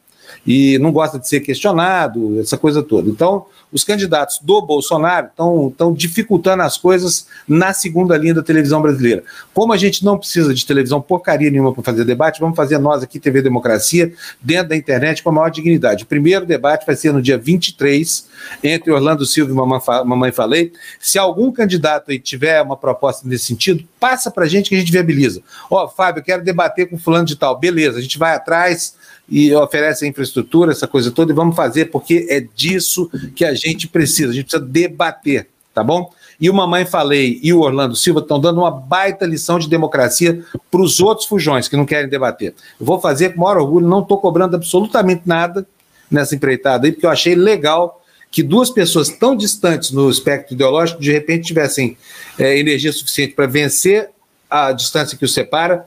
[0.47, 3.09] E não gosta de ser questionado, essa coisa toda.
[3.09, 9.25] Então, os candidatos do Bolsonaro estão dificultando as coisas na segunda linha da televisão brasileira.
[9.55, 13.03] Como a gente não precisa de televisão porcaria nenhuma para fazer debate, vamos fazer nós
[13.03, 16.05] aqui, TV Democracia, dentro da internet com a maior dignidade.
[16.05, 18.27] O primeiro debate vai ser no dia 23,
[18.63, 20.73] entre Orlando Silva e Mamãe, Falei.
[21.01, 24.79] Se algum candidato aí tiver uma proposta nesse sentido, passa para a gente que a
[24.79, 25.43] gente viabiliza.
[25.71, 27.59] Ó, oh, Fábio, eu quero debater com fulano de tal.
[27.59, 28.95] Beleza, a gente vai atrás
[29.29, 33.55] e oferece a infraestrutura, essa coisa toda, e vamos fazer, porque é disso que a
[33.55, 36.13] gente precisa, a gente precisa debater, tá bom?
[36.41, 40.45] E o Mamãe Falei e o Orlando Silva estão dando uma baita lição de democracia
[40.71, 42.55] para os outros fujões que não querem debater.
[42.81, 45.67] Eu vou fazer com o maior orgulho, não estou cobrando absolutamente nada
[46.11, 51.01] nessa empreitada aí, porque eu achei legal que duas pessoas tão distantes no espectro ideológico,
[51.01, 51.97] de repente, tivessem
[52.39, 54.09] é, energia suficiente para vencer
[54.51, 55.87] a distância que os separa,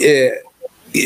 [0.00, 0.42] é,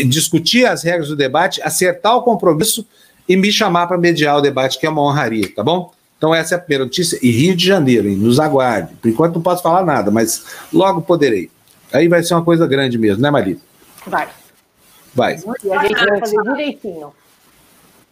[0.05, 2.87] discutir as regras do debate, acertar o compromisso
[3.29, 5.93] e me chamar para mediar o debate, que é uma honraria, tá bom?
[6.17, 7.19] Então, essa é a primeira notícia.
[7.23, 8.17] E Rio de Janeiro, hein?
[8.17, 8.95] nos aguarde.
[8.97, 11.51] Por enquanto não posso falar nada, mas logo poderei.
[11.93, 13.57] Aí vai ser uma coisa grande mesmo, né, Maria?
[14.07, 14.29] Vai.
[15.15, 15.39] Vai.
[15.65, 17.13] E a gente vai fazer direitinho.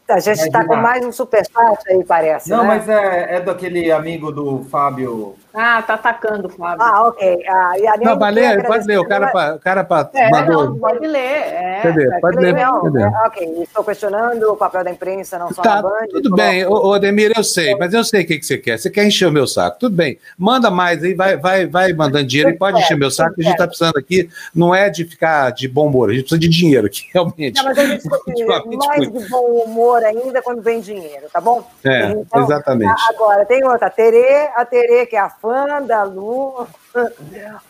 [0.08, 2.48] A gente está com mais um superchat aí, parece.
[2.48, 2.68] Não, né?
[2.68, 5.34] mas é, é daquele amigo do Fábio.
[5.58, 6.82] Ah, tá atacando, Flávio.
[6.82, 7.42] Ah, ok.
[7.48, 8.98] Ah, e a Não, pode ler, pode ler.
[8.98, 10.66] O cara, pra, o cara pra, É, mandou.
[10.68, 11.18] não, pode ler.
[11.18, 12.20] É, Cadê?
[12.20, 12.52] Pode ler.
[12.52, 13.02] Não, Cadê?
[13.02, 16.06] é, ok, estou questionando o papel da imprensa, não só Tá, na Band.
[16.10, 18.78] tudo bem, ô, Ademir, eu sei, mas eu sei o que, que você quer.
[18.78, 19.78] Você quer encher o meu saco.
[19.80, 23.34] Tudo bem, manda mais aí, vai, vai, vai mandando dinheiro e pode encher meu saco,
[23.34, 24.28] que a gente está precisando aqui.
[24.54, 27.56] Não é de ficar de bom humor, a gente precisa de dinheiro aqui, realmente.
[27.56, 31.66] Não, mas a gente precisa mais de bom humor ainda quando vem dinheiro, tá bom?
[31.82, 32.90] É, exatamente.
[32.90, 36.66] a- Agora, tem outra, a Terê, a Terê, que é a fã da Lu.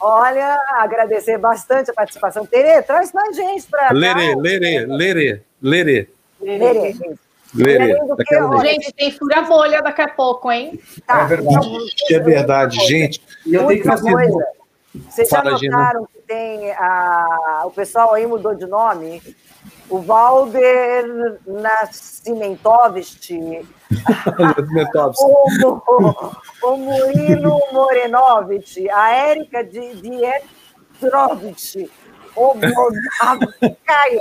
[0.01, 2.47] Olha, agradecer bastante a participação.
[2.47, 3.91] Terê, traz mais gente para.
[3.93, 6.09] Lerê, lerê, lerê, lerê,
[6.41, 6.95] Lerê.
[7.55, 7.99] lerê.
[8.63, 10.81] Gente, tem fura-bolha daqui a pouco, hein?
[11.07, 11.23] Tá.
[11.23, 11.95] É verdade.
[12.11, 13.23] É verdade, gente.
[13.45, 14.11] E eu tenho que fazer.
[14.11, 14.47] coisa,
[15.11, 19.23] vocês já notaram que tem a, o pessoal aí mudou de nome?
[19.89, 23.65] O Valder Nascimentovich.
[25.19, 26.33] O,
[26.63, 31.89] o, Murilo Morenovich, a Érica de Dietrovich,
[32.35, 34.21] o Modacaia.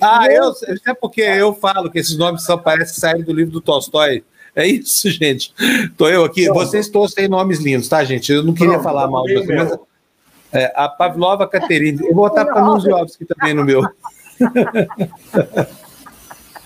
[0.00, 3.60] Ah, eu sei porque eu falo que esses nomes só parecem sair do livro do
[3.60, 4.22] Tolstói.
[4.54, 5.54] É isso, gente.
[5.96, 6.48] Tô eu aqui.
[6.48, 8.30] Vocês todos têm nomes lindos, tá, gente?
[8.32, 9.78] Eu não queria falar mal de vocês, mas
[10.52, 12.00] é, a Pavlova Caterine.
[12.00, 13.82] Eu vou botar para Nuziovski também no meu.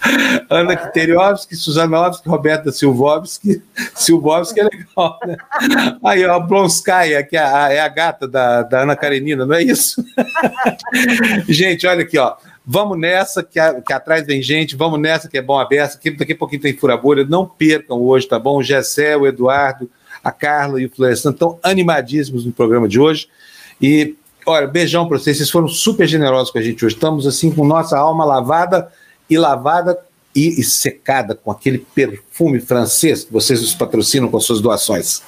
[0.50, 3.62] Ana Kiteriovski, Suzanovski, Roberta Silvovski.
[3.94, 5.36] Silvovski é legal, né?
[6.05, 9.55] Aí, ó, a Blonskaya, que é a, é a gata da, da Ana Karenina, não
[9.55, 10.05] é isso?
[11.49, 12.34] gente, olha aqui, ó.
[12.66, 16.10] Vamos nessa, que, a- que atrás vem gente, vamos nessa, que é bom aberta, que
[16.10, 17.24] daqui a pouquinho tem fura-bolha.
[17.28, 18.58] Não percam hoje, tá bom?
[18.58, 19.91] O Gessé, o Eduardo,
[20.23, 23.28] a Carla e o Florestan estão animadíssimos no programa de hoje.
[23.83, 24.15] E,
[24.47, 26.94] olha, beijão para vocês, vocês foram super generosos com a gente hoje.
[26.94, 28.89] Estamos, assim, com nossa alma lavada
[29.28, 29.98] e lavada
[30.34, 35.22] e, e secada com aquele perfume francês que vocês nos patrocinam com suas doações.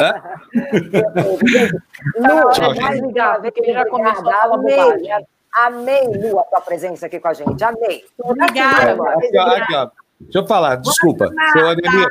[0.00, 0.14] Hã?
[2.16, 3.00] Lu, Tchau, gente.
[3.06, 5.26] legal, Porque ele já começou a falar amei, bobagem.
[5.52, 8.04] amei, Lu, a tua presença aqui com a gente, amei.
[8.18, 8.92] Obrigada.
[8.92, 9.90] Aqui, ó, aqui, ó.
[10.20, 11.30] Deixa eu falar, desculpa.
[11.52, 12.08] Seu Ademir,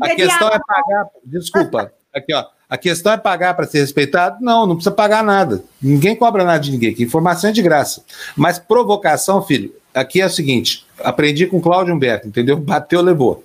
[0.00, 1.06] a questão é pagar.
[1.24, 1.92] Desculpa.
[2.14, 2.44] Aqui, ó.
[2.70, 4.36] A questão é pagar para ser respeitado?
[4.40, 5.64] Não, não precisa pagar nada.
[5.82, 7.02] Ninguém cobra nada de ninguém aqui.
[7.02, 8.04] Informação é de graça.
[8.36, 12.56] Mas provocação, filho, aqui é o seguinte: aprendi com Cláudio Humberto, entendeu?
[12.56, 13.44] Bateu, levou.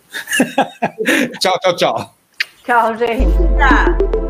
[1.42, 2.16] tchau, tchau, tchau.
[2.64, 4.25] Tchau, gente.